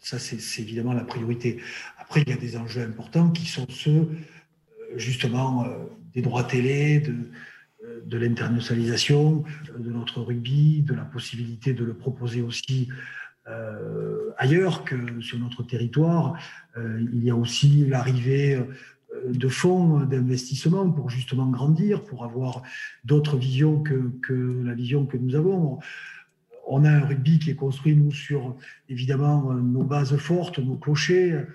Ça, 0.00 0.18
c'est 0.18 0.62
évidemment 0.62 0.92
la 0.92 1.04
priorité. 1.04 1.60
Après, 1.98 2.22
il 2.22 2.28
y 2.28 2.32
a 2.32 2.36
des 2.36 2.56
enjeux 2.56 2.82
importants 2.82 3.30
qui 3.30 3.46
sont 3.46 3.66
ceux, 3.68 3.90
euh, 3.90 4.08
justement, 4.96 5.64
euh, 5.64 5.84
des 6.14 6.22
droits 6.22 6.44
télé, 6.44 7.00
de, 7.00 7.30
de 8.04 8.18
l'internationalisation 8.18 9.44
de 9.78 9.90
notre 9.90 10.22
rugby, 10.22 10.82
de 10.82 10.94
la 10.94 11.04
possibilité 11.04 11.74
de 11.74 11.84
le 11.84 11.94
proposer 11.94 12.42
aussi 12.42 12.88
euh, 13.48 14.30
ailleurs 14.36 14.84
que 14.84 15.20
sur 15.20 15.38
notre 15.38 15.62
territoire. 15.62 16.34
Euh, 16.76 17.00
il 17.12 17.24
y 17.24 17.30
a 17.30 17.36
aussi 17.36 17.86
l'arrivée 17.86 18.56
euh, 18.56 18.64
de 19.32 19.48
fonds 19.48 20.00
d'investissement 20.00 20.90
pour 20.90 21.08
justement 21.08 21.46
grandir, 21.46 22.04
pour 22.04 22.24
avoir 22.24 22.62
d'autres 23.04 23.38
visions 23.38 23.82
que, 23.82 24.62
la 24.64 24.74
vision 24.74 25.06
que 25.06 25.16
nous 25.16 25.34
avons. 25.34 25.78
On 26.70 26.84
a 26.84 26.90
un 26.90 27.00
rugby 27.00 27.38
qui 27.38 27.50
est 27.50 27.54
construit, 27.54 27.96
nous, 27.96 28.12
sur 28.12 28.56
évidemment 28.88 29.52
nos 29.54 29.82
bases 29.82 30.16
fortes, 30.16 30.58
nos 30.58 30.76
clochers, 30.76 31.46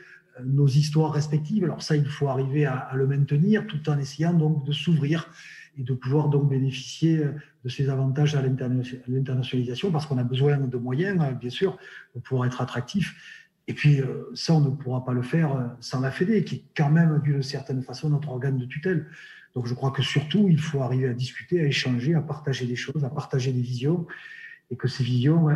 nos 0.44 0.68
histoires 0.68 1.14
respectives. 1.14 1.64
Alors 1.64 1.82
ça, 1.82 1.96
il 1.96 2.06
faut 2.06 2.28
arriver 2.28 2.66
à, 2.66 2.92
le 2.96 3.06
maintenir 3.06 3.68
tout 3.68 3.90
en 3.90 3.98
essayant 4.00 4.34
donc 4.34 4.66
de 4.66 4.72
s'ouvrir 4.72 5.30
et 5.78 5.84
de 5.84 5.94
pouvoir 5.94 6.30
donc 6.30 6.50
bénéficier 6.50 7.22
de 7.64 7.70
ces 7.70 7.90
avantages 7.90 8.36
à 8.36 8.42
l'internationalisation 8.42 9.92
parce 9.92 10.06
qu'on 10.06 10.18
a 10.18 10.24
besoin 10.24 10.58
de 10.58 10.78
moyens, 10.78 11.20
bien 11.40 11.50
sûr, 11.50 11.78
pour 12.12 12.22
pouvoir 12.24 12.48
être 12.48 12.62
attractif. 12.62 13.16
Et 13.68 13.74
puis, 13.74 14.02
euh, 14.02 14.30
ça, 14.34 14.54
on 14.54 14.62
ne 14.62 14.70
pourra 14.70 15.06
pas 15.06 15.14
le 15.14 15.22
faire 15.22 15.56
euh, 15.56 15.68
sans 15.80 16.02
la 16.02 16.12
Fédé, 16.12 16.44
qui 16.44 16.56
est 16.56 16.64
quand 16.76 16.90
même, 16.90 17.22
d'une 17.24 17.44
certaine 17.44 17.82
façon, 17.82 18.10
notre 18.10 18.30
organe 18.30 18.58
de 18.58 18.66
tutelle. 18.66 19.08
Donc, 19.56 19.68
je 19.68 19.74
crois 19.74 19.92
que 19.92 20.02
surtout, 20.02 20.48
il 20.50 20.60
faut 20.60 20.82
arriver 20.82 21.08
à 21.08 21.14
discuter, 21.14 21.62
à 21.62 21.66
échanger, 21.66 22.14
à 22.16 22.22
partager 22.22 22.66
des 22.66 22.76
choses, 22.76 23.06
à 23.06 23.10
partager 23.10 23.54
des 23.54 23.62
visions, 23.62 24.06
et 24.74 24.76
que 24.76 24.88
ces 24.88 25.04
visions, 25.04 25.50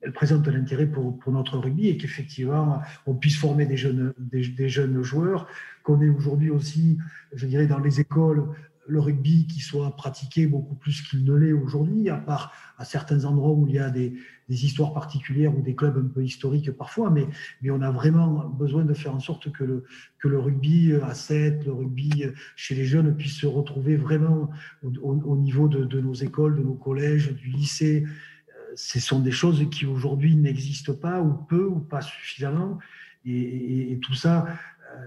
elles 0.00 0.12
présentent 0.12 0.48
l'intérêt 0.48 0.86
pour, 0.86 1.20
notre 1.26 1.58
rugby 1.58 1.88
et 1.88 1.98
qu'effectivement, 1.98 2.80
on 3.06 3.14
puisse 3.14 3.38
former 3.38 3.66
des 3.66 3.76
jeunes, 3.76 4.14
des 4.18 4.68
jeunes 4.68 5.02
joueurs, 5.02 5.46
qu'on 5.82 6.00
est 6.00 6.08
aujourd'hui 6.08 6.48
aussi, 6.48 6.96
je 7.34 7.46
dirais, 7.46 7.66
dans 7.66 7.78
les 7.78 8.00
écoles, 8.00 8.46
le 8.86 9.00
rugby 9.00 9.46
qui 9.46 9.60
soit 9.60 9.94
pratiqué 9.96 10.46
beaucoup 10.46 10.74
plus 10.74 11.02
qu'il 11.02 11.24
ne 11.24 11.34
l'est 11.34 11.52
aujourd'hui, 11.52 12.08
à 12.10 12.16
part 12.16 12.52
à 12.78 12.84
certains 12.84 13.24
endroits 13.24 13.52
où 13.52 13.66
il 13.66 13.74
y 13.74 13.78
a 13.78 13.90
des, 13.90 14.14
histoires 14.48 14.92
particulières 14.92 15.56
ou 15.56 15.62
des 15.62 15.74
clubs 15.74 15.96
un 15.96 16.08
peu 16.08 16.22
historiques 16.22 16.70
parfois, 16.72 17.10
mais, 17.10 17.26
on 17.70 17.80
a 17.80 17.90
vraiment 17.90 18.46
besoin 18.48 18.84
de 18.84 18.92
faire 18.92 19.14
en 19.14 19.20
sorte 19.20 19.50
que 19.50 19.64
le, 19.64 20.38
rugby 20.38 20.92
à 21.02 21.14
7, 21.14 21.64
le 21.64 21.72
rugby 21.72 22.24
chez 22.56 22.74
les 22.74 22.84
jeunes 22.84 23.16
puisse 23.16 23.36
se 23.36 23.46
retrouver 23.46 23.96
vraiment 23.96 24.50
au, 24.82 25.36
niveau 25.36 25.68
de, 25.68 26.00
nos 26.00 26.14
écoles, 26.14 26.56
de 26.56 26.62
nos 26.62 26.74
collèges, 26.74 27.32
du 27.32 27.48
lycée. 27.48 28.04
Euh, 28.04 28.72
ce 28.76 29.00
sont 29.00 29.20
des 29.20 29.30
choses 29.30 29.66
qui 29.70 29.86
aujourd'hui 29.86 30.36
n'existent 30.36 30.94
pas 30.94 31.22
ou 31.22 31.32
peu 31.32 31.64
ou 31.64 31.80
pas 31.80 32.02
suffisamment. 32.02 32.78
et 33.24 33.98
tout 34.02 34.14
ça, 34.14 34.46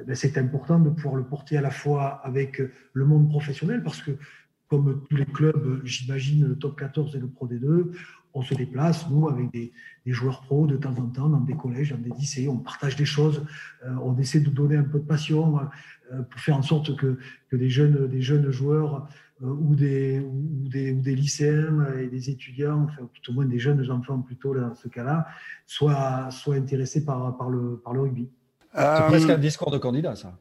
ben, 0.05 0.15
c'est 0.15 0.37
important 0.37 0.79
de 0.79 0.89
pouvoir 0.89 1.15
le 1.15 1.23
porter 1.23 1.57
à 1.57 1.61
la 1.61 1.71
fois 1.71 2.21
avec 2.23 2.61
le 2.93 3.05
monde 3.05 3.29
professionnel, 3.29 3.83
parce 3.83 4.01
que 4.01 4.11
comme 4.67 5.03
tous 5.09 5.15
les 5.15 5.25
clubs, 5.25 5.81
j'imagine, 5.85 6.45
le 6.45 6.57
top 6.57 6.77
14 6.77 7.15
et 7.15 7.19
le 7.19 7.27
Pro 7.27 7.47
D2, 7.47 7.91
on 8.33 8.41
se 8.41 8.53
déplace, 8.53 9.09
nous, 9.09 9.27
avec 9.29 9.51
des, 9.51 9.71
joueurs 10.05 10.41
pros 10.41 10.67
de 10.67 10.77
temps 10.77 10.95
en 10.97 11.07
temps, 11.07 11.29
dans 11.29 11.41
des 11.41 11.55
collèges, 11.55 11.91
dans 11.91 11.97
des 11.97 12.11
lycées, 12.11 12.47
on 12.47 12.57
partage 12.57 12.95
des 12.95 13.05
choses, 13.05 13.45
euh, 13.85 13.93
on 14.03 14.17
essaie 14.17 14.39
de 14.39 14.49
donner 14.49 14.77
un 14.77 14.83
peu 14.83 14.99
de 14.99 15.05
passion 15.05 15.59
euh, 16.13 16.21
pour 16.21 16.39
faire 16.39 16.55
en 16.55 16.61
sorte 16.61 16.95
que, 16.95 17.17
des, 17.51 17.69
jeunes, 17.69 18.07
des 18.07 18.21
jeunes 18.21 18.49
joueurs 18.51 19.09
ou, 19.41 19.75
des, 19.75 20.21
lycéens 21.03 21.93
et 21.99 22.07
des 22.07 22.29
étudiants, 22.29 22.83
enfin, 22.83 23.09
tout 23.13 23.31
au 23.31 23.33
moins 23.33 23.45
des 23.45 23.59
jeunes 23.59 23.89
enfants 23.91 24.19
plutôt 24.21 24.55
dans 24.55 24.75
ce 24.75 24.87
cas-là, 24.87 25.27
soient, 25.65 26.29
intéressés 26.47 27.05
par 27.05 27.49
le 27.49 27.81
rugby. 27.85 28.29
C'est 28.77 28.83
euh, 28.83 29.07
presque 29.07 29.29
un 29.31 29.37
discours 29.39 29.71
de 29.71 29.79
candidat, 29.79 30.15
ça. 30.15 30.31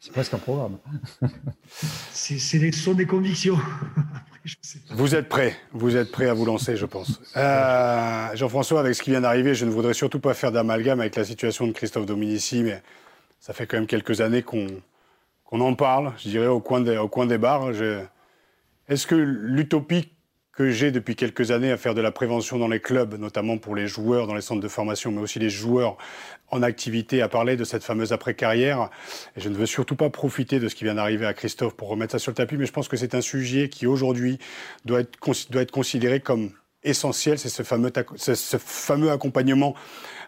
C'est 0.00 0.12
presque 0.12 0.32
un 0.32 0.38
programme. 0.38 0.78
C'est 2.10 2.58
les 2.58 2.72
sont 2.72 2.94
des 2.94 3.06
convictions. 3.06 3.58
Vous 4.90 5.14
êtes 5.14 5.28
prêt, 5.28 5.54
vous 5.72 5.96
êtes 5.96 6.10
prêt 6.10 6.28
à 6.28 6.34
vous 6.34 6.46
lancer, 6.46 6.76
je 6.76 6.86
pense. 6.86 7.20
Euh, 7.36 8.34
Jean-François, 8.34 8.80
avec 8.80 8.94
ce 8.94 9.02
qui 9.02 9.10
vient 9.10 9.20
d'arriver, 9.20 9.54
je 9.54 9.64
ne 9.64 9.70
voudrais 9.70 9.94
surtout 9.94 10.20
pas 10.20 10.32
faire 10.32 10.52
d'amalgame 10.52 11.00
avec 11.00 11.16
la 11.16 11.24
situation 11.24 11.66
de 11.66 11.72
Christophe 11.72 12.06
Dominici, 12.06 12.62
mais 12.62 12.82
ça 13.40 13.52
fait 13.52 13.66
quand 13.66 13.76
même 13.76 13.86
quelques 13.86 14.20
années 14.20 14.42
qu'on 14.42 14.80
en 15.50 15.74
parle, 15.74 16.12
je 16.18 16.30
dirais, 16.30 16.46
au 16.46 16.60
coin 16.60 16.80
des, 16.80 16.96
au 16.96 17.08
coin 17.08 17.26
des 17.26 17.38
bars. 17.38 17.70
Est-ce 18.88 19.06
que 19.06 19.14
l'utopie 19.14 20.10
que 20.52 20.70
j'ai 20.70 20.90
depuis 20.90 21.16
quelques 21.16 21.50
années 21.50 21.72
à 21.72 21.78
faire 21.78 21.94
de 21.94 22.02
la 22.02 22.12
prévention 22.12 22.58
dans 22.58 22.68
les 22.68 22.80
clubs, 22.80 23.14
notamment 23.18 23.56
pour 23.56 23.74
les 23.74 23.86
joueurs 23.86 24.26
dans 24.26 24.34
les 24.34 24.42
centres 24.42 24.60
de 24.60 24.68
formation, 24.68 25.10
mais 25.10 25.20
aussi 25.20 25.38
les 25.38 25.48
joueurs 25.48 25.96
en 26.50 26.62
activité, 26.62 27.22
à 27.22 27.28
parler 27.28 27.56
de 27.56 27.64
cette 27.64 27.82
fameuse 27.82 28.12
après-carrière. 28.12 28.90
Je 29.36 29.48
ne 29.48 29.54
veux 29.54 29.66
surtout 29.66 29.96
pas 29.96 30.10
profiter 30.10 30.60
de 30.60 30.68
ce 30.68 30.74
qui 30.74 30.84
vient 30.84 30.94
d'arriver 30.94 31.24
à 31.24 31.32
Christophe 31.32 31.74
pour 31.74 31.88
remettre 31.88 32.12
ça 32.12 32.18
sur 32.18 32.30
le 32.30 32.34
tapis, 32.36 32.56
mais 32.58 32.66
je 32.66 32.72
pense 32.72 32.88
que 32.88 32.98
c'est 32.98 33.14
un 33.14 33.22
sujet 33.22 33.70
qui 33.70 33.86
aujourd'hui 33.86 34.38
doit 34.84 35.00
être, 35.00 35.18
doit 35.50 35.62
être 35.62 35.70
considéré 35.70 36.20
comme 36.20 36.50
essentiel, 36.84 37.38
c'est 37.38 37.48
ce 37.48 37.62
fameux, 37.62 37.92
ce 38.16 38.56
fameux 38.58 39.10
accompagnement 39.10 39.74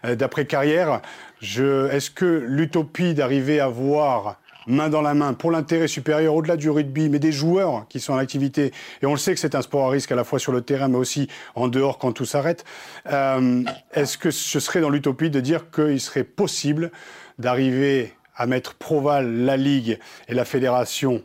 euh, 0.05 0.15
d'après-carrière. 0.15 1.01
Est-ce 1.41 2.09
que 2.09 2.25
l'utopie 2.25 3.13
d'arriver 3.13 3.59
à 3.59 3.67
voir 3.67 4.39
main 4.67 4.89
dans 4.89 5.01
la 5.01 5.13
main, 5.13 5.33
pour 5.33 5.51
l'intérêt 5.51 5.87
supérieur 5.87 6.35
au-delà 6.35 6.57
du 6.57 6.69
rugby, 6.69 7.09
mais 7.09 7.19
des 7.19 7.31
joueurs 7.31 7.87
qui 7.87 7.99
sont 7.99 8.13
en 8.13 8.17
activité. 8.17 8.71
Et 9.01 9.05
on 9.05 9.11
le 9.11 9.17
sait 9.17 9.33
que 9.33 9.39
c'est 9.39 9.55
un 9.55 9.61
sport 9.61 9.87
à 9.87 9.89
risque 9.89 10.11
à 10.11 10.15
la 10.15 10.23
fois 10.23 10.39
sur 10.39 10.51
le 10.51 10.61
terrain, 10.61 10.87
mais 10.87 10.97
aussi 10.97 11.27
en 11.55 11.67
dehors 11.67 11.97
quand 11.97 12.11
tout 12.11 12.25
s'arrête. 12.25 12.65
Euh, 13.11 13.63
est-ce 13.93 14.17
que 14.17 14.31
ce 14.31 14.59
serait 14.59 14.81
dans 14.81 14.89
l'utopie 14.89 15.29
de 15.29 15.39
dire 15.39 15.69
qu'il 15.71 15.99
serait 15.99 16.23
possible 16.23 16.91
d'arriver 17.39 18.13
à 18.35 18.47
mettre 18.47 18.75
Proval, 18.75 19.45
la 19.45 19.57
Ligue 19.57 19.99
et 20.27 20.33
la 20.33 20.45
Fédération 20.45 21.23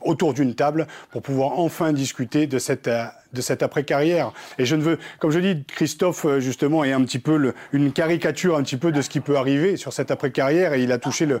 autour 0.00 0.34
d'une 0.34 0.56
table 0.56 0.88
pour 1.12 1.22
pouvoir 1.22 1.60
enfin 1.60 1.92
discuter 1.92 2.48
de 2.48 2.58
cette, 2.58 2.90
de 3.32 3.40
cette 3.40 3.62
après-carrière? 3.62 4.32
Et 4.58 4.64
je 4.64 4.74
ne 4.74 4.82
veux, 4.82 4.98
comme 5.20 5.30
je 5.30 5.38
dis, 5.38 5.64
Christophe, 5.64 6.24
euh, 6.24 6.40
justement, 6.40 6.82
est 6.82 6.92
un 6.92 7.02
petit 7.04 7.20
peu 7.20 7.36
le, 7.36 7.54
une 7.72 7.92
caricature 7.92 8.56
un 8.56 8.62
petit 8.62 8.76
peu 8.76 8.90
de 8.90 9.00
ce 9.00 9.08
qui 9.08 9.20
peut 9.20 9.36
arriver 9.36 9.76
sur 9.76 9.92
cette 9.92 10.10
après-carrière 10.10 10.74
et 10.74 10.82
il 10.82 10.90
a 10.90 10.98
touché 10.98 11.24
le, 11.24 11.40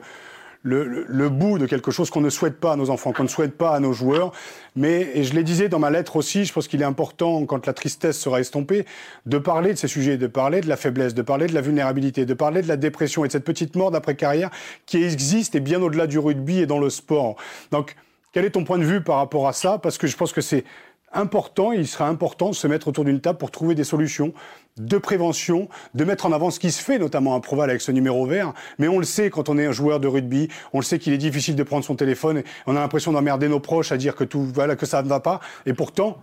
le, 0.62 1.28
bout 1.28 1.58
de 1.58 1.66
quelque 1.66 1.90
chose 1.90 2.10
qu'on 2.10 2.20
ne 2.20 2.30
souhaite 2.30 2.58
pas 2.58 2.72
à 2.72 2.76
nos 2.76 2.90
enfants, 2.90 3.12
qu'on 3.12 3.22
ne 3.22 3.28
souhaite 3.28 3.56
pas 3.56 3.74
à 3.74 3.80
nos 3.80 3.92
joueurs. 3.92 4.32
Mais, 4.76 5.10
et 5.14 5.24
je 5.24 5.34
le 5.34 5.42
disais 5.42 5.68
dans 5.68 5.78
ma 5.78 5.90
lettre 5.90 6.16
aussi, 6.16 6.44
je 6.44 6.52
pense 6.52 6.68
qu'il 6.68 6.82
est 6.82 6.86
important, 6.86 7.44
quand 7.46 7.66
la 7.66 7.72
tristesse 7.72 8.18
sera 8.18 8.40
estompée, 8.40 8.84
de 9.26 9.38
parler 9.38 9.72
de 9.72 9.78
ces 9.78 9.88
sujets, 9.88 10.16
de 10.16 10.26
parler 10.26 10.60
de 10.60 10.68
la 10.68 10.76
faiblesse, 10.76 11.14
de 11.14 11.22
parler 11.22 11.46
de 11.46 11.54
la 11.54 11.60
vulnérabilité, 11.60 12.26
de 12.26 12.34
parler 12.34 12.62
de 12.62 12.68
la 12.68 12.76
dépression 12.76 13.24
et 13.24 13.28
de 13.28 13.32
cette 13.32 13.44
petite 13.44 13.76
mort 13.76 13.90
d'après-carrière 13.90 14.50
qui 14.86 15.02
existe 15.02 15.54
et 15.54 15.60
bien 15.60 15.80
au-delà 15.82 16.06
du 16.06 16.18
rugby 16.18 16.60
et 16.60 16.66
dans 16.66 16.78
le 16.78 16.90
sport. 16.90 17.36
Donc, 17.70 17.94
quel 18.32 18.44
est 18.44 18.50
ton 18.50 18.64
point 18.64 18.78
de 18.78 18.84
vue 18.84 19.00
par 19.00 19.16
rapport 19.16 19.48
à 19.48 19.52
ça? 19.52 19.78
Parce 19.78 19.96
que 19.96 20.06
je 20.06 20.16
pense 20.16 20.32
que 20.32 20.40
c'est 20.40 20.64
important, 21.12 21.72
il 21.72 21.86
sera 21.86 22.08
important 22.08 22.50
de 22.50 22.54
se 22.54 22.66
mettre 22.66 22.88
autour 22.88 23.04
d'une 23.04 23.20
table 23.20 23.38
pour 23.38 23.50
trouver 23.50 23.74
des 23.74 23.84
solutions 23.84 24.32
de 24.76 24.98
prévention, 24.98 25.68
de 25.94 26.04
mettre 26.04 26.26
en 26.26 26.32
avant 26.32 26.50
ce 26.50 26.60
qui 26.60 26.70
se 26.70 26.82
fait, 26.82 26.98
notamment 26.98 27.34
à 27.34 27.40
Proval 27.40 27.70
avec 27.70 27.82
ce 27.82 27.92
numéro 27.92 28.26
vert. 28.26 28.52
Mais 28.78 28.88
on 28.88 28.98
le 28.98 29.04
sait 29.04 29.30
quand 29.30 29.48
on 29.48 29.58
est 29.58 29.66
un 29.66 29.72
joueur 29.72 30.00
de 30.00 30.08
rugby, 30.08 30.48
on 30.72 30.78
le 30.78 30.84
sait 30.84 30.98
qu'il 30.98 31.12
est 31.12 31.18
difficile 31.18 31.56
de 31.56 31.62
prendre 31.62 31.84
son 31.84 31.96
téléphone. 31.96 32.38
Et 32.38 32.44
on 32.66 32.76
a 32.76 32.80
l'impression 32.80 33.12
d'emmerder 33.12 33.48
nos 33.48 33.60
proches 33.60 33.92
à 33.92 33.96
dire 33.96 34.14
que 34.14 34.24
tout, 34.24 34.42
voilà, 34.42 34.76
que 34.76 34.86
ça 34.86 35.02
ne 35.02 35.08
va 35.08 35.20
pas. 35.20 35.40
Et 35.66 35.72
pourtant, 35.72 36.18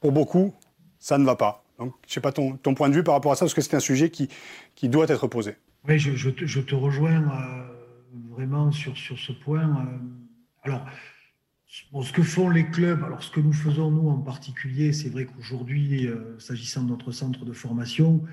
pour 0.00 0.12
beaucoup, 0.12 0.54
ça 0.98 1.18
ne 1.18 1.24
va 1.24 1.36
pas. 1.36 1.64
Donc, 1.78 1.94
je 2.08 2.14
sais 2.14 2.20
pas 2.20 2.32
ton, 2.32 2.56
point 2.74 2.88
de 2.88 2.94
vue 2.94 3.04
par 3.04 3.14
rapport 3.14 3.30
à 3.30 3.36
ça, 3.36 3.44
parce 3.44 3.54
que 3.54 3.60
c'est 3.60 3.76
un 3.76 3.80
sujet 3.80 4.10
qui, 4.10 4.28
qui 4.74 4.88
doit 4.88 5.06
être 5.08 5.28
posé. 5.28 5.56
Oui, 5.86 5.98
je, 5.98 6.30
te, 6.30 6.74
rejoins 6.74 7.22
euh, 7.22 7.62
vraiment 8.30 8.72
sur, 8.72 8.96
sur 8.96 9.16
ce 9.16 9.30
point. 9.30 9.62
Euh, 9.62 9.98
alors, 10.64 10.80
ce 11.68 12.12
que 12.12 12.22
font 12.22 12.48
les 12.48 12.70
clubs, 12.70 13.04
alors 13.04 13.22
ce 13.22 13.30
que 13.30 13.40
nous 13.40 13.52
faisons 13.52 13.90
nous 13.90 14.08
en 14.08 14.18
particulier, 14.18 14.92
c'est 14.92 15.10
vrai 15.10 15.26
qu'aujourd'hui, 15.26 16.06
euh, 16.06 16.38
s'agissant 16.38 16.82
de 16.82 16.88
notre 16.88 17.12
centre 17.12 17.44
de 17.44 17.52
formation, 17.52 18.24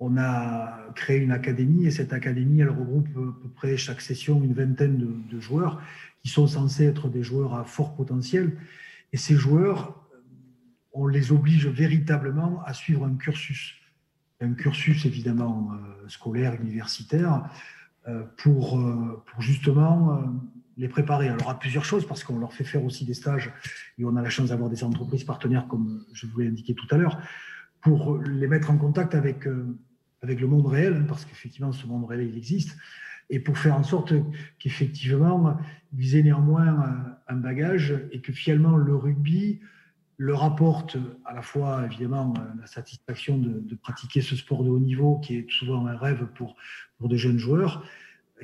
on 0.00 0.16
a 0.16 0.86
créé 0.94 1.18
une 1.18 1.30
académie 1.30 1.86
et 1.86 1.90
cette 1.90 2.12
académie, 2.12 2.60
elle 2.60 2.70
regroupe 2.70 3.08
à 3.10 3.42
peu 3.42 3.48
près 3.54 3.76
chaque 3.76 4.00
session 4.00 4.42
une 4.42 4.54
vingtaine 4.54 5.26
de, 5.28 5.40
joueurs 5.40 5.80
qui 6.22 6.28
sont 6.28 6.46
censés 6.46 6.86
être 6.86 7.08
des 7.08 7.22
joueurs 7.22 7.54
à 7.54 7.64
fort 7.64 7.94
potentiel. 7.94 8.56
Et 9.12 9.16
ces 9.16 9.34
joueurs, 9.34 10.08
on 10.92 11.06
les 11.06 11.32
oblige 11.32 11.68
véritablement 11.68 12.62
à 12.64 12.72
suivre 12.72 13.04
un 13.04 13.14
cursus, 13.14 13.76
un 14.40 14.54
cursus 14.54 15.04
évidemment 15.04 15.70
euh, 15.72 16.08
scolaire, 16.08 16.54
universitaire, 16.54 17.48
euh, 18.08 18.24
pour, 18.38 18.80
pour 19.26 19.42
justement 19.42 20.24
les 20.80 20.88
préparer. 20.88 21.28
Alors 21.28 21.50
à 21.50 21.58
plusieurs 21.58 21.84
choses 21.84 22.06
parce 22.06 22.24
qu'on 22.24 22.38
leur 22.38 22.54
fait 22.54 22.64
faire 22.64 22.82
aussi 22.84 23.04
des 23.04 23.14
stages 23.14 23.52
et 23.98 24.04
on 24.04 24.16
a 24.16 24.22
la 24.22 24.30
chance 24.30 24.48
d'avoir 24.48 24.70
des 24.70 24.82
entreprises 24.82 25.24
partenaires 25.24 25.68
comme 25.68 26.04
je 26.14 26.26
vous 26.26 26.40
l'ai 26.40 26.48
indiqué 26.48 26.74
tout 26.74 26.86
à 26.90 26.96
l'heure 26.96 27.20
pour 27.82 28.16
les 28.16 28.46
mettre 28.46 28.70
en 28.70 28.78
contact 28.78 29.14
avec, 29.14 29.46
euh, 29.46 29.78
avec 30.22 30.40
le 30.40 30.46
monde 30.46 30.66
réel 30.66 30.96
hein, 30.96 31.04
parce 31.06 31.26
qu'effectivement 31.26 31.72
ce 31.72 31.86
monde 31.86 32.06
réel 32.06 32.26
il 32.26 32.36
existe 32.36 32.78
et 33.28 33.40
pour 33.40 33.58
faire 33.58 33.76
en 33.76 33.84
sorte 33.84 34.14
qu'effectivement 34.58 35.58
ils 35.98 36.16
aient 36.16 36.22
néanmoins 36.22 37.18
un 37.28 37.36
bagage 37.36 37.94
et 38.10 38.22
que 38.22 38.32
finalement 38.32 38.78
le 38.78 38.96
rugby 38.96 39.60
leur 40.16 40.42
apporte 40.42 40.96
à 41.26 41.34
la 41.34 41.42
fois 41.42 41.84
évidemment 41.84 42.32
la 42.58 42.66
satisfaction 42.66 43.36
de, 43.36 43.60
de 43.60 43.74
pratiquer 43.74 44.22
ce 44.22 44.34
sport 44.34 44.64
de 44.64 44.70
haut 44.70 44.80
niveau 44.80 45.18
qui 45.18 45.36
est 45.36 45.50
souvent 45.50 45.86
un 45.86 45.96
rêve 45.96 46.26
pour, 46.34 46.56
pour 46.98 47.10
de 47.10 47.16
jeunes 47.16 47.38
joueurs 47.38 47.84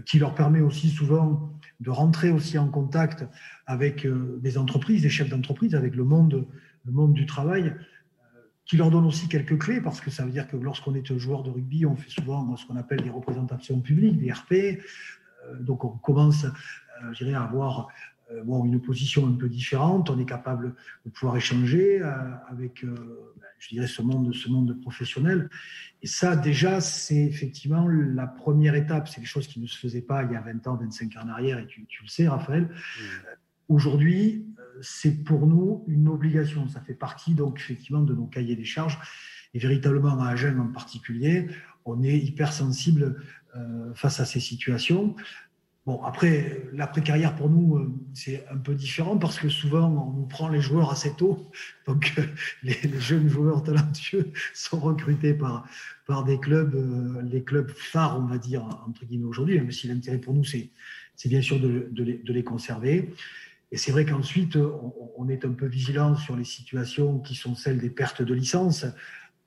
qui 0.05 0.19
leur 0.19 0.35
permet 0.35 0.61
aussi 0.61 0.91
souvent 0.91 1.51
de 1.81 1.91
rentrer 1.91 2.31
aussi 2.31 2.59
en 2.59 2.69
contact 2.69 3.25
avec 3.67 4.07
euh, 4.07 4.39
des 4.43 4.59
entreprises, 4.59 5.03
des 5.03 5.11
chefs 5.11 5.29
d'entreprise, 5.29 5.75
avec 5.75 5.95
le 5.95 6.05
monde, 6.05 6.47
le 6.85 6.93
monde 6.93 7.13
du 7.13 7.27
travail, 7.27 7.67
euh, 7.67 8.41
qui 8.65 8.77
leur 8.77 8.91
donne 8.91 9.05
aussi 9.05 9.29
quelques 9.29 9.59
clés, 9.59 9.81
parce 9.81 10.01
que 10.01 10.11
ça 10.11 10.25
veut 10.25 10.31
dire 10.31 10.49
que 10.49 10.57
lorsqu'on 10.57 10.95
est 10.95 11.19
joueur 11.19 11.43
de 11.43 11.51
rugby, 11.51 11.87
on 11.87 11.97
fait 11.97 12.11
souvent 12.11 12.57
ce 12.57 12.67
qu'on 12.67 12.77
appelle 12.77 13.03
des 13.03 13.11
représentations 13.11 13.81
publiques, 13.81 14.19
des 14.19 14.33
RP. 14.33 14.53
Euh, 14.53 15.61
donc 15.61 15.85
on 15.85 15.91
commence, 15.91 16.47
je 17.13 17.25
dirais, 17.25 17.35
à 17.35 17.43
avoir 17.43 17.89
bon, 18.45 18.65
une 18.65 18.81
position 18.81 19.27
un 19.27 19.33
peu 19.33 19.49
différente. 19.49 20.11
On 20.11 20.19
est 20.19 20.27
capable 20.27 20.75
de 21.05 21.11
pouvoir 21.11 21.37
échanger 21.37 22.03
avec 22.49 22.85
je 23.59 23.69
dirais, 23.71 23.87
ce 23.87 24.03
monde, 24.03 24.35
ce 24.35 24.49
monde 24.49 24.81
professionnel. 24.81 25.49
Et 26.03 26.07
ça, 26.07 26.37
déjà, 26.37 26.81
c'est 26.81 27.17
effectivement 27.17 27.89
la 27.89 28.27
première 28.27 28.75
étape. 28.75 29.09
C'est 29.09 29.21
des 29.21 29.27
choses 29.27 29.47
qui 29.47 29.61
ne 29.61 29.67
se 29.67 29.79
faisaient 29.79 30.03
pas 30.03 30.25
il 30.25 30.33
y 30.33 30.37
a 30.37 30.41
20 30.41 30.67
ans, 30.67 30.77
25 30.77 31.17
ans 31.17 31.21
en 31.25 31.29
arrière, 31.29 31.59
et 31.59 31.67
tu, 31.67 31.87
le 32.03 32.09
sais, 32.09 32.29
Raphaël. 32.29 32.69
Euh, 32.71 33.35
aujourd'hui, 33.69 34.47
euh, 34.59 34.79
c'est 34.83 35.25
pour 35.25 35.47
nous 35.47 35.85
une 35.89 36.09
obligation. 36.09 36.69
Ça 36.69 36.81
fait 36.81 36.95
partie, 36.95 37.35
donc, 37.35 37.59
effectivement, 37.59 38.03
de 38.03 38.15
nos 38.15 38.27
cahiers 38.27 38.57
des 38.57 38.65
charges. 38.65 38.99
Et 39.55 39.59
véritablement, 39.59 40.21
à 40.21 40.29
Agen 40.29 40.59
en 40.61 40.69
particulier, 40.69 41.49
on 41.85 42.03
est 42.03 42.19
hypersensible 42.19 43.23
euh, 43.57 43.95
face 43.95 44.21
à 44.21 44.27
ces 44.27 44.41
situations. 44.41 45.17
Bon, 45.87 46.03
après, 46.03 46.65
l'après-carrière 46.73 47.37
pour 47.37 47.49
nous, 47.49 47.77
euh, 47.77 47.95
c'est 48.13 48.45
un 48.51 48.57
peu 48.57 48.75
différent 48.75 49.19
parce 49.19 49.39
que 49.39 49.49
souvent, 49.49 49.87
on 49.87 50.13
nous 50.15 50.27
prend 50.27 50.49
les 50.49 50.61
joueurs 50.61 50.91
assez 50.91 51.15
tôt. 51.15 51.49
Donc, 51.87 52.13
euh, 52.19 52.25
les, 52.65 52.77
jeunes 52.99 53.29
joueurs 53.29 53.63
talentueux 53.63 54.33
sont 54.55 54.81
recrutés 54.81 55.33
par, 55.33 55.65
par 56.05 56.25
des 56.25 56.41
clubs, 56.41 56.75
euh, 56.75 57.23
les 57.23 57.45
clubs 57.45 57.71
phares, 57.71 58.19
on 58.19 58.27
va 58.27 58.39
dire, 58.39 58.65
entre 58.89 59.05
guillemets, 59.05 59.27
aujourd'hui. 59.27 59.61
Même 59.61 59.71
si 59.71 59.87
l'intérêt 59.87 60.19
pour 60.19 60.35
nous, 60.35 60.43
c'est, 60.43 60.71
bien 61.27 61.41
sûr 61.41 61.61
de, 61.61 61.89
de, 61.93 62.33
les, 62.33 62.43
conserver. 62.43 63.15
Et 63.71 63.77
c'est 63.77 63.93
vrai 63.93 64.05
qu'ensuite, 64.05 64.57
on, 65.17 65.29
est 65.29 65.45
un 65.45 65.53
peu 65.53 65.67
vigilant 65.67 66.17
sur 66.17 66.37
les 66.37 66.45
situations 66.45 67.21
qui 67.21 67.37
sont 67.37 67.55
celles 67.55 67.79
des 67.79 67.91
pertes 67.91 68.23
de 68.23 68.35
licence. 68.35 68.87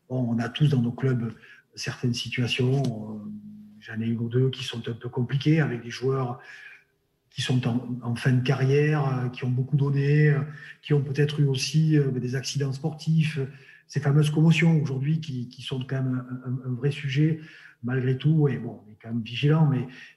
On 0.07 0.39
a 0.39 0.47
tous 0.47 0.69
dans 0.69 0.81
nos 0.81 0.91
clubs 0.91 1.33
certaines 1.75 2.13
situations 2.13 2.81
J'en 3.79 3.99
ai 4.01 4.07
une 4.07 4.19
ou 4.19 4.29
deux 4.29 4.49
qui 4.49 4.63
sont 4.63 4.87
un 4.87 4.93
peu 4.93 5.09
compliquées 5.09 5.61
avec 5.61 5.83
des 5.83 5.89
joueurs 5.89 6.39
qui 7.29 7.41
sont 7.41 7.61
en, 8.01 8.15
fin 8.15 8.31
de 8.31 8.41
carrière, 8.41 9.05
euh, 9.07 9.29
qui 9.29 9.45
ont 9.45 9.49
beaucoup 9.49 9.77
donné, 9.77 10.29
euh, 10.29 10.39
qui 10.81 10.93
ont 10.93 11.01
peut-être 11.01 11.39
eu 11.39 11.45
aussi 11.45 11.97
euh, 11.97 12.11
des 12.11 12.35
accidents 12.35 12.73
sportifs, 12.73 13.39
ces 13.87 13.99
fameuses 13.99 14.29
commotions 14.29 14.81
aujourd'hui 14.81 15.19
qui, 15.19 15.61
sont 15.61 15.79
quand 15.87 16.03
même 16.03 16.25
un, 16.45 16.73
vrai 16.73 16.91
sujet 16.91 17.39
malgré 17.81 18.17
tout. 18.17 18.47
Et 18.47 18.57
bon, 18.57 18.81
on 18.85 18.91
est 18.91 18.97
quand 19.01 19.09
même 19.09 19.23
vigilant, 19.23 19.71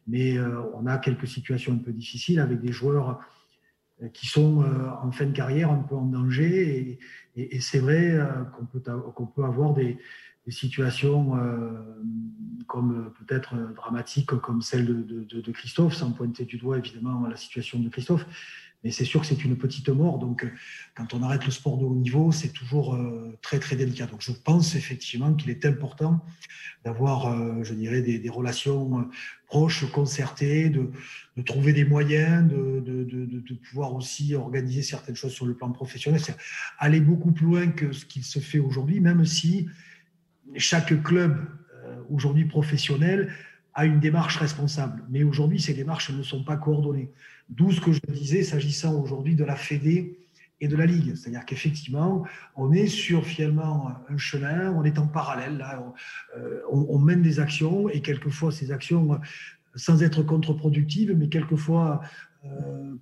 mais, 0.06 0.38
on 0.74 0.86
a 0.86 0.98
quelques 0.98 1.26
situations 1.26 1.72
un 1.72 1.78
peu 1.78 1.92
difficiles 1.92 2.38
avec 2.40 2.60
des 2.60 2.70
joueurs 2.70 3.20
qui 4.12 4.26
sont 4.26 4.62
en 5.02 5.10
fin 5.10 5.24
de 5.24 5.32
carrière, 5.32 5.70
un 5.70 5.78
peu 5.78 5.94
en 5.94 6.04
danger. 6.04 6.98
Et, 7.34 7.60
c'est 7.60 7.78
vrai 7.78 8.20
qu'on 9.16 9.26
peut 9.26 9.44
avoir 9.44 9.72
des, 9.72 9.96
des 10.46 10.52
situations 10.52 11.36
euh, 11.36 11.70
comme 12.66 13.06
euh, 13.06 13.24
peut-être 13.24 13.54
euh, 13.54 13.72
dramatiques 13.74 14.26
comme 14.26 14.62
celle 14.62 14.86
de, 15.06 15.52
Christophe, 15.52 15.94
sans 15.94 16.12
pointer 16.12 16.44
du 16.44 16.56
doigt 16.56 16.78
évidemment 16.78 17.26
la 17.26 17.36
situation 17.36 17.78
de 17.78 17.88
Christophe. 17.88 18.26
Mais 18.84 18.90
c'est 18.90 19.04
sûr 19.04 19.20
que 19.20 19.26
c'est 19.26 19.44
une 19.44 19.56
petite 19.56 19.88
mort. 19.90 20.18
Donc, 20.18 20.44
quand 20.96 21.14
on 21.14 21.22
arrête 21.22 21.44
le 21.44 21.52
sport 21.52 21.78
de 21.78 21.84
haut 21.84 21.94
niveau, 21.94 22.32
c'est 22.32 22.48
toujours 22.48 22.98
très, 23.40 23.60
très 23.60 23.76
délicat. 23.76 24.06
Donc, 24.06 24.22
je 24.22 24.32
pense 24.32 24.74
effectivement 24.74 25.32
qu'il 25.34 25.50
est 25.50 25.64
important 25.64 26.20
d'avoir, 26.84 27.62
je 27.62 27.74
dirais, 27.74 28.02
des, 28.02 28.28
relations 28.28 29.08
proches, 29.46 29.88
concertées, 29.92 30.68
de, 30.68 30.90
de 31.36 31.42
trouver 31.42 31.72
des 31.72 31.84
moyens, 31.84 32.50
de, 32.50 32.80
de, 32.80 33.54
pouvoir 33.70 33.94
aussi 33.94 34.34
organiser 34.34 34.82
certaines 34.82 35.14
choses 35.14 35.32
sur 35.32 35.46
le 35.46 35.54
plan 35.54 35.70
professionnel. 35.70 36.18
C'est 36.18 36.34
aller 36.76 37.00
beaucoup 37.00 37.30
plus 37.30 37.46
loin 37.46 37.68
que 37.68 37.92
ce 37.92 38.04
qu'il 38.04 38.24
se 38.24 38.40
fait 38.40 38.58
aujourd'hui, 38.58 38.98
même 38.98 39.24
si 39.24 39.68
chaque 40.56 41.02
club 41.02 41.38
euh, 41.84 41.96
aujourd'hui 42.10 42.44
professionnel 42.44 43.32
a 43.74 43.86
une 43.86 44.00
démarche 44.00 44.36
responsable. 44.36 45.02
Mais 45.08 45.22
aujourd'hui, 45.22 45.60
ces 45.60 45.74
démarches 45.74 46.10
ne 46.10 46.22
sont 46.22 46.44
pas 46.44 46.56
coordonnées. 46.56 47.10
D'où 47.48 47.72
ce 47.72 47.80
que 47.80 47.92
je 47.92 48.00
disais 48.08 48.42
s'agissant 48.42 49.00
aujourd'hui 49.00 49.34
de 49.34 49.44
la 49.44 49.56
Fédé 49.56 50.18
et 50.60 50.68
de 50.68 50.76
la 50.76 50.86
Ligue. 50.86 51.14
C'est-à-dire 51.16 51.44
qu'effectivement, 51.44 52.24
on 52.54 52.72
est 52.72 52.86
sur 52.86 53.26
finalement 53.26 53.92
un 54.08 54.16
chemin, 54.16 54.72
on 54.72 54.84
est 54.84 54.98
en 54.98 55.08
parallèle, 55.08 55.58
là, 55.58 55.84
on, 56.70 56.96
euh, 56.96 56.98
mène 56.98 57.20
des 57.20 57.40
actions 57.40 57.88
et 57.88 58.00
quelquefois 58.00 58.52
ces 58.52 58.70
actions, 58.70 59.20
sans 59.74 60.02
être 60.02 60.22
contre-productives, 60.22 61.14
mais 61.16 61.28
quelquefois 61.28 62.00
euh, 62.02 62.06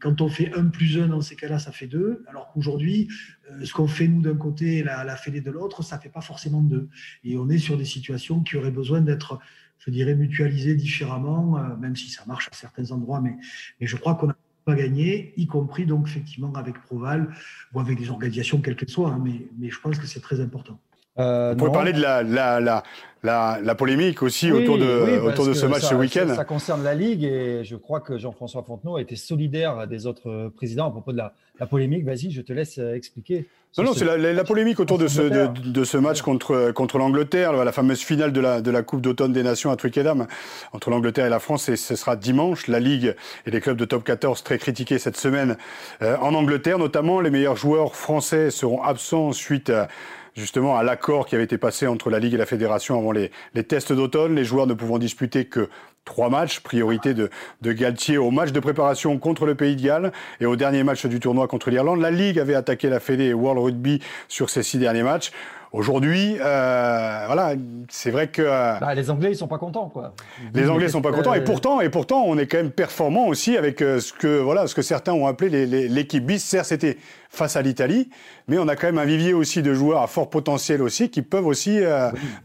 quand 0.01 0.21
on 0.21 0.29
fait 0.29 0.53
un 0.55 0.67
plus 0.67 1.01
un 1.01 1.09
dans 1.09 1.21
ces 1.21 1.37
cas-là, 1.37 1.59
ça 1.59 1.73
fait 1.73 1.87
deux. 1.87 2.25
Alors 2.29 2.51
qu'aujourd'hui, 2.53 3.09
euh, 3.51 3.65
ce 3.65 3.73
qu'on 3.73 3.87
fait 3.87 4.09
nous 4.09 4.21
d'un 4.21 4.37
côté 4.37 4.79
et 4.79 4.83
la, 4.83 5.05
la 5.05 5.17
fédé 5.17 5.41
de 5.41 5.51
l'autre, 5.51 5.83
ça 5.83 5.99
fait 5.99 6.09
pas 6.09 6.21
forcément 6.21 6.61
deux. 6.61 6.89
Et 7.25 7.37
on 7.37 7.49
est 7.49 7.59
sur 7.59 7.77
des 7.77 7.85
situations 7.85 8.43
qui 8.43 8.57
auraient 8.57 8.71
besoin 8.71 9.01
d'être, 9.01 9.39
je 9.79 9.91
dirais, 9.91 10.15
mutualisées 10.15 10.75
différemment, 10.75 11.59
euh, 11.59 11.77
même 11.77 11.97
si 11.97 12.11
ça 12.11 12.25
marche 12.27 12.49
à 12.53 12.55
certains 12.55 12.91
endroits. 12.91 13.21
Mais, 13.21 13.37
je 13.81 13.97
crois 13.97 14.15
qu'on 14.15 14.29
n'a 14.29 14.37
pas 14.65 14.75
gagné, 14.75 15.33
y 15.37 15.47
compris 15.47 15.87
donc 15.87 16.07
effectivement 16.09 16.53
avec 16.55 16.81
Proval 16.83 17.35
ou 17.73 17.81
avec 17.81 17.99
des 17.99 18.11
organisations 18.11 18.61
quelles 18.61 18.77
qu'elles 18.77 18.91
soient. 18.91 19.11
Hein. 19.11 19.25
mais 19.59 19.71
je 19.71 19.81
pense 19.81 19.99
que 19.99 20.07
c'est 20.07 20.21
très 20.21 20.41
important. 20.41 20.79
Euh, 21.19 21.53
On 21.53 21.57
pourrait 21.57 21.73
parler 21.73 21.93
de 21.93 22.01
la, 22.01 22.23
la, 22.23 22.61
la, 22.61 23.59
la, 23.63 23.75
polémique 23.75 24.23
aussi 24.23 24.51
autour 24.53 24.79
de, 24.79 25.21
autour 25.21 25.47
de 25.47 25.53
ce 25.53 25.67
match 25.67 25.83
ce 25.83 25.95
week-end. 25.95 26.33
Ça, 26.35 26.45
concerne 26.45 26.83
la 26.83 26.95
Ligue 26.95 27.25
et 27.25 27.65
je 27.65 27.77
crois 27.77 28.01
que 28.01 28.17
Jean-François 28.17 28.63
Fontenot 28.63 28.97
a 28.97 29.03
été 29.03 29.17
solidaire 29.17 29.87
des 29.87 30.07
autres 30.07 30.51
présidents 30.57 30.89
à 30.89 30.91
propos 30.91 31.13
de 31.13 31.19
la, 31.19 31.33
polémique. 31.67 32.05
Vas-y, 32.05 32.31
je 32.31 32.41
te 32.41 32.55
laisse 32.55 32.79
euh, 32.79 32.95
expliquer. 32.95 33.47
Non, 33.79 33.85
non, 33.85 33.93
c'est 33.93 34.05
la, 34.05 34.45
polémique 34.45 34.81
autour 34.81 34.99
de 34.99 35.07
ce, 35.07 35.21
de, 35.21 35.85
ce 35.85 35.97
match 35.97 36.23
contre, 36.23 36.73
contre 36.73 36.99
l'Angleterre, 36.99 37.53
la 37.53 37.71
fameuse 37.71 38.01
finale 38.01 38.33
de 38.33 38.41
la, 38.41 38.61
de 38.63 38.71
la 38.71 38.83
Coupe 38.83 39.01
d'automne 39.01 39.33
des 39.33 39.45
Nations 39.45 39.71
à 39.71 39.77
Twickenham 39.77 40.27
entre 40.73 40.91
l'Angleterre 40.91 41.27
et 41.27 41.31
la 41.31 41.39
France. 41.39 41.69
Et 41.69 41.77
ce 41.77 41.95
sera 41.95 42.17
dimanche. 42.17 42.67
La 42.67 42.81
Ligue 42.81 43.15
et 43.47 43.51
les 43.53 43.61
clubs 43.61 43.77
de 43.77 43.85
top 43.85 44.03
14 44.03 44.43
très 44.43 44.59
critiqués 44.59 44.99
cette 44.99 45.17
semaine 45.17 45.57
euh, 46.03 46.17
en 46.17 46.35
Angleterre. 46.35 46.79
Notamment, 46.79 47.21
les 47.21 47.31
meilleurs 47.31 47.57
joueurs 47.57 47.95
français 47.95 48.51
seront 48.51 48.83
absents 48.83 49.31
suite 49.33 49.71
à 49.71 49.87
justement 50.35 50.77
à 50.77 50.83
l'accord 50.83 51.27
qui 51.27 51.35
avait 51.35 51.45
été 51.45 51.59
passé 51.59 51.87
entre 51.87 52.11
la 52.11 52.19
Ligue 52.19 52.35
et 52.35 52.39
la 52.39 52.47
Fédération 52.47 52.99
avant 52.99 53.13
les, 53.13 53.31
tests 53.65 53.93
d'automne, 53.93 54.35
les 54.35 54.45
joueurs 54.45 54.67
ne 54.67 54.75
pouvant 54.75 54.99
disputer 54.99 55.45
que 55.45 55.69
trois 56.05 56.31
matchs. 56.31 56.61
Priorité 56.61 57.15
de, 57.15 57.31
de 57.63 57.73
Galtier 57.73 58.19
au 58.19 58.31
match 58.31 58.53
de 58.53 58.61
préparation 58.61 59.19
contre 59.19 59.47
le 59.47 59.55
Pays 59.55 59.77
de 59.77 59.83
Galles 59.83 60.13
et 60.41 60.47
au 60.47 60.57
dernier 60.57 60.83
match 60.83 61.07
du 61.07 61.21
tournoi 61.21 61.49
contre 61.49 61.71
l'Irlande. 61.71 62.01
La 62.01 62.11
Ligue 62.11 62.39
avait 62.39 62.55
attaqué 62.55 62.89
la 62.89 63.01
Fédé 63.01 63.25
et 63.25 63.35
World 63.35 63.63
Rugby 63.63 64.01
sur 64.29 64.51
ces 64.51 64.63
six 64.63 64.79
derniers 64.79 65.03
matchs. 65.03 65.33
Aujourd'hui, 65.73 66.37
euh, 66.41 67.23
voilà, 67.27 67.55
c'est 67.89 68.11
vrai 68.11 68.29
que 68.29 68.43
euh, 68.43 68.75
bah, 68.81 68.93
les 68.93 69.09
Anglais 69.09 69.31
ils 69.31 69.37
sont 69.37 69.47
pas 69.47 69.59
contents 69.59 69.89
quoi. 69.89 70.15
Les 70.53 70.69
Anglais 70.69 70.89
sont 70.89 71.01
pas 71.01 71.13
contents 71.13 71.33
et 71.33 71.45
pourtant 71.45 71.81
et 71.81 71.89
pourtant 71.91 72.25
on 72.27 72.37
est 72.39 72.49
quand 72.49 72.57
même 72.57 72.73
performant 72.73 73.29
aussi 73.29 73.57
avec 73.57 73.81
euh, 73.81 74.01
ce 74.01 74.13
que 74.13 74.41
voilà 74.41 74.67
ce 74.67 74.75
que 74.75 74.83
certains 74.83 75.13
ont 75.13 75.29
appelé 75.29 75.67
l'équipe 75.89 76.27
bis. 76.27 76.43
Certes, 76.43 76.67
c'était 76.67 76.99
face 77.29 77.55
à 77.55 77.63
l'Italie, 77.63 78.11
mais 78.49 78.59
on 78.59 78.67
a 78.67 78.75
quand 78.75 78.89
même 78.89 78.99
un 78.99 79.05
vivier 79.05 79.33
aussi 79.33 79.63
de 79.63 79.73
joueurs 79.73 80.03
à 80.03 80.09
fort 80.09 80.29
potentiel 80.29 80.83
aussi 80.83 81.09
qui 81.09 81.23
peuvent 81.23 81.47
aussi 81.47 81.79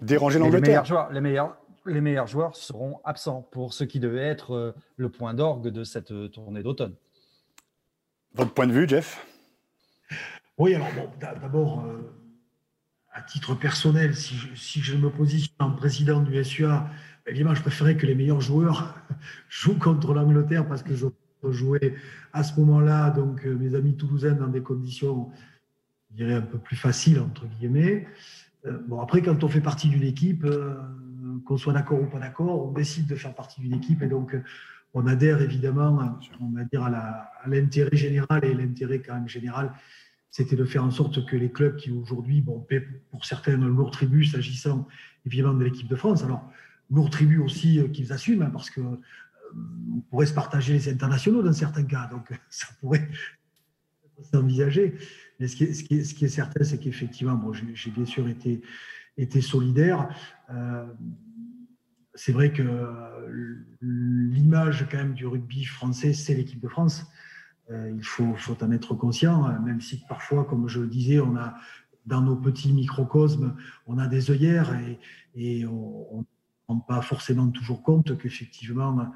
déranger 0.03 0.38
l'Angleterre. 0.38 0.61
Les 0.61 0.69
meilleurs 0.69 0.86
joueurs, 0.86 1.11
les 1.11 1.21
meilleurs 1.21 1.57
les 1.88 2.01
meilleurs 2.01 2.28
joueurs 2.28 2.55
seront 2.55 2.99
absents 3.03 3.47
pour 3.51 3.73
ce 3.73 3.84
qui 3.84 3.99
devait 3.99 4.28
être 4.28 4.76
le 4.97 5.09
point 5.09 5.34
d'orgue 5.34 5.69
de 5.69 5.84
cette 5.84 6.32
tournée 6.32 6.61
d'automne. 6.61 6.93
Votre 8.36 8.51
point 8.51 8.67
de 8.67 8.73
vue, 8.73 8.88
Jeff? 8.88 9.26
Oui, 10.59 10.76
alors 10.76 10.88
bon, 10.95 11.09
d'abord 11.19 11.84
à 13.16 13.22
titre 13.22 13.55
personnel, 13.55 14.13
si 14.13 14.82
je, 14.82 14.97
me 14.97 15.09
positionne 15.09 15.55
en 15.59 15.72
président 15.72 16.22
du 16.22 16.43
SUA, 16.43 16.89
évidemment, 17.26 17.55
je 17.55 17.61
préférais 17.61 17.95
que 17.95 18.05
les 18.05 18.13
meilleurs 18.13 18.41
joueurs 18.41 18.93
jouent 19.49 19.80
contre 19.80 20.13
l'Angleterre 20.13 20.68
parce 20.68 20.84
que 20.84 20.93
je 20.93 21.07
jouais 21.49 21.95
à 22.34 22.43
ce 22.43 22.59
moment-là, 22.59 23.11
donc 23.11 23.45
euh, 23.45 23.55
mes 23.55 23.74
amis 23.74 23.95
toulousains 23.95 24.34
dans 24.34 24.49
des 24.49 24.61
conditions, 24.61 25.30
je 26.11 26.18
dirais, 26.18 26.34
un 26.34 26.41
peu 26.41 26.57
plus 26.57 26.76
faciles, 26.76 27.22
entre 27.22 27.45
guillemets. 27.47 28.05
Euh, 28.66 28.80
bon, 28.86 28.99
après, 28.99 29.22
quand 29.22 29.41
on 29.45 29.47
fait 29.47 29.61
partie 29.61 29.88
d'une 29.88 30.03
équipe, 30.03 30.43
euh, 30.43 30.76
qu'on 31.45 31.55
soit 31.55 31.72
d'accord 31.72 32.01
ou 32.01 32.07
pas 32.07 32.20
d'accord, 32.20 32.68
on 32.68 32.74
décide 32.74 33.07
de 33.07 33.16
faire 33.16 33.34
partie 33.34 33.61
d'une 33.61 33.76
équipe 33.76 34.01
et 34.01 34.07
donc 34.07 34.36
on 34.93 35.07
adhère 35.07 35.41
évidemment, 35.41 36.18
on 36.41 36.49
va 36.49 36.63
dire, 36.66 36.84
à 36.84 37.47
l'intérêt 37.47 37.95
général 37.95 38.43
et 38.43 38.53
l'intérêt 38.53 38.99
quand 38.99 39.13
même 39.13 39.30
général 39.30 39.72
c'était 40.36 40.57
de 40.57 40.65
faire 40.65 40.83
en 40.83 40.91
sorte 40.91 41.25
que 41.25 41.38
les 41.38 41.49
clubs 41.49 41.77
qui 41.77 41.91
aujourd'hui 41.91 42.41
bon, 42.41 42.59
paient 42.59 42.81
pour 43.09 43.23
certains 43.23 43.53
un 43.53 43.69
lourd 43.69 43.89
tribut 43.89 44.25
s'agissant 44.25 44.86
évidemment 45.25 45.53
de 45.53 45.63
l'équipe 45.63 45.88
de 45.88 45.95
France. 45.95 46.25
Alors, 46.25 46.51
lourd 46.91 47.09
tribut 47.09 47.38
aussi 47.38 47.79
euh, 47.79 47.88
qu'ils 47.88 48.11
assument, 48.11 48.41
hein, 48.41 48.49
parce 48.49 48.69
que 48.69 48.81
euh, 48.81 48.97
on 49.95 50.01
pourrait 50.01 50.25
se 50.25 50.33
partager 50.33 50.73
les 50.73 50.89
internationaux 50.89 51.41
dans 51.41 51.53
certains 51.53 51.86
cas, 51.86 52.09
donc 52.11 52.38
ça 52.49 52.67
pourrait 52.81 53.07
s'envisager. 54.29 54.97
Mais 55.39 55.47
ce 55.47 55.55
qui 55.55 55.63
est, 55.95 56.27
certain, 56.27 56.65
c'est 56.65 56.79
qu'effectivement, 56.79 57.36
bon, 57.36 57.53
j'ai 57.53 57.91
bien 57.91 58.05
sûr 58.05 58.27
été, 58.27 58.61
été 59.15 59.39
solidaire. 59.39 60.09
Euh, 60.49 60.86
c'est 62.13 62.33
vrai 62.33 62.51
que 62.51 63.55
l'image 63.81 64.86
quand 64.91 64.97
même 64.97 65.13
du 65.13 65.27
rugby 65.27 65.63
français, 65.63 66.11
c'est 66.11 66.33
l'équipe 66.33 66.59
de 66.59 66.67
France. 66.67 67.05
Euh, 67.72 67.91
il 67.95 68.03
faut, 68.03 68.36
en 68.61 68.72
être 68.72 68.93
conscient, 68.93 69.47
euh, 69.47 69.59
même 69.59 69.82
si 69.82 70.03
parfois, 70.07 70.45
comme 70.45 70.68
je 70.68 70.82
le 70.82 70.88
disais, 70.88 71.20
on 71.20 71.36
a 71.36 71.55
dans 72.05 72.22
nos 72.22 72.36
petits 72.36 72.72
microcosmes, 72.72 73.55
on 73.88 73.97
a 73.97 74.07
des 74.07 74.30
œillères 74.30 74.76
et, 75.36 75.66
on 75.66 76.20
ne 76.20 76.24
rend 76.68 76.80
pas 76.80 77.01
forcément 77.01 77.47
toujours 77.49 77.82
compte 77.82 78.18
qu'effectivement, 78.20 79.11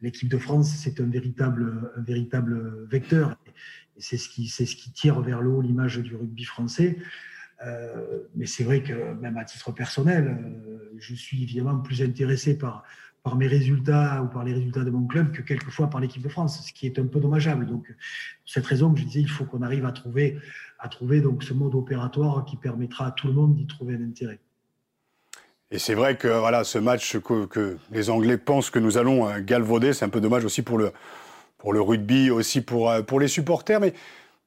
l'équipe 0.00 0.28
de 0.28 0.38
France, 0.38 0.72
c'est 0.76 1.00
un 1.00 1.06
véritable, 1.06 1.92
véritable 1.98 2.86
vecteur. 2.86 3.36
C'est 3.98 4.16
ce, 4.16 4.28
qui, 4.28 4.46
ce 4.46 4.62
qui 4.62 4.92
tire 4.92 5.20
vers 5.20 5.42
le 5.42 5.50
haut 5.50 5.60
l'image 5.60 5.98
du 5.98 6.14
rugby 6.14 6.44
français. 6.44 6.98
Euh, 7.66 8.20
mais 8.36 8.46
c'est 8.46 8.62
vrai 8.62 8.82
que 8.82 9.14
même 9.14 9.36
à 9.36 9.44
titre 9.44 9.72
personnel, 9.72 10.28
euh, 10.28 10.94
je 10.98 11.14
suis 11.14 11.42
évidemment 11.42 11.78
plus 11.78 12.02
intéressé 12.02 12.56
par, 12.56 12.84
par 13.28 13.36
mes 13.36 13.46
résultats 13.46 14.22
ou 14.22 14.28
par 14.28 14.42
les 14.42 14.54
résultats 14.54 14.84
de 14.84 14.90
mon 14.90 15.06
club 15.06 15.32
que 15.32 15.42
quelquefois 15.42 15.90
par 15.90 16.00
l'équipe 16.00 16.22
de 16.22 16.30
France, 16.30 16.66
ce 16.66 16.72
qui 16.72 16.86
est 16.86 16.98
un 16.98 17.04
peu 17.04 17.20
dommageable. 17.20 17.66
Donc, 17.66 17.86
pour 17.86 17.94
cette 18.46 18.64
raison 18.64 18.94
je 18.96 19.04
disais, 19.04 19.20
il 19.20 19.28
faut 19.28 19.44
qu'on 19.44 19.60
arrive 19.60 19.84
à 19.84 19.92
trouver, 19.92 20.38
à 20.78 20.88
trouver 20.88 21.20
donc 21.20 21.42
ce 21.42 21.52
mode 21.52 21.74
opératoire 21.74 22.46
qui 22.46 22.56
permettra 22.56 23.08
à 23.08 23.10
tout 23.10 23.26
le 23.26 23.34
monde 23.34 23.54
d'y 23.54 23.66
trouver 23.66 23.96
un 23.96 24.02
intérêt. 24.02 24.38
Et 25.70 25.78
c'est 25.78 25.92
vrai 25.92 26.16
que 26.16 26.28
voilà, 26.28 26.64
ce 26.64 26.78
match 26.78 27.18
que, 27.18 27.44
que, 27.44 27.76
les 27.92 28.08
Anglais 28.08 28.38
pensent 28.38 28.70
que 28.70 28.78
nous 28.78 28.96
allons 28.96 29.28
euh, 29.28 29.40
galvauder, 29.40 29.92
c'est 29.92 30.06
un 30.06 30.08
peu 30.08 30.22
dommage 30.22 30.46
aussi 30.46 30.62
pour 30.62 30.78
le, 30.78 30.92
pour 31.58 31.74
le 31.74 31.82
rugby, 31.82 32.30
aussi 32.30 32.62
pour, 32.62 32.90
euh, 32.90 33.02
pour 33.02 33.20
les 33.20 33.28
supporters. 33.28 33.78
Mais 33.78 33.92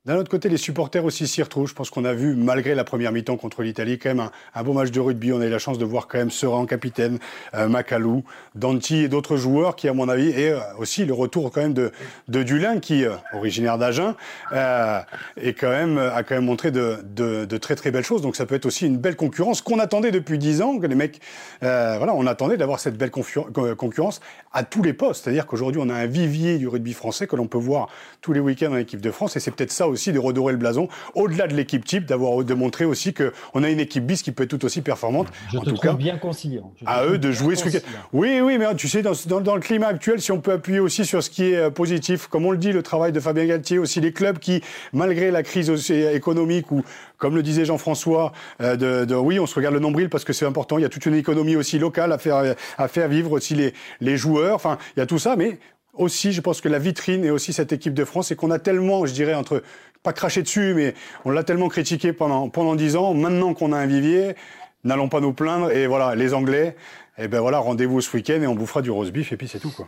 d'un 0.04 0.16
autre 0.16 0.32
côté, 0.32 0.49
les 0.49 0.58
supporters 0.58 1.06
aussi 1.06 1.28
s'y 1.28 1.43
retrouvent. 1.43 1.68
Je 1.68 1.76
pense 1.76 1.91
qu'on 1.91 2.06
a 2.06 2.14
vu, 2.14 2.36
malgré 2.36 2.74
la 2.74 2.84
première 2.84 3.12
mi-temps 3.12 3.38
contre 3.38 3.62
l'Italie, 3.62 3.99
quand 3.99 4.10
même 4.10 4.30
un, 4.56 4.64
beau 4.64 4.74
match 4.74 4.89
de 4.89 4.99
rugby. 4.99 5.32
On 5.32 5.39
a 5.41 5.45
eu 5.45 5.49
la 5.52 5.60
chance 5.60 5.78
de 5.78 5.86
voir 5.86 6.08
quand 6.08 6.18
même 6.18 6.32
Seran, 6.32 6.66
capitaine, 6.66 7.20
euh, 7.54 7.68
Macalou, 7.68 8.24
Danti 8.56 9.04
et 9.04 9.10
d'autres 9.10 9.38
joueurs 9.38 9.76
qui, 9.76 9.88
à 9.88 9.93
mon 9.93 10.10
avis, 10.10 10.30
et 10.30 10.54
euh, 10.54 10.60
aussi 10.80 11.06
le 11.06 11.14
retour 11.14 11.52
quand 11.52 11.62
même 11.62 11.76
de, 11.76 11.91
Dulin, 12.28 12.80
qui, 12.80 13.06
euh, 13.06 13.14
originaire 13.34 13.78
d'Agen, 13.78 14.16
est 14.52 15.54
quand 15.54 15.70
même, 15.70 15.99
a 15.99 16.24
quand 16.24 16.34
même 16.34 16.45
montré 16.45 16.72
de, 16.72 17.58
très 17.58 17.76
très 17.76 17.91
belles 17.91 18.04
choses. 18.04 18.24
Donc 18.24 18.36
ça 18.36 18.47
peut 18.47 18.56
être 18.56 18.66
aussi 18.66 18.88
une 18.88 18.97
belle 18.97 19.16
concurrence 19.16 19.62
qu'on 19.62 19.78
attendait 19.78 20.10
depuis 20.10 20.39
dix 20.39 20.64
ans, 20.64 20.80
que 20.80 20.88
les 20.88 20.95
mecs, 20.95 21.20
voilà, 21.62 22.16
on 22.16 22.26
attendait 22.26 22.58
d'avoir 22.58 22.80
cette 22.80 22.97
belle 22.97 23.12
concurrence 23.12 24.20
à 24.52 24.64
tous 24.64 24.82
les 24.82 24.93
postes. 24.93 25.26
C'est-à-dire 25.26 25.45
qu'aujourd'hui, 25.45 25.80
on 25.80 25.89
a 25.89 25.93
un 25.93 26.08
vivier 26.08 26.58
du 26.58 26.68
rugby 26.68 26.93
français 26.93 27.28
que 27.28 27.36
l'on 27.36 27.45
peut 27.45 27.60
voir 27.60 27.88
tous 28.22 28.34
les 28.34 28.39
week-ends 28.39 28.72
en 28.72 28.78
équipe 28.78 29.02
de 29.02 29.12
France, 29.12 29.36
et 29.36 29.39
c'est 29.39 29.52
peut-être 29.52 29.72
ça 29.72 29.90
aussi 29.91 30.11
de 30.11 30.19
redorer 30.19 30.53
le 30.53 30.57
blason, 30.57 30.87
au-delà 31.15 31.47
de 31.47 31.55
l'équipe 31.55 31.85
type, 31.85 32.05
d'avoir 32.05 32.43
de 32.43 32.53
montrer 32.53 32.85
aussi 32.85 33.13
qu'on 33.13 33.63
a 33.63 33.69
une 33.69 33.79
équipe 33.79 34.05
bis 34.05 34.23
qui 34.23 34.31
peut 34.31 34.43
être 34.43 34.49
tout 34.49 34.65
aussi 34.65 34.81
performante. 34.81 35.27
Je 35.51 35.57
en 35.57 35.61
te 35.61 35.69
tout 35.69 35.75
trouve 35.75 35.91
cas, 35.91 35.93
bien 35.93 36.17
conciliant. 36.17 36.71
à 36.85 37.05
eux 37.05 37.17
de 37.17 37.31
jouer 37.31 37.55
ce 37.55 37.65
week-end. 37.65 37.79
Oui, 38.13 38.39
oui, 38.41 38.57
mais 38.57 38.73
tu 38.75 38.87
sais, 38.87 39.01
dans, 39.01 39.13
dans, 39.41 39.55
le 39.55 39.61
climat 39.61 39.87
actuel, 39.87 40.21
si 40.21 40.31
on 40.31 40.39
peut 40.39 40.53
appuyer 40.53 40.79
aussi 40.79 41.05
sur 41.05 41.23
ce 41.23 41.29
qui 41.29 41.51
est 41.51 41.57
euh, 41.57 41.69
positif, 41.69 42.27
comme 42.27 42.45
on 42.45 42.51
le 42.51 42.57
dit, 42.57 42.71
le 42.71 42.83
travail 42.83 43.11
de 43.11 43.19
Fabien 43.19 43.45
Galtier, 43.45 43.77
aussi 43.79 44.01
les 44.01 44.13
clubs 44.13 44.39
qui, 44.39 44.61
malgré 44.93 45.31
la 45.31 45.43
crise 45.43 45.69
aussi 45.69 45.93
économique 45.93 46.71
ou 46.71 46.83
comme 47.17 47.35
le 47.35 47.43
disait 47.43 47.65
Jean-François, 47.65 48.31
euh, 48.61 48.75
de, 48.75 49.05
de, 49.05 49.15
oui, 49.15 49.39
on 49.39 49.45
se 49.45 49.55
regarde 49.55 49.75
le 49.75 49.79
nombril 49.79 50.09
parce 50.09 50.23
que 50.23 50.33
c'est 50.33 50.45
important. 50.45 50.77
Il 50.77 50.81
y 50.81 50.85
a 50.85 50.89
toute 50.89 51.05
une 51.05 51.15
économie 51.15 51.55
aussi 51.55 51.77
locale 51.77 52.11
à 52.11 52.17
faire, 52.17 52.55
à 52.77 52.87
faire 52.87 53.07
vivre 53.07 53.31
aussi 53.31 53.55
les, 53.55 53.73
les 53.99 54.17
joueurs. 54.17 54.55
Enfin, 54.55 54.77
il 54.95 54.99
y 54.99 55.03
a 55.03 55.05
tout 55.05 55.19
ça, 55.19 55.35
mais 55.35 55.59
aussi, 55.93 56.31
je 56.31 56.41
pense 56.41 56.61
que 56.61 56.69
la 56.69 56.79
vitrine 56.79 57.25
et 57.25 57.31
aussi 57.31 57.53
cette 57.53 57.73
équipe 57.73 57.93
de 57.93 58.05
France, 58.05 58.31
et 58.31 58.35
qu'on 58.35 58.51
a 58.51 58.59
tellement, 58.59 59.05
je 59.05 59.13
dirais, 59.13 59.33
entre 59.33 59.63
pas 60.03 60.13
craché 60.13 60.41
dessus, 60.41 60.73
mais 60.73 60.95
on 61.25 61.29
l'a 61.29 61.43
tellement 61.43 61.69
critiqué 61.69 62.13
pendant 62.13 62.49
pendant 62.49 62.75
dix 62.75 62.95
ans. 62.95 63.13
Maintenant 63.13 63.53
qu'on 63.53 63.71
a 63.71 63.77
un 63.77 63.85
vivier, 63.85 64.35
n'allons 64.83 65.09
pas 65.09 65.19
nous 65.19 65.33
plaindre. 65.33 65.71
Et 65.71 65.87
voilà, 65.87 66.15
les 66.15 66.33
Anglais, 66.33 66.75
et 67.17 67.25
eh 67.25 67.27
ben 67.27 67.39
voilà, 67.39 67.59
rendez-vous 67.59 68.01
ce 68.01 68.15
week-end 68.15 68.41
et 68.41 68.47
on 68.47 68.55
bouffera 68.55 68.81
du 68.81 68.89
roast 68.89 69.11
beef 69.11 69.31
et 69.31 69.37
puis 69.37 69.47
c'est 69.47 69.59
tout 69.59 69.71
quoi. 69.71 69.87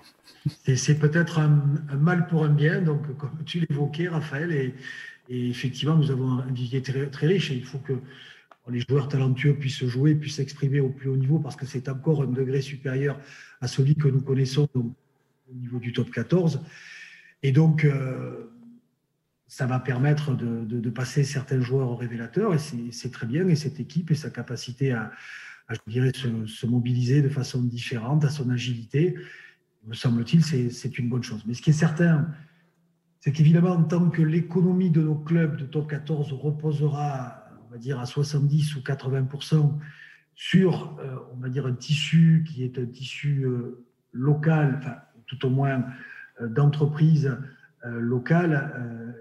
C'est 0.75 0.99
peut-être 0.99 1.39
un, 1.39 1.63
mal 1.97 2.27
pour 2.27 2.43
un 2.43 2.49
bien, 2.49 2.81
donc 2.81 3.15
comme 3.17 3.31
tu 3.45 3.65
l'évoquais, 3.67 4.09
Raphaël, 4.09 4.51
et, 4.51 4.73
effectivement, 5.29 5.95
nous 5.95 6.11
avons 6.11 6.39
un 6.39 6.51
vivier 6.51 6.81
très, 6.81 7.07
très 7.07 7.27
riche 7.27 7.49
et 7.49 7.55
il 7.55 7.63
faut 7.63 7.77
que 7.77 7.93
les 8.69 8.81
joueurs 8.81 9.07
talentueux 9.07 9.55
puissent 9.55 9.85
jouer, 9.85 10.15
puissent 10.15 10.35
s'exprimer 10.35 10.81
au 10.81 10.89
plus 10.89 11.09
haut 11.09 11.15
niveau 11.15 11.39
parce 11.39 11.55
que 11.55 11.65
c'est 11.65 11.87
encore 11.87 12.21
un 12.21 12.27
degré 12.27 12.61
supérieur 12.61 13.17
à 13.61 13.67
celui 13.67 13.95
que 13.95 14.09
nous 14.09 14.21
connaissons 14.21 14.67
au 15.49 15.53
niveau 15.53 15.79
du 15.79 15.93
top 15.93 16.11
14. 16.11 16.61
Et 17.41 17.51
donc, 17.51 17.85
euh, 17.85 18.53
ça 19.47 19.67
va 19.67 19.79
permettre 19.79 20.33
de, 20.33 20.89
passer 20.89 21.23
certains 21.23 21.61
joueurs 21.61 21.89
au 21.89 21.95
révélateur, 21.95 22.53
et 22.53 22.57
c'est 22.57 23.11
très 23.11 23.27
bien. 23.27 23.47
Et 23.47 23.55
cette 23.55 23.79
équipe 23.79 24.11
et 24.11 24.15
sa 24.15 24.29
capacité 24.29 24.93
à, 24.93 25.11
je 25.69 25.77
dirais, 25.87 26.11
se, 26.13 26.65
mobiliser 26.65 27.21
de 27.21 27.29
façon 27.29 27.61
différente, 27.61 28.25
à 28.25 28.29
son 28.29 28.49
agilité, 28.49 29.15
me 29.85 29.93
semble-t-il, 29.93 30.43
c'est 30.43 30.97
une 30.97 31.09
bonne 31.09 31.23
chose. 31.23 31.43
Mais 31.45 31.53
ce 31.53 31.61
qui 31.61 31.71
est 31.71 31.73
certain, 31.73 32.27
c'est 33.19 33.31
qu'évidemment, 33.31 33.71
en 33.71 33.83
tant 33.83 34.09
que 34.09 34.21
l'économie 34.21 34.89
de 34.89 35.01
nos 35.01 35.15
clubs 35.15 35.57
de 35.57 35.65
top 35.65 35.89
14 35.89 36.33
reposera, 36.33 37.45
on 37.67 37.71
va 37.71 37.77
dire, 37.77 37.99
à 37.99 38.05
70 38.05 38.75
ou 38.75 38.79
80% 38.79 39.77
sur, 40.35 40.97
euh, 40.99 41.17
on 41.33 41.37
va 41.37 41.49
dire, 41.49 41.65
un 41.65 41.73
tissu 41.73 42.43
qui 42.47 42.63
est 42.63 42.79
un 42.79 42.85
tissu 42.85 43.43
euh, 43.43 43.85
local, 44.11 44.79
tout 45.37 45.47
au 45.47 45.49
moins 45.49 45.83
euh, 46.41 46.47
d'entreprise 46.47 47.37
euh, 47.85 47.99
locale 47.99 48.73
euh, 48.75 49.11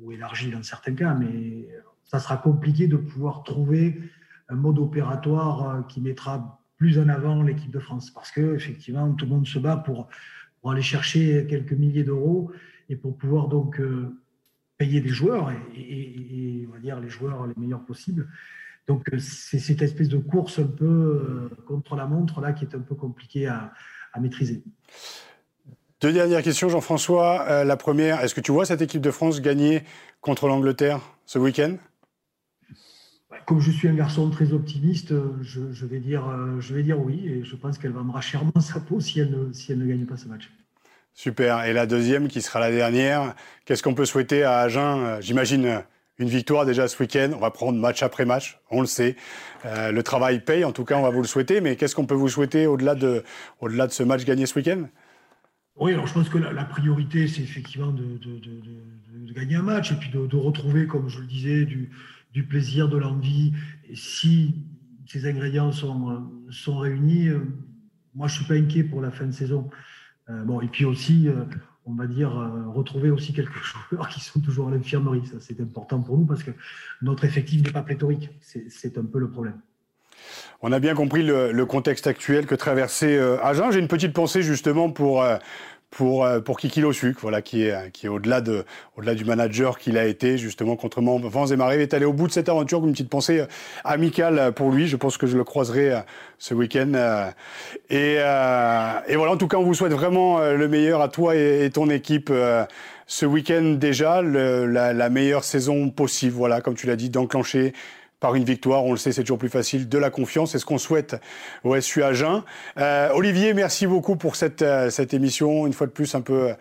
ou 0.00 0.12
élargie 0.12 0.50
dans 0.50 0.62
certains 0.62 0.94
cas, 0.94 1.14
mais 1.14 1.68
ça 2.04 2.18
sera 2.18 2.36
compliqué 2.36 2.86
de 2.86 2.96
pouvoir 2.96 3.42
trouver 3.42 4.00
un 4.48 4.54
mode 4.54 4.78
opératoire 4.78 5.86
qui 5.88 6.00
mettra 6.00 6.62
plus 6.76 6.98
en 6.98 7.08
avant 7.08 7.42
l'équipe 7.42 7.70
de 7.70 7.80
France 7.80 8.10
parce 8.10 8.30
que 8.30 8.54
effectivement 8.54 9.12
tout 9.12 9.26
le 9.26 9.32
monde 9.32 9.46
se 9.46 9.58
bat 9.58 9.76
pour, 9.76 10.08
aller 10.64 10.82
chercher 10.82 11.46
quelques 11.48 11.72
milliers 11.72 12.04
d'euros 12.04 12.52
et 12.90 12.96
pour 12.96 13.16
pouvoir 13.16 13.48
donc 13.48 13.80
payer 14.76 15.00
des 15.00 15.08
joueurs 15.08 15.50
et, 15.74 16.66
on 16.68 16.72
va 16.72 16.78
dire 16.78 17.00
les 17.00 17.08
joueurs 17.08 17.46
les 17.46 17.54
meilleurs 17.56 17.84
possibles. 17.84 18.28
Donc 18.86 19.08
c'est 19.18 19.58
cette 19.58 19.80
espèce 19.80 20.08
de 20.08 20.18
course 20.18 20.58
un 20.58 20.66
peu 20.66 21.50
contre 21.66 21.96
la 21.96 22.06
montre 22.06 22.40
là 22.40 22.52
qui 22.52 22.64
est 22.64 22.74
un 22.74 22.80
peu 22.80 22.94
compliquée 22.94 23.46
à 23.46 23.72
maîtriser. 24.20 24.62
Deux 26.00 26.12
dernières 26.12 26.42
questions, 26.42 26.68
Jean-François. 26.68 27.44
Euh, 27.48 27.64
la 27.64 27.76
première, 27.76 28.22
est-ce 28.22 28.34
que 28.34 28.40
tu 28.40 28.52
vois 28.52 28.64
cette 28.64 28.82
équipe 28.82 29.00
de 29.00 29.10
France 29.10 29.40
gagner 29.40 29.82
contre 30.20 30.46
l'Angleterre 30.46 31.00
ce 31.26 31.38
week-end? 31.38 31.76
Bah, 33.30 33.38
comme 33.46 33.60
je 33.60 33.70
suis 33.70 33.88
un 33.88 33.94
garçon 33.94 34.30
très 34.30 34.52
optimiste, 34.52 35.12
je, 35.42 35.86
vais, 35.86 35.98
dire, 35.98 36.22
je 36.60 36.74
vais 36.74 36.82
dire 36.82 37.00
oui 37.00 37.26
et 37.26 37.44
je 37.44 37.56
pense 37.56 37.78
qu'elle 37.78 37.92
vendra 37.92 38.20
chèrement 38.20 38.60
sa 38.60 38.80
peau 38.80 39.00
si 39.00 39.20
elle, 39.20 39.30
ne, 39.30 39.52
si 39.52 39.72
elle 39.72 39.78
ne 39.78 39.86
gagne 39.86 40.06
pas 40.06 40.16
ce 40.16 40.28
match. 40.28 40.50
Super. 41.14 41.64
Et 41.64 41.72
la 41.72 41.86
deuxième, 41.86 42.28
qui 42.28 42.42
sera 42.42 42.60
la 42.60 42.70
dernière, 42.70 43.34
qu'est-ce 43.64 43.82
qu'on 43.82 43.94
peut 43.94 44.04
souhaiter 44.04 44.44
à 44.44 44.60
Agen? 44.60 45.20
J'imagine 45.20 45.82
une 46.18 46.28
victoire 46.28 46.66
déjà 46.66 46.88
ce 46.88 47.00
week-end. 47.02 47.30
On 47.34 47.40
va 47.40 47.50
prendre 47.50 47.78
match 47.78 48.02
après 48.02 48.24
match, 48.24 48.60
on 48.70 48.80
le 48.80 48.86
sait. 48.86 49.16
Euh, 49.64 49.92
le 49.92 50.02
travail 50.02 50.40
paye, 50.44 50.64
en 50.64 50.72
tout 50.72 50.84
cas, 50.84 50.96
on 50.96 51.02
va 51.02 51.10
vous 51.10 51.22
le 51.22 51.26
souhaiter. 51.26 51.60
Mais 51.60 51.76
qu'est-ce 51.76 51.94
qu'on 51.94 52.06
peut 52.06 52.14
vous 52.14 52.28
souhaiter 52.28 52.66
au-delà 52.66 52.94
de, 52.94 53.24
au-delà 53.60 53.86
de 53.86 53.92
ce 53.92 54.02
match 54.02 54.24
gagné 54.24 54.46
ce 54.46 54.56
week-end? 54.56 54.84
Oui, 55.78 55.92
alors 55.92 56.06
je 56.06 56.14
pense 56.14 56.28
que 56.28 56.38
la, 56.38 56.64
priorité, 56.64 57.28
c'est 57.28 57.42
effectivement 57.42 57.92
de, 57.92 58.18
gagner 59.32 59.56
un 59.56 59.62
match 59.62 59.92
et 59.92 59.94
puis 59.94 60.10
de, 60.10 60.36
retrouver, 60.36 60.86
comme 60.86 61.08
je 61.08 61.20
le 61.20 61.26
disais, 61.26 61.64
du, 61.64 62.44
plaisir, 62.44 62.88
de 62.88 62.96
l'envie. 62.96 63.52
Et 63.88 63.96
si 63.96 64.54
ces 65.06 65.28
ingrédients 65.28 65.72
sont, 65.72 66.78
réunis, 66.78 67.28
euh, 67.28 67.40
moi, 68.14 68.28
je 68.28 68.34
ne 68.34 68.44
suis 68.44 68.46
pas 68.46 68.54
inquiet 68.54 68.84
pour 68.84 69.00
la 69.00 69.10
fin 69.10 69.26
de 69.26 69.32
saison. 69.32 69.70
Euh, 70.28 70.44
bon, 70.44 70.60
et 70.60 70.68
puis 70.68 70.84
aussi, 70.84 71.28
on 71.88 71.94
va 71.94 72.06
dire, 72.06 72.36
euh, 72.38 72.68
retrouver 72.68 73.10
aussi 73.10 73.32
quelques 73.32 73.62
joueurs 73.90 74.08
qui 74.08 74.20
sont 74.20 74.40
toujours 74.40 74.68
à 74.68 74.70
l'infirmerie. 74.70 75.26
Ça, 75.26 75.40
c'est 75.40 75.60
important 75.60 76.00
pour 76.00 76.18
nous 76.18 76.26
parce 76.26 76.42
que 76.42 76.50
notre 77.02 77.24
effectif 77.24 77.62
n'est 77.64 77.72
pas 77.72 77.82
pléthorique. 77.82 78.30
C'est 78.40 78.98
un 78.98 79.04
peu 79.04 79.18
le 79.18 79.30
problème. 79.30 79.60
On 80.60 80.72
a 80.72 80.80
bien 80.80 80.94
compris 80.94 81.22
le, 81.22 81.66
contexte 81.66 82.08
actuel 82.08 82.46
que 82.46 82.56
traversait 82.56 83.16
euh, 83.16 83.40
Agen. 83.44 83.70
J'ai 83.70 83.78
une 83.78 83.86
petite 83.86 84.12
pensée 84.12 84.42
justement 84.42 84.90
pour, 84.90 85.22
euh, 85.22 85.36
pour, 85.90 86.24
euh, 86.24 86.40
pour 86.40 86.58
Kiki 86.58 86.80
Losuc, 86.80 87.16
voilà, 87.20 87.42
qui 87.42 87.62
est, 87.62 87.92
qui 87.92 88.06
est 88.06 88.08
au-delà, 88.08 88.40
de, 88.40 88.64
au-delà 88.96 89.14
du 89.14 89.24
manager 89.24 89.78
qu'il 89.78 89.96
a 89.96 90.04
été, 90.04 90.36
justement, 90.36 90.74
contre 90.74 91.00
Vents 91.00 91.46
et 91.46 91.54
Marées. 91.54 91.76
Il 91.76 91.82
est 91.82 91.94
allé 91.94 92.06
au 92.06 92.12
bout 92.12 92.26
de 92.26 92.32
cette 92.32 92.48
aventure, 92.48 92.84
une 92.84 92.90
petite 92.90 93.08
pensée 93.08 93.38
euh, 93.38 93.46
amicale 93.84 94.52
pour 94.52 94.72
lui. 94.72 94.88
Je 94.88 94.96
pense 94.96 95.16
que 95.16 95.28
je 95.28 95.36
le 95.36 95.44
croiserai 95.44 96.02
ce 96.38 96.54
week-end. 96.54 97.30
Et, 97.88 98.14
et 98.14 99.16
voilà, 99.16 99.32
en 99.32 99.36
tout 99.36 99.46
cas, 99.46 99.58
on 99.58 99.64
vous 99.64 99.74
souhaite 99.74 99.92
vraiment 99.92 100.40
le 100.40 100.68
meilleur 100.68 101.00
à 101.02 101.08
toi 101.08 101.36
et, 101.36 101.70
ton 101.72 101.88
équipe 101.88 102.32
ce 103.06 103.26
week-end 103.26 103.76
déjà, 103.78 104.22
la, 104.22 104.92
la, 104.92 105.08
meilleure 105.08 105.44
saison 105.44 105.88
possible, 105.88 106.34
voilà, 106.34 106.60
comme 106.60 106.74
tu 106.74 106.86
l'as 106.86 106.96
dit, 106.96 107.10
d'enclencher 107.10 107.72
par 108.20 108.34
une 108.34 108.44
victoire. 108.44 108.84
On 108.84 108.92
le 108.92 108.98
sait, 108.98 109.12
c'est 109.12 109.22
toujours 109.22 109.38
plus 109.38 109.48
facile. 109.48 109.88
De 109.88 109.98
la 109.98 110.10
confiance, 110.10 110.52
c'est 110.52 110.58
ce 110.58 110.66
qu'on 110.66 110.78
souhaite 110.78 111.16
au 111.64 111.78
SU 111.80 112.02
Agen. 112.02 112.42
Euh, 112.78 113.10
Olivier, 113.12 113.54
merci 113.54 113.86
beaucoup 113.86 114.16
pour 114.16 114.36
cette, 114.36 114.62
euh, 114.62 114.90
cette 114.90 115.14
émission, 115.14 115.66
une 115.66 115.72
fois 115.72 115.86
de 115.86 115.92
plus 115.92 116.14
un 116.14 116.20
peu, 116.20 116.52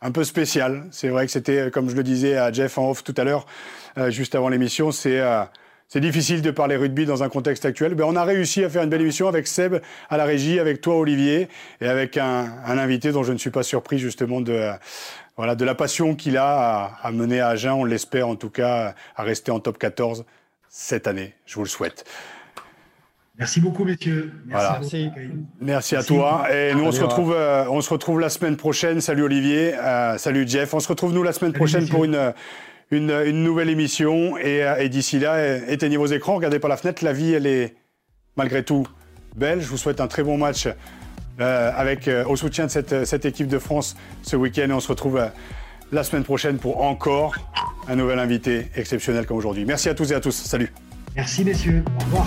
un 0.00 0.12
peu 0.12 0.24
spéciale. 0.24 0.84
C'est 0.90 1.08
vrai 1.08 1.26
que 1.26 1.32
c'était, 1.32 1.70
comme 1.70 1.90
je 1.90 1.96
le 1.96 2.02
disais 2.02 2.36
à 2.36 2.52
Jeff 2.52 2.78
en 2.78 2.90
off 2.90 3.04
tout 3.04 3.14
à 3.16 3.24
l'heure, 3.24 3.46
euh, 3.98 4.10
juste 4.10 4.34
avant 4.34 4.48
l'émission, 4.48 4.92
c'est... 4.92 5.20
c'est 5.88 6.00
difficile 6.00 6.40
de 6.40 6.52
parler 6.52 6.76
rugby 6.76 7.04
dans 7.04 7.24
un 7.24 7.28
contexte 7.28 7.64
actuel. 7.64 7.94
Ben, 7.94 8.04
on 8.04 8.14
a 8.14 8.22
réussi 8.22 8.62
à 8.62 8.70
faire 8.70 8.84
une 8.84 8.90
belle 8.90 9.00
émission 9.00 9.26
avec 9.26 9.48
Seb 9.48 9.80
à 10.08 10.16
la 10.16 10.24
régie, 10.24 10.60
avec 10.60 10.80
toi 10.80 10.96
Olivier, 10.96 11.48
et 11.80 11.88
avec 11.88 12.16
un, 12.16 12.52
un 12.64 12.78
invité 12.78 13.10
dont 13.10 13.24
je 13.24 13.32
ne 13.32 13.38
suis 13.38 13.50
pas 13.50 13.64
surpris 13.64 13.98
justement 13.98 14.40
de, 14.40 14.70
voilà, 15.36 15.56
de 15.56 15.64
la 15.64 15.74
passion 15.74 16.14
qu'il 16.14 16.36
a 16.36 16.46
à, 16.46 16.98
à 17.02 17.10
mener 17.10 17.40
à 17.40 17.48
Agen, 17.48 17.72
on 17.72 17.84
l'espère 17.84 18.28
en 18.28 18.36
tout 18.36 18.50
cas, 18.50 18.94
à 19.16 19.22
rester 19.24 19.50
en 19.50 19.58
top 19.58 19.78
14 19.78 20.24
cette 20.70 21.08
année. 21.08 21.34
Je 21.44 21.56
vous 21.56 21.64
le 21.64 21.68
souhaite. 21.68 22.04
Merci 23.38 23.60
beaucoup, 23.60 23.84
messieurs. 23.84 24.32
Merci, 24.46 25.10
Merci. 25.60 25.96
à 25.96 26.02
toi. 26.02 26.46
Et 26.52 26.74
nous, 26.74 26.84
on 26.84 26.92
se, 26.92 27.02
retrouve, 27.02 27.32
euh, 27.34 27.64
on 27.70 27.80
se 27.80 27.90
retrouve 27.90 28.20
la 28.20 28.28
semaine 28.28 28.56
prochaine. 28.56 29.00
Salut 29.00 29.22
Olivier. 29.22 29.74
Euh, 29.74 30.16
salut 30.18 30.46
Jeff. 30.46 30.72
On 30.74 30.80
se 30.80 30.88
retrouve, 30.88 31.12
nous, 31.12 31.22
la 31.22 31.32
semaine 31.32 31.52
prochaine 31.52 31.88
pour 31.88 32.04
une, 32.04 32.34
une, 32.90 33.42
nouvelle 33.42 33.70
émission. 33.70 34.36
Et, 34.36 34.62
euh, 34.62 34.76
et 34.76 34.88
d'ici 34.88 35.18
là, 35.18 35.56
éteignez 35.68 35.96
vos 35.96 36.06
écrans, 36.06 36.36
regardez 36.36 36.58
par 36.58 36.68
la 36.68 36.76
fenêtre. 36.76 37.02
La 37.02 37.14
vie, 37.14 37.32
elle 37.32 37.46
est 37.46 37.74
malgré 38.36 38.62
tout 38.62 38.86
belle. 39.34 39.60
Je 39.60 39.68
vous 39.68 39.78
souhaite 39.78 40.00
un 40.00 40.06
très 40.06 40.22
bon 40.22 40.38
match 40.38 40.68
avec, 41.38 42.10
au 42.26 42.36
soutien 42.36 42.66
de 42.66 42.70
cette, 42.70 43.06
cette, 43.06 43.24
équipe 43.24 43.48
de 43.48 43.58
France 43.58 43.96
ce 44.22 44.36
week-end. 44.36 44.68
Et 44.68 44.72
on 44.72 44.80
se 44.80 44.88
retrouve 44.88 45.30
la 45.90 46.04
semaine 46.04 46.24
prochaine 46.24 46.58
pour 46.58 46.82
encore 46.82 47.34
un 47.88 47.96
nouvel 47.96 48.18
invité 48.18 48.68
exceptionnel 48.76 49.26
comme 49.26 49.36
aujourd'hui. 49.36 49.64
Merci 49.64 49.88
à 49.88 49.94
tous 49.94 50.10
et 50.12 50.14
à 50.14 50.20
tous. 50.20 50.34
Salut. 50.34 50.72
Merci 51.16 51.44
messieurs. 51.44 51.84
Au 52.00 52.04
revoir. 52.04 52.26